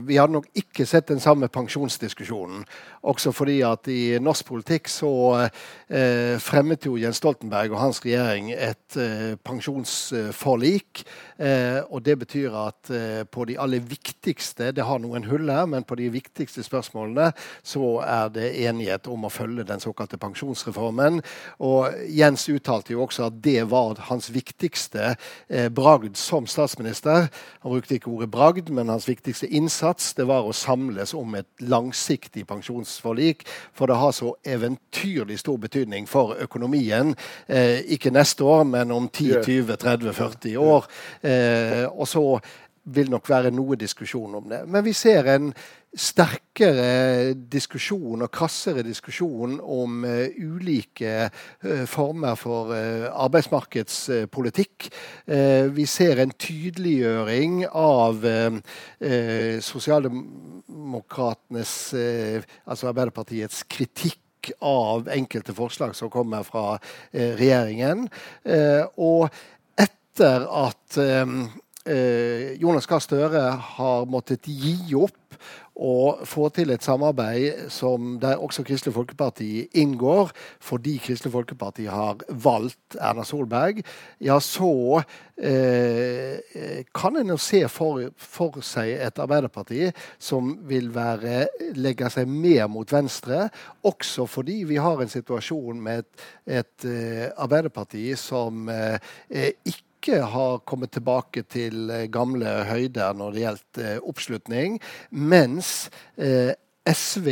Vi 0.07 0.19
hadde 0.19 0.37
nok 0.37 0.47
ikke 0.57 0.87
sett 0.87 1.09
den 1.09 1.21
samme 1.21 1.49
pensjonsdiskusjonen. 1.53 2.65
Også 3.11 3.33
fordi 3.33 3.61
at 3.65 3.89
i 3.89 4.19
norsk 4.21 4.47
politikk 4.51 4.91
så 4.93 5.13
eh, 5.41 6.37
fremmet 6.43 6.85
jo 6.87 6.99
Jens 7.01 7.21
Stoltenberg 7.21 7.73
og 7.73 7.81
hans 7.81 8.01
regjering 8.05 8.51
et 8.53 8.99
eh, 9.01 9.35
pensjonsforlik. 9.45 11.03
Eh, 11.41 11.81
og 11.89 12.05
det 12.05 12.19
betyr 12.21 12.57
at 12.61 12.93
eh, 12.93 13.23
på 13.25 13.47
de 13.49 13.57
aller 13.61 13.81
viktigste 13.81 14.71
Det 14.77 14.85
har 14.85 15.01
noen 15.01 15.25
hull 15.31 15.49
her, 15.51 15.67
men 15.71 15.87
på 15.87 15.97
de 15.99 16.11
viktigste 16.13 16.63
spørsmålene 16.67 17.31
så 17.63 18.01
er 18.05 18.29
det 18.35 18.51
enighet 18.67 19.09
om 19.09 19.25
å 19.25 19.33
følge 19.33 19.65
den 19.69 19.81
såkalte 19.81 20.21
pensjonsreformen. 20.21 21.23
Og 21.65 21.97
Jens 22.13 22.49
uttalte 22.53 22.95
jo 22.95 23.07
også 23.07 23.31
at 23.31 23.41
det 23.43 23.65
var 23.71 23.99
hans 24.11 24.31
viktigste 24.35 25.15
eh, 25.49 25.71
bragd 25.73 26.21
som 26.21 26.47
statsminister 26.47 26.71
statsminister. 27.01 27.29
Han 27.61 27.73
brukte 27.73 27.95
ikke 27.95 28.11
ordet 28.11 28.20
bragd, 28.27 28.69
men 28.71 28.89
hans 28.89 29.09
viktigste 29.09 29.49
innsats 29.49 30.13
det 30.15 30.27
var 30.29 30.45
å 30.45 30.53
samles 30.57 31.15
om 31.17 31.35
et 31.39 31.49
langsiktig 31.63 32.47
pensjonsforlik. 32.49 33.47
For 33.73 33.87
det 33.87 33.97
har 34.01 34.13
så 34.13 34.35
eventyrlig 34.45 35.39
stor 35.41 35.59
betydning 35.63 36.09
for 36.11 36.37
økonomien. 36.43 37.15
Eh, 37.49 37.81
ikke 37.97 38.13
neste 38.13 38.45
år, 38.45 38.65
men 38.65 38.93
om 38.93 39.09
10-20-30-40 39.09 40.57
år. 40.57 40.91
Eh, 41.23 41.87
og 41.91 42.09
så 42.09 42.25
vil 42.85 43.11
nok 43.13 43.29
være 43.29 43.51
noe 43.53 43.77
diskusjon 43.79 44.35
om 44.39 44.49
det. 44.51 44.69
Men 44.69 44.85
vi 44.85 44.93
ser 44.97 45.27
en 45.35 45.53
sterkere 45.91 47.35
diskusjon 47.51 48.23
og 48.23 48.31
krassere 48.31 48.85
diskusjon 48.87 49.57
om 49.61 50.05
uh, 50.07 50.29
ulike 50.39 51.27
uh, 51.27 51.83
former 51.91 52.35
for 52.39 52.71
uh, 52.71 53.11
arbeidsmarkedspolitikk. 53.25 54.89
vi 55.75 55.87
ser 55.87 56.19
en 56.23 56.31
tydeliggjøring 56.31 57.67
av 57.67 58.25
sosialdemokratenes, 59.63 61.95
altså 61.95 62.89
Arbeiderpartiets, 62.91 63.63
kritikk 63.71 64.51
av 64.65 65.09
enkelte 65.13 65.55
forslag 65.55 65.95
som 65.97 66.11
kommer 66.11 66.43
fra 66.47 66.79
regjeringen. 67.13 68.09
og 68.97 69.29
etter 69.79 70.47
at 70.49 70.99
Eh, 71.91 72.55
Jonas 72.63 72.87
Gahr 72.87 73.03
Støre 73.03 73.43
har 73.77 74.07
måttet 74.11 74.47
gi 74.47 74.95
opp 74.95 75.17
å 75.81 76.21
få 76.29 76.51
til 76.53 76.71
et 76.75 76.85
samarbeid 76.85 77.71
som 77.73 78.19
der 78.21 78.41
også 78.43 78.63
Kristelig 78.69 78.93
Folkeparti 78.95 79.65
inngår, 79.81 80.29
fordi 80.61 80.99
Kristelig 81.01 81.33
Folkeparti 81.33 81.87
har 81.89 82.21
valgt 82.45 82.99
Erna 83.01 83.25
Solberg, 83.25 83.81
ja, 84.21 84.37
så 84.45 85.01
eh, 85.41 86.85
kan 86.95 87.17
en 87.17 87.33
jo 87.33 87.39
se 87.41 87.63
for, 87.73 88.11
for, 88.21 88.61
seg 88.67 88.93
et 89.01 89.21
Arbeiderparti 89.25 89.89
som 90.21 90.53
vil 90.69 90.93
være, 90.95 91.47
legge 91.81 92.13
seg 92.13 92.29
mer 92.29 92.69
mot 92.69 92.93
venstre, 92.93 93.47
også 93.81 94.29
fordi 94.29 94.63
vi 94.69 94.81
har 94.81 95.01
en 95.01 95.13
situasjon 95.13 95.81
med 95.81 96.05
et, 96.05 96.27
et 96.61 96.91
eh, 96.91 97.29
Arbeiderparti 97.41 98.11
som 98.21 98.69
eh, 98.69 98.99
ikke 99.65 99.89
ikke 100.01 100.23
har 100.33 100.63
kommet 100.65 100.95
tilbake 100.97 101.45
til 101.45 101.91
eh, 101.93 102.09
gamle 102.13 102.65
høyder 102.71 103.17
når 103.17 103.37
det 103.37 103.45
gjelder 103.45 103.87
eh, 103.87 104.05
oppslutning, 104.11 104.81
mens 105.13 105.91
eh, 106.17 106.57
SV 106.89 107.29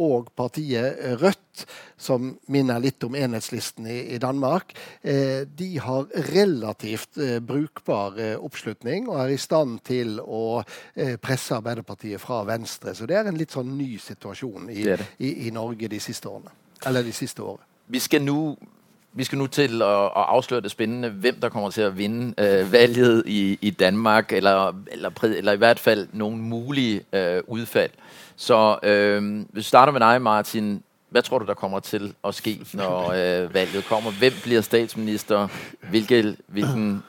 og 0.00 0.30
partiet 0.36 1.00
Rødt, 1.20 1.64
som 2.00 2.30
minner 2.52 2.80
litt 2.80 3.04
om 3.04 3.16
enhetslisten 3.18 3.86
i, 3.92 4.16
Danmark, 4.22 4.72
eh, 5.02 5.44
de 5.44 5.68
har 5.84 6.08
relativt 6.32 7.18
eh, 7.20 7.38
brukbar 7.44 8.16
eh, 8.16 8.36
oppslutning 8.40 9.10
og 9.10 9.20
er 9.20 9.34
i 9.34 9.40
stand 9.40 9.82
til 9.84 10.16
å 10.20 10.62
presse 11.22 11.56
Arbeiderpartiet 11.56 12.20
fra 12.22 12.40
venstre. 12.48 12.94
Så 12.96 13.06
det 13.08 13.18
er 13.18 13.28
en 13.28 13.38
litt 13.38 13.52
sånn 13.52 13.74
ny 13.76 13.96
situasjon 14.00 14.70
i, 14.72 14.86
i, 15.18 15.32
i 15.48 15.52
Norge 15.52 15.90
de 15.92 16.00
siste 16.00 16.30
årene. 16.30 16.52
Eller 16.88 17.04
de 17.04 17.12
siste 17.14 17.44
årene. 17.44 17.68
Vi 17.92 18.00
skal 18.00 18.24
nå 18.24 18.38
vi 19.14 19.24
skal 19.24 19.38
nu 19.38 19.46
til 19.46 19.82
at, 19.82 20.04
at 20.04 20.10
afsløre 20.14 20.60
det 20.60 20.70
spændende, 20.70 21.08
hvem 21.08 21.40
der 21.40 21.48
kommer 21.48 21.70
til 21.70 21.80
at 21.80 21.98
vinde 21.98 22.34
øh, 22.38 22.72
valget 22.72 23.22
i, 23.26 23.58
i 23.60 23.70
Danmark, 23.70 24.32
eller, 24.32 24.72
eller, 24.90 25.10
eller 25.24 25.52
i 25.52 25.56
hvert 25.56 25.78
fald 25.78 26.08
nogle 26.12 26.36
mulige 26.36 27.00
øh, 27.12 27.42
udfald. 27.46 27.90
Så 28.36 28.78
øh, 28.82 29.44
vi 29.52 29.62
starter 29.62 29.92
med 29.92 30.00
dig, 30.00 30.22
Martin. 30.22 30.82
hvad 31.10 31.22
tror 31.22 31.38
du, 31.38 31.46
der 31.46 31.54
kommer 31.54 31.80
til 31.80 32.14
at 32.24 32.34
ske, 32.34 32.60
når 32.72 33.12
øh, 33.12 33.54
valget 33.54 33.84
kommer? 33.84 34.10
Hvem 34.10 34.32
bliver 34.42 34.60
statsminister? 34.60 35.48
Hvilke, 35.90 36.36
hvilken 36.46 37.02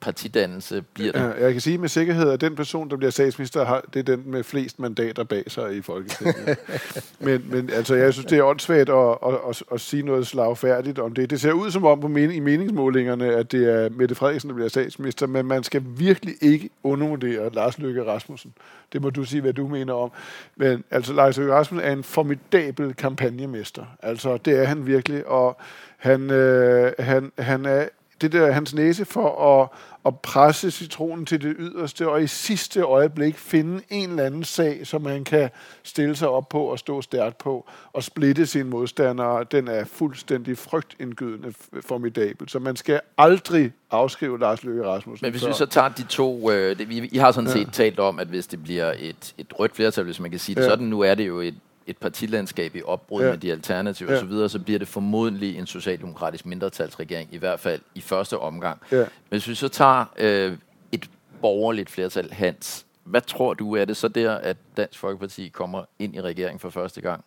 partidannelse 0.00 0.82
bliver? 0.94 1.12
Ja, 1.14 1.44
jeg 1.44 1.52
kan 1.52 1.60
sige 1.60 1.78
med 1.78 1.88
sikkerhed, 1.88 2.30
at 2.30 2.40
den 2.40 2.56
person, 2.56 2.90
der 2.90 2.96
bliver 2.96 3.10
statsminister, 3.10 3.64
har, 3.64 3.84
det 3.94 3.98
er 3.98 4.16
den 4.16 4.22
med 4.26 4.42
flest 4.42 4.78
mandater 4.78 5.24
bag 5.24 5.50
sig 5.50 5.76
i 5.76 5.82
Folketinget. 5.82 6.58
men, 7.18 7.44
men 7.50 7.70
altså, 7.70 7.94
jeg 7.94 8.12
synes, 8.12 8.26
det 8.26 8.38
er 8.38 8.44
åndssvagt 8.44 8.90
at, 8.90 9.18
at, 9.26 9.34
at, 9.48 9.62
at 9.72 9.80
sige 9.80 10.02
noget 10.02 10.26
slagfærdigt 10.26 10.98
om 10.98 11.14
det. 11.14 11.30
Det 11.30 11.40
ser 11.40 11.52
ud 11.52 11.70
som 11.70 11.84
om 11.84 12.00
på 12.00 12.08
men, 12.08 12.30
i 12.30 12.40
meningsmålingerne, 12.40 13.34
at 13.34 13.52
det 13.52 13.74
er 13.74 13.88
Mette 13.90 14.14
Frederiksen, 14.14 14.50
der 14.50 14.54
bliver 14.54 14.68
statsminister, 14.68 15.26
men 15.26 15.46
man 15.46 15.62
skal 15.62 15.82
virkelig 15.86 16.34
ikke 16.40 16.70
undervurdere 16.82 17.52
Lars 17.52 17.78
Løkke 17.78 18.04
Rasmussen. 18.04 18.54
Det 18.92 19.02
må 19.02 19.10
du 19.10 19.24
sige, 19.24 19.40
hvad 19.40 19.52
du 19.52 19.68
mener 19.68 19.92
om. 19.92 20.10
Men 20.56 20.84
altså, 20.90 21.12
Lars 21.12 21.36
Løkke 21.36 21.54
Rasmussen 21.54 21.88
er 21.88 21.92
en 21.92 22.04
formidabel 22.04 22.94
kampagnemester. 22.94 23.84
Altså, 24.02 24.36
det 24.36 24.58
er 24.58 24.64
han 24.64 24.86
virkelig, 24.86 25.26
og 25.26 25.56
han, 25.96 26.30
øh, 26.30 26.92
han, 26.98 27.32
han 27.38 27.66
er 27.66 27.88
det 28.20 28.32
der 28.32 28.52
hans 28.52 28.74
næse 28.74 29.04
for 29.04 29.60
at, 29.60 29.68
at 30.06 30.20
presse 30.20 30.70
citronen 30.70 31.26
til 31.26 31.42
det 31.42 31.56
yderste, 31.58 32.08
og 32.08 32.22
i 32.22 32.26
sidste 32.26 32.80
øjeblik 32.80 33.36
finde 33.36 33.82
en 33.90 34.10
eller 34.10 34.24
anden 34.24 34.44
sag, 34.44 34.86
som 34.86 35.02
man 35.02 35.24
kan 35.24 35.50
stille 35.82 36.16
sig 36.16 36.28
op 36.28 36.48
på 36.48 36.64
og 36.64 36.78
stå 36.78 37.02
stærkt 37.02 37.38
på, 37.38 37.68
og 37.92 38.02
splitte 38.02 38.46
sine 38.46 38.64
modstandere, 38.64 39.44
den 39.50 39.68
er 39.68 39.84
fuldstændig 39.84 40.58
frygtindgydende 40.58 41.54
formidabel. 41.80 42.48
Så 42.48 42.58
man 42.58 42.76
skal 42.76 43.00
aldrig 43.18 43.72
afskrive 43.90 44.38
Lars 44.38 44.64
Løkke 44.64 44.86
Rasmussen. 44.86 45.26
Men 45.26 45.32
hvis 45.32 45.46
vi 45.46 45.52
så 45.52 45.66
tager 45.66 45.88
de 45.88 46.02
to, 46.02 46.50
øh, 46.50 46.78
det, 46.78 46.88
vi, 46.88 47.08
I 47.12 47.18
har 47.18 47.32
sådan 47.32 47.50
set 47.50 47.66
ja. 47.66 47.70
talt 47.72 47.98
om, 47.98 48.18
at 48.18 48.28
hvis 48.28 48.46
det 48.46 48.62
bliver 48.62 48.92
et, 48.98 49.34
et 49.38 49.46
rødt 49.58 49.76
flertal, 49.76 50.04
hvis 50.04 50.20
man 50.20 50.30
kan 50.30 50.40
sige 50.40 50.56
det 50.56 50.62
ja. 50.62 50.68
sådan, 50.68 50.86
nu 50.86 51.00
er 51.00 51.14
det 51.14 51.26
jo 51.26 51.40
et 51.40 51.54
et 51.90 51.98
partilandskab 51.98 52.76
i 52.76 52.82
opbrud 52.82 53.22
ja. 53.22 53.30
med 53.30 53.38
de 53.38 53.52
alternativer 53.52 54.12
ja. 54.12 54.18
osv., 54.18 54.48
så 54.48 54.58
bliver 54.58 54.78
det 54.78 54.88
formodentlig 54.88 55.58
en 55.58 55.66
socialdemokratisk 55.66 56.46
mindretalsregering, 56.46 57.28
i 57.32 57.36
hvert 57.36 57.60
fald 57.60 57.80
i 57.94 58.00
første 58.00 58.38
omgang. 58.38 58.80
Ja. 58.92 58.96
Men 58.96 59.06
hvis 59.28 59.48
vi 59.48 59.54
så 59.54 59.68
tager 59.68 60.04
øh, 60.18 60.56
et 60.92 61.10
borgerligt 61.40 61.90
flertal, 61.90 62.32
Hans, 62.32 62.86
hvad 63.04 63.20
tror 63.20 63.54
du, 63.54 63.76
er 63.76 63.84
det 63.84 63.96
så 63.96 64.08
der, 64.08 64.34
at 64.34 64.56
Dansk 64.76 64.98
Folkeparti 64.98 65.48
kommer 65.48 65.84
ind 65.98 66.14
i 66.14 66.20
regeringen 66.20 66.58
for 66.58 66.70
første 66.70 67.00
gang? 67.00 67.24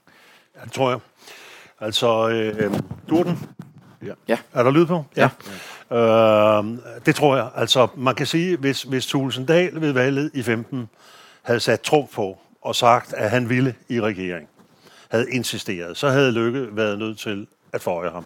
Ja, 0.59 0.65
det 0.65 0.71
tror 0.71 0.89
jeg. 0.89 0.99
Altså, 1.79 2.29
øh, 2.29 2.73
Durden, 3.09 3.39
Ja. 4.05 4.13
ja. 4.27 4.37
Er 4.53 4.63
der 4.63 4.71
lyd 4.71 4.85
på? 4.85 5.05
Ja. 5.15 5.29
ja. 5.91 5.97
Øh, 5.97 6.65
det 7.05 7.15
tror 7.15 7.35
jeg. 7.35 7.49
Altså, 7.55 7.87
man 7.95 8.15
kan 8.15 8.25
sige, 8.25 8.57
hvis, 8.57 8.83
hvis 8.83 9.05
Tulsendal 9.05 9.81
ved 9.81 9.91
valget 9.91 10.31
i 10.33 10.43
15 10.43 10.89
havde 11.41 11.59
sat 11.59 11.81
tro 11.81 12.09
på 12.13 12.37
og 12.61 12.75
sagt, 12.75 13.13
at 13.13 13.29
han 13.29 13.49
ville 13.49 13.75
i 13.89 14.01
regering, 14.01 14.47
havde 15.13 15.31
insisteret, 15.31 15.97
så 15.97 16.09
havde 16.09 16.31
Lykke 16.31 16.67
været 16.71 16.99
nødt 16.99 17.19
til 17.19 17.47
at 17.73 17.81
forøje 17.81 18.09
ham. 18.09 18.25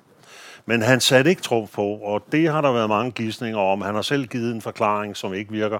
Men 0.65 0.81
han 0.81 1.01
satte 1.01 1.29
ikke 1.29 1.41
tro 1.41 1.67
på, 1.73 1.85
og 1.85 2.23
det 2.31 2.51
har 2.51 2.61
der 2.61 2.71
været 2.71 2.89
mange 2.89 3.11
gissninger 3.11 3.59
om. 3.59 3.81
Han 3.81 3.95
har 3.95 4.01
selv 4.01 4.27
givet 4.27 4.55
en 4.55 4.61
forklaring, 4.61 5.17
som 5.17 5.33
ikke 5.33 5.51
virker 5.51 5.79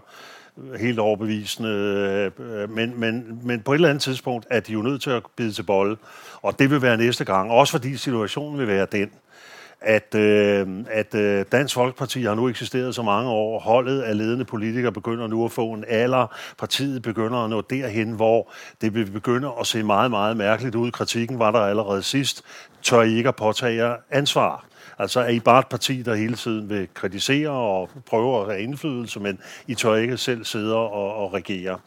helt 0.79 0.99
overbevisende, 0.99 1.69
øh, 2.39 2.69
men, 2.69 2.99
men, 2.99 3.39
men 3.43 3.61
på 3.61 3.71
et 3.71 3.75
eller 3.75 3.89
andet 3.89 4.01
tidspunkt 4.01 4.47
er 4.49 4.59
de 4.59 4.73
jo 4.73 4.81
nødt 4.81 5.01
til 5.01 5.09
at 5.09 5.23
bide 5.35 5.51
til 5.51 5.63
bolle, 5.63 5.97
og 6.41 6.59
det 6.59 6.71
vil 6.71 6.81
være 6.81 6.97
næste 6.97 7.25
gang, 7.25 7.51
også 7.51 7.71
fordi 7.71 7.97
situationen 7.97 8.59
vil 8.59 8.67
være 8.67 8.87
den, 8.91 9.09
at, 9.82 10.15
øh, 10.15 10.67
at 10.89 11.15
øh, 11.15 11.45
Dansk 11.51 11.75
Folkeparti 11.75 12.21
har 12.23 12.36
nu 12.36 12.49
eksisteret 12.49 12.95
så 12.95 13.01
mange 13.01 13.30
år. 13.30 13.59
Holdet 13.59 14.01
af 14.01 14.17
ledende 14.17 14.45
politikere 14.45 14.91
begynder 14.91 15.28
nu 15.28 15.45
at 15.45 15.51
få 15.51 15.71
en 15.71 15.84
alder. 15.88 16.36
Partiet 16.57 17.01
begynder 17.01 17.38
at 17.43 17.49
nå 17.49 17.61
derhen, 17.61 18.11
hvor 18.11 18.51
det 18.82 18.95
vil 18.95 19.11
begynde 19.11 19.51
at 19.59 19.67
se 19.67 19.84
meget, 19.84 20.11
meget 20.11 20.38
mærkeligt 20.38 20.75
ud. 20.75 20.91
Kritikken 20.91 21.39
var 21.39 21.51
der 21.51 21.59
allerede 21.59 22.03
sidst. 22.03 22.43
Tør 22.82 23.01
I 23.01 23.15
ikke 23.15 23.30
at 23.30 23.36
påtage 23.36 23.86
jer 23.86 23.95
ansvar? 24.11 24.65
Altså 24.99 25.19
er 25.19 25.28
I 25.28 25.39
bare 25.39 25.59
et 25.59 25.67
parti, 25.67 26.01
der 26.01 26.15
hele 26.15 26.36
tiden 26.36 26.69
vil 26.69 26.88
kritisere 26.93 27.49
og 27.49 27.89
prøve 28.05 28.41
at 28.41 28.45
have 28.45 28.61
indflydelse, 28.61 29.19
men 29.19 29.39
I 29.67 29.75
tør 29.75 29.95
ikke 29.95 30.17
selv 30.17 30.45
sidde 30.45 30.75
og, 30.75 31.15
og 31.15 31.34
regere. 31.34 31.80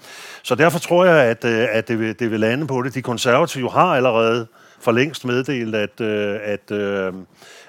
Så 0.42 0.54
derfor 0.54 0.78
tror 0.78 1.04
jeg, 1.04 1.24
at, 1.24 1.44
øh, 1.44 1.68
at 1.70 1.88
det, 1.88 1.98
vil, 1.98 2.18
det 2.18 2.30
vil 2.30 2.40
lande 2.40 2.66
på 2.66 2.82
det. 2.82 2.94
De 2.94 3.02
konservative 3.02 3.70
har 3.70 3.96
allerede 3.96 4.46
for 4.80 4.92
længst 4.92 5.24
meddelt, 5.24 5.74
at, 5.74 6.00
øh, 6.00 6.38
at, 6.42 6.70
at 6.70 7.14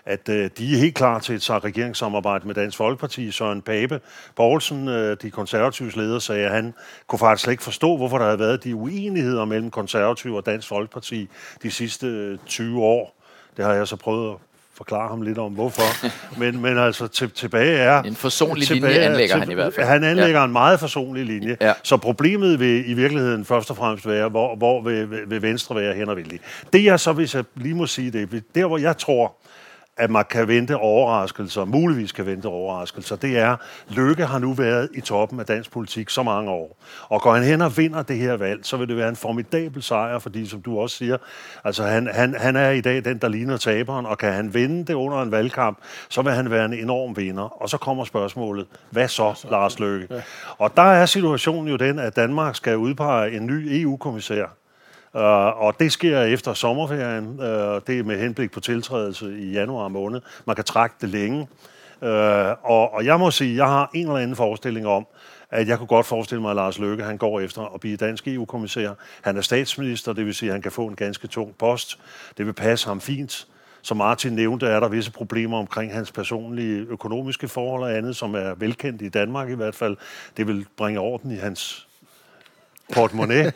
at 0.05 0.29
øh, 0.29 0.49
de 0.57 0.73
er 0.73 0.77
helt 0.77 0.95
klar 0.95 1.19
til 1.19 1.35
et 1.35 1.49
regeringssamarbejde 1.49 2.47
med 2.47 2.55
Dansk 2.55 2.77
Folkeparti. 2.77 3.31
Søren 3.31 3.61
Pape 3.61 3.99
Poulsen, 4.35 4.87
øh, 4.87 5.17
de 5.21 5.31
konservatives 5.31 5.95
leder, 5.95 6.19
sagde, 6.19 6.45
at 6.45 6.51
han 6.51 6.73
kunne 7.07 7.19
faktisk 7.19 7.43
slet 7.43 7.51
ikke 7.51 7.63
forstå, 7.63 7.97
hvorfor 7.97 8.17
der 8.17 8.25
havde 8.25 8.39
været 8.39 8.63
de 8.63 8.75
uenigheder 8.75 9.45
mellem 9.45 9.71
konservative 9.71 10.37
og 10.37 10.45
Dansk 10.45 10.67
Folkeparti 10.67 11.29
de 11.63 11.71
sidste 11.71 12.37
20 12.37 12.67
øh, 12.67 12.77
år. 12.77 13.15
Det 13.57 13.65
har 13.65 13.73
jeg 13.73 13.87
så 13.87 13.95
prøvet 13.95 14.31
at 14.31 14.37
forklare 14.73 15.09
ham 15.09 15.21
lidt 15.21 15.37
om, 15.37 15.53
hvorfor. 15.53 16.07
Men, 16.39 16.61
men 16.61 16.77
altså, 16.77 17.07
til, 17.07 17.31
tilbage 17.31 17.77
er... 17.77 18.01
En 18.01 18.15
forsonlig 18.15 18.67
tilbage, 18.67 18.93
linje 18.93 19.05
anlægger 19.05 19.35
til, 19.35 19.39
han 19.39 19.51
i 19.51 19.53
hvert 19.53 19.73
fald. 19.73 19.87
Han 19.87 20.03
anlægger 20.03 20.39
ja. 20.39 20.45
en 20.45 20.51
meget 20.51 20.79
forsonlig 20.79 21.25
linje. 21.25 21.57
Ja. 21.61 21.73
Så 21.83 21.97
problemet 21.97 22.59
vil 22.59 22.89
i 22.89 22.93
virkeligheden 22.93 23.45
først 23.45 23.69
og 23.69 23.77
fremmest 23.77 24.07
være, 24.07 24.29
hvor, 24.29 24.55
hvor 24.55 24.81
vil, 24.81 25.09
vil 25.27 25.41
Venstre 25.41 25.75
være 25.75 25.93
hen 25.93 26.09
og 26.09 26.15
vælge. 26.15 26.39
Det 26.73 26.83
jeg 26.83 26.99
så, 26.99 27.13
hvis 27.13 27.35
jeg 27.35 27.43
lige 27.55 27.75
må 27.75 27.85
sige 27.85 28.11
det, 28.11 28.43
der 28.55 28.65
hvor 28.65 28.77
jeg 28.77 28.97
tror, 28.97 29.35
at 30.01 30.09
man 30.09 30.25
kan 30.29 30.47
vente 30.47 30.77
overraskelser, 30.77 31.65
muligvis 31.65 32.11
kan 32.11 32.25
vente 32.25 32.45
overraskelser, 32.45 33.15
det 33.15 33.37
er, 33.37 33.55
Løkke 33.89 34.25
har 34.25 34.39
nu 34.39 34.53
været 34.53 34.89
i 34.93 35.01
toppen 35.01 35.39
af 35.39 35.45
dansk 35.45 35.71
politik 35.71 36.09
så 36.09 36.23
mange 36.23 36.51
år. 36.51 36.77
Og 37.09 37.21
går 37.21 37.33
han 37.33 37.43
hen 37.43 37.61
og 37.61 37.77
vinder 37.77 38.03
det 38.03 38.17
her 38.17 38.37
valg, 38.37 38.65
så 38.65 38.77
vil 38.77 38.87
det 38.87 38.97
være 38.97 39.09
en 39.09 39.15
formidabel 39.15 39.83
sejr, 39.83 40.19
fordi 40.19 40.45
som 40.45 40.61
du 40.61 40.79
også 40.79 40.97
siger, 40.97 41.17
altså 41.63 41.83
han, 41.83 42.07
han, 42.13 42.35
han 42.37 42.55
er 42.55 42.69
i 42.69 42.81
dag 42.81 43.05
den, 43.05 43.17
der 43.17 43.27
ligner 43.27 43.57
taberen, 43.57 44.05
og 44.05 44.17
kan 44.17 44.33
han 44.33 44.53
vinde 44.53 44.85
det 44.85 44.93
under 44.93 45.21
en 45.21 45.31
valgkamp, 45.31 45.77
så 46.09 46.21
vil 46.21 46.33
han 46.33 46.49
være 46.49 46.65
en 46.65 46.73
enorm 46.73 47.17
vinder. 47.17 47.61
Og 47.61 47.69
så 47.69 47.77
kommer 47.77 48.05
spørgsmålet, 48.05 48.67
hvad 48.89 49.07
så, 49.07 49.47
Lars 49.51 49.79
Løkke? 49.79 50.23
Og 50.57 50.77
der 50.77 50.81
er 50.81 51.05
situationen 51.05 51.67
jo 51.67 51.75
den, 51.75 51.99
at 51.99 52.15
Danmark 52.15 52.55
skal 52.55 52.77
udpege 52.77 53.31
en 53.31 53.45
ny 53.45 53.81
EU-kommissær, 53.81 54.45
Uh, 55.13 55.21
og 55.63 55.79
det 55.79 55.91
sker 55.91 56.21
efter 56.21 56.53
sommerferien. 56.53 57.25
Uh, 57.27 57.81
det 57.87 57.99
er 57.99 58.03
med 58.03 58.19
henblik 58.19 58.51
på 58.51 58.59
tiltrædelse 58.59 59.39
i 59.39 59.51
januar 59.51 59.87
måned. 59.87 60.21
Man 60.47 60.55
kan 60.55 60.65
trække 60.65 60.95
det 61.01 61.09
længe. 61.09 61.47
Uh, 62.01 62.07
og, 62.71 62.93
og 62.93 63.05
jeg 63.05 63.19
må 63.19 63.31
sige, 63.31 63.55
jeg 63.55 63.65
har 63.65 63.89
en 63.93 64.05
eller 64.05 64.17
anden 64.17 64.35
forestilling 64.35 64.87
om, 64.87 65.07
at 65.49 65.67
jeg 65.67 65.77
kunne 65.77 65.87
godt 65.87 66.05
forestille 66.05 66.41
mig, 66.41 66.49
at 66.49 66.55
Lars 66.55 66.79
Løkke 66.79 67.03
han 67.03 67.17
går 67.17 67.39
efter 67.39 67.73
at 67.73 67.79
blive 67.79 67.97
dansk 67.97 68.27
EU-kommissær. 68.27 68.91
Han 69.21 69.37
er 69.37 69.41
statsminister, 69.41 70.13
det 70.13 70.25
vil 70.25 70.35
sige, 70.35 70.49
at 70.49 70.53
han 70.53 70.61
kan 70.61 70.71
få 70.71 70.87
en 70.87 70.95
ganske 70.95 71.27
tung 71.27 71.55
post. 71.57 71.99
Det 72.37 72.45
vil 72.45 72.53
passe 72.53 72.87
ham 72.87 73.01
fint. 73.01 73.47
Som 73.81 73.97
Martin 73.97 74.33
nævnte, 74.33 74.67
er 74.67 74.79
der 74.79 74.87
visse 74.87 75.11
problemer 75.11 75.57
omkring 75.57 75.93
hans 75.93 76.11
personlige 76.11 76.85
økonomiske 76.89 77.47
forhold 77.47 77.83
og 77.83 77.97
andet, 77.97 78.15
som 78.15 78.35
er 78.35 78.53
velkendt 78.53 79.01
i 79.01 79.09
Danmark 79.09 79.49
i 79.49 79.55
hvert 79.55 79.75
fald. 79.75 79.97
Det 80.37 80.47
vil 80.47 80.65
bringe 80.77 80.99
orden 80.99 81.31
i 81.31 81.35
hans 81.35 81.87
portemonnaie. 82.93 83.51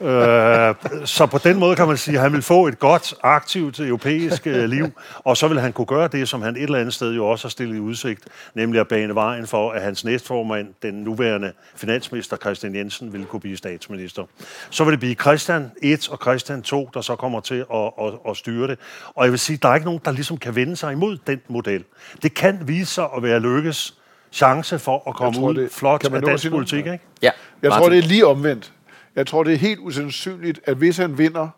øh, 0.00 0.74
så 1.04 1.26
på 1.26 1.38
den 1.38 1.58
måde 1.58 1.76
kan 1.76 1.86
man 1.86 1.96
sige, 1.96 2.14
at 2.14 2.22
han 2.22 2.32
vil 2.32 2.42
få 2.42 2.66
et 2.66 2.78
godt, 2.78 3.14
aktivt 3.22 3.80
europæisk 3.80 4.46
øh, 4.46 4.64
liv, 4.64 4.86
og 5.14 5.36
så 5.36 5.48
vil 5.48 5.60
han 5.60 5.72
kunne 5.72 5.86
gøre 5.86 6.08
det, 6.08 6.28
som 6.28 6.42
han 6.42 6.56
et 6.56 6.62
eller 6.62 6.78
andet 6.78 6.94
sted 6.94 7.14
jo 7.14 7.26
også 7.26 7.44
har 7.44 7.50
stillet 7.50 7.76
i 7.76 7.80
udsigt, 7.80 8.24
nemlig 8.54 8.80
at 8.80 8.88
bane 8.88 9.14
vejen 9.14 9.46
for, 9.46 9.70
at 9.70 9.82
hans 9.82 10.04
næstformand, 10.04 10.68
den 10.82 10.94
nuværende 10.94 11.52
finansminister 11.76 12.36
Christian 12.36 12.74
Jensen, 12.74 13.12
vil 13.12 13.24
kunne 13.24 13.40
blive 13.40 13.56
statsminister. 13.56 14.24
Så 14.70 14.84
vil 14.84 14.92
det 14.92 15.00
blive 15.00 15.14
Christian 15.14 15.70
1 15.82 16.08
og 16.08 16.18
Christian 16.22 16.62
2, 16.62 16.90
der 16.94 17.00
så 17.00 17.16
kommer 17.16 17.40
til 17.40 17.64
at, 17.74 17.90
at, 18.02 18.12
at 18.28 18.36
styre 18.36 18.68
det. 18.68 18.78
Og 19.14 19.24
jeg 19.24 19.32
vil 19.32 19.38
sige, 19.38 19.54
at 19.54 19.62
der 19.62 19.68
er 19.68 19.74
ikke 19.74 19.84
nogen, 19.84 20.00
der 20.04 20.10
ligesom 20.10 20.36
kan 20.36 20.54
vende 20.54 20.76
sig 20.76 20.92
imod 20.92 21.18
den 21.26 21.40
model. 21.48 21.84
Det 22.22 22.34
kan 22.34 22.58
vise 22.68 22.94
sig 22.94 23.08
at 23.16 23.22
være 23.22 23.40
lykkes 23.40 23.94
chance 24.32 24.78
for 24.78 25.08
at 25.08 25.14
komme 25.14 25.38
tror, 25.38 25.48
ud 25.48 25.54
det, 25.54 25.70
flot 25.72 26.04
af 26.04 26.22
dansk 26.22 26.50
politik, 26.50 26.86
ikke? 26.86 27.00
Ja. 27.22 27.30
Jeg 27.62 27.68
Martin. 27.68 27.82
tror, 27.82 27.88
det 27.88 27.98
er 27.98 28.02
lige 28.02 28.26
omvendt. 28.26 28.72
Jeg 29.18 29.26
tror, 29.26 29.42
det 29.42 29.52
er 29.54 29.58
helt 29.58 29.80
usandsynligt, 29.80 30.60
at 30.64 30.76
hvis 30.76 30.96
han 30.96 31.18
vinder, 31.18 31.48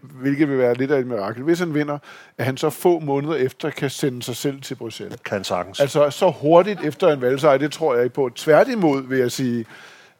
hvilket 0.00 0.48
vil 0.48 0.58
være 0.58 0.74
lidt 0.74 0.90
af 0.90 0.98
et 0.98 1.06
mirakel, 1.06 1.42
hvis 1.42 1.58
han 1.58 1.74
vinder, 1.74 1.98
at 2.38 2.44
han 2.44 2.56
så 2.56 2.70
få 2.70 2.98
måneder 2.98 3.34
efter 3.34 3.70
kan 3.70 3.90
sende 3.90 4.22
sig 4.22 4.36
selv 4.36 4.60
til 4.60 4.74
Bruxelles. 4.74 5.18
Kan 5.24 5.44
sagtens. 5.44 5.80
Altså 5.80 6.10
så 6.10 6.30
hurtigt 6.30 6.84
efter 6.84 7.08
en 7.08 7.20
valgsejr, 7.20 7.58
det 7.58 7.72
tror 7.72 7.94
jeg 7.94 8.04
ikke 8.04 8.14
på. 8.14 8.30
Tværtimod 8.34 9.02
vil 9.02 9.18
jeg 9.18 9.32
sige, 9.32 9.64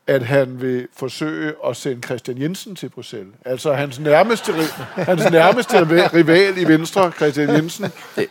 at 0.06 0.22
han 0.22 0.60
vil 0.60 0.88
forsøge 0.96 1.52
at 1.66 1.76
sende 1.76 2.02
Christian 2.02 2.40
Jensen 2.40 2.76
til 2.76 2.88
Bruxelles. 2.88 3.34
Altså 3.44 3.72
hans 3.72 4.00
nærmeste, 4.00 4.52
hans 4.94 5.30
nærmeste 5.30 5.78
rival 6.14 6.58
i 6.58 6.64
Venstre, 6.64 7.12
Christian 7.12 7.48
Jensen, 7.48 7.86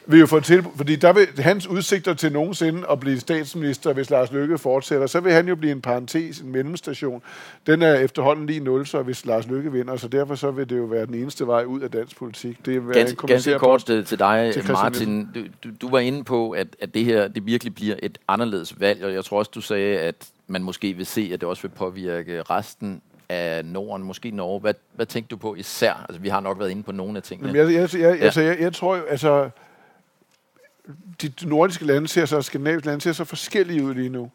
vil 0.06 0.20
jo 0.20 0.26
få 0.26 0.40
til, 0.40 0.64
fordi 0.76 0.96
der 0.96 1.14
vil 1.14 1.28
hans 1.38 1.68
udsigter 1.68 2.14
til 2.14 2.32
nogensinde 2.32 2.84
at 2.92 3.00
blive 3.00 3.20
statsminister, 3.20 3.94
hvis 3.94 4.10
Lars 4.10 4.32
Løkke 4.32 4.58
fortsætter, 4.58 5.08
så 5.08 5.20
vil 5.20 5.32
han 5.32 5.48
jo 5.48 5.56
blive 5.56 5.72
en 5.72 5.82
parentes, 5.82 6.40
en 6.40 6.52
mellemstation. 6.52 7.22
Den 7.68 7.82
er 7.82 7.94
efterhånden 7.94 8.46
lige 8.46 8.60
nul, 8.60 8.86
så 8.86 9.02
hvis 9.02 9.26
Lars 9.26 9.48
Løkke 9.48 9.72
vinder, 9.72 9.98
så 9.98 10.08
derfor 10.08 10.36
så 10.36 10.52
vil 10.52 10.70
det 10.70 10.78
jo 10.78 10.84
være 10.84 11.06
den 11.06 11.16
eneste 11.16 11.48
vej 11.48 11.64
ud 11.64 11.82
af 11.82 11.92
dansk 11.92 12.18
politik. 12.18 12.66
Det 12.66 12.76
er 12.76 12.82
ganske, 12.94 13.28
ganske 13.28 13.60
kort 13.60 13.86
til, 13.86 14.06
til 14.06 14.20
dig, 14.20 14.52
til 14.54 14.72
Martin. 14.72 15.28
Du, 15.36 15.40
du, 15.64 15.70
du 15.82 15.90
var 15.90 16.00
inde 16.00 16.24
på, 16.24 16.52
at, 16.52 16.68
at 16.80 16.94
det 16.94 17.06
her 17.06 17.28
det 17.28 17.46
virkelig 17.46 17.76
bliver 17.76 17.96
et 18.04 18.18
anderledes 18.28 18.80
valg, 18.80 19.04
og 19.04 19.14
jeg 19.14 19.26
tror 19.26 19.40
også, 19.40 19.52
du 19.56 19.62
sagde, 19.62 20.00
at 20.00 20.16
man 20.48 20.64
måske 20.64 20.94
vil 20.94 21.06
se, 21.06 21.30
at 21.34 21.42
det 21.42 21.50
også 21.50 21.62
vil 21.62 21.76
påvirke 21.76 22.42
resten 22.42 23.02
af 23.30 23.66
Norden, 23.66 24.06
måske 24.06 24.32
Norge. 24.32 24.60
Hvad, 24.60 24.74
hvad 24.96 25.06
tænkte 25.06 25.32
du 25.32 25.38
på 25.38 25.56
især? 25.56 25.94
Altså, 25.94 26.22
vi 26.22 26.30
har 26.30 26.40
nok 26.40 26.60
været 26.60 26.70
inde 26.70 26.84
på 26.84 26.92
nogle 26.92 27.18
af 27.18 27.24
tingene. 27.24 27.58
Jamen, 27.58 27.74
jeg, 27.74 27.82
jeg, 27.82 28.02
jeg, 28.02 28.18
ja. 28.20 28.26
altså, 28.26 28.42
jeg, 28.42 28.60
jeg 28.60 28.74
tror 28.74 28.96
jo, 28.96 29.04
altså, 29.04 29.50
de 31.22 31.32
nordiske 31.46 31.86
lande 31.86 32.08
ser 32.08 32.26
så, 32.26 32.42
skandinaviske 32.42 32.88
lande 32.88 33.02
ser 33.02 33.12
så 33.12 33.26
forskellige 33.26 33.84
ud 33.84 33.94
lige 33.94 34.10
nu. 34.10 34.32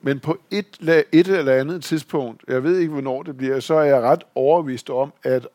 Men 0.00 0.20
på 0.20 0.38
et, 0.50 0.66
et 1.12 1.28
eller 1.28 1.52
andet 1.52 1.84
tidspunkt, 1.84 2.42
jeg 2.48 2.62
ved 2.62 2.78
ikke, 2.78 2.92
hvornår 2.92 3.22
det 3.22 3.36
bliver, 3.36 3.60
så 3.60 3.74
er 3.74 3.84
jeg 3.84 4.00
ret 4.00 4.24
overbevist 4.34 4.90
om, 4.90 5.12
at 5.22 5.46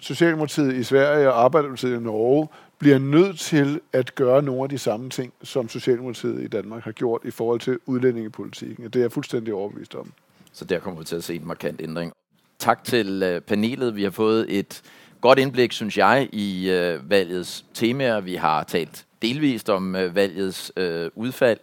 Socialdemokratiet 0.00 0.74
i 0.74 0.84
Sverige 0.84 1.32
og 1.32 1.44
Arbejderpartiet 1.44 1.96
i 1.96 2.02
Norge 2.02 2.48
bliver 2.78 2.98
nødt 2.98 3.38
til 3.38 3.80
at 3.92 4.14
gøre 4.14 4.42
nogle 4.42 4.62
af 4.62 4.68
de 4.68 4.78
samme 4.78 5.10
ting, 5.10 5.32
som 5.42 5.68
Socialdemokratiet 5.68 6.42
i 6.42 6.46
Danmark 6.46 6.84
har 6.84 6.92
gjort 6.92 7.20
i 7.24 7.30
forhold 7.30 7.60
til 7.60 7.78
udlændingepolitikken. 7.86 8.84
Det 8.84 8.96
er 8.96 9.00
jeg 9.00 9.12
fuldstændig 9.12 9.54
overbevist 9.54 9.94
om. 9.94 10.12
Så 10.52 10.64
der 10.64 10.78
kommer 10.78 11.00
vi 11.00 11.04
til 11.04 11.16
at 11.16 11.24
se 11.24 11.34
en 11.34 11.46
markant 11.46 11.80
ændring. 11.82 12.12
Tak 12.58 12.84
til 12.84 13.22
øh, 13.22 13.40
panelet. 13.40 13.96
Vi 13.96 14.02
har 14.02 14.10
fået 14.10 14.58
et 14.58 14.82
godt 15.20 15.38
indblik, 15.38 15.72
synes 15.72 15.98
jeg, 15.98 16.28
i 16.32 16.70
øh, 16.70 17.10
valgets 17.10 17.64
temaer. 17.74 18.20
Vi 18.20 18.34
har 18.34 18.64
talt 18.64 19.06
delvist 19.22 19.70
om 19.70 19.96
øh, 19.96 20.14
valgets 20.14 20.72
udfald. 21.14 21.58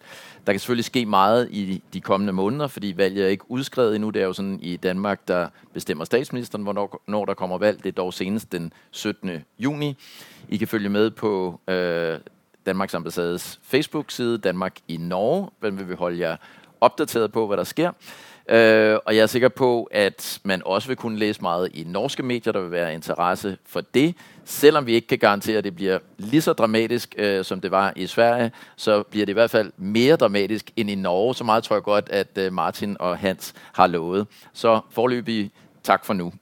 Der 0.45 0.53
kan 0.53 0.59
selvfølgelig 0.59 0.85
ske 0.85 1.05
meget 1.05 1.47
i 1.51 1.81
de 1.93 2.01
kommende 2.01 2.33
måneder, 2.33 2.67
fordi 2.67 2.93
valget 2.97 3.25
er 3.25 3.29
ikke 3.29 3.51
udskrevet 3.51 3.95
endnu. 3.95 4.09
Det 4.09 4.21
er 4.21 4.25
jo 4.25 4.33
sådan 4.33 4.59
i 4.61 4.77
Danmark, 4.77 5.27
der 5.27 5.47
bestemmer 5.73 6.05
statsministeren, 6.05 6.63
hvornår 6.63 7.01
når 7.07 7.25
der 7.25 7.33
kommer 7.33 7.57
valg. 7.57 7.83
Det 7.83 7.89
er 7.89 7.93
dog 7.93 8.13
senest 8.13 8.51
den 8.51 8.73
17. 8.91 9.31
juni. 9.59 9.97
I 10.49 10.57
kan 10.57 10.67
følge 10.67 10.89
med 10.89 11.11
på 11.11 11.59
øh, 11.67 12.19
Danmarks 12.65 12.93
ambassades 12.93 13.59
Facebook-side, 13.63 14.37
Danmark 14.37 14.75
i 14.87 14.97
Norge. 14.97 15.49
Hvem 15.59 15.79
vil 15.79 15.89
vi 15.89 15.93
holde 15.93 16.19
jer 16.19 16.35
opdateret 16.81 17.31
på, 17.31 17.47
hvad 17.47 17.57
der 17.57 17.63
sker. 17.63 17.91
Øh, 18.49 18.97
og 19.05 19.15
jeg 19.15 19.21
er 19.21 19.27
sikker 19.27 19.49
på, 19.49 19.83
at 19.91 20.39
man 20.43 20.61
også 20.65 20.87
vil 20.87 20.97
kunne 20.97 21.19
læse 21.19 21.41
meget 21.41 21.69
i 21.73 21.83
norske 21.83 22.23
medier, 22.23 22.53
der 22.53 22.61
vil 22.61 22.71
være 22.71 22.93
interesse 22.93 23.57
for 23.65 23.81
det. 23.81 24.15
Selvom 24.45 24.85
vi 24.85 24.93
ikke 24.93 25.07
kan 25.07 25.17
garantere, 25.17 25.57
at 25.57 25.63
det 25.63 25.75
bliver 25.75 25.99
lige 26.17 26.41
så 26.41 26.53
dramatisk, 26.53 27.15
øh, 27.17 27.45
som 27.45 27.61
det 27.61 27.71
var 27.71 27.93
i 27.95 28.07
Sverige, 28.07 28.51
så 28.75 29.03
bliver 29.03 29.25
det 29.25 29.31
i 29.31 29.33
hvert 29.33 29.49
fald 29.49 29.71
mere 29.77 30.15
dramatisk 30.15 30.71
end 30.75 30.89
i 30.89 30.95
Norge. 30.95 31.35
Så 31.35 31.43
meget 31.43 31.63
tror 31.63 31.75
jeg 31.75 31.83
godt, 31.83 32.09
at 32.09 32.37
øh, 32.37 32.53
Martin 32.53 32.97
og 32.99 33.17
Hans 33.17 33.53
har 33.73 33.87
lovet. 33.87 34.27
Så 34.53 34.79
forløbig 34.91 35.51
tak 35.83 36.05
for 36.05 36.13
nu. 36.13 36.33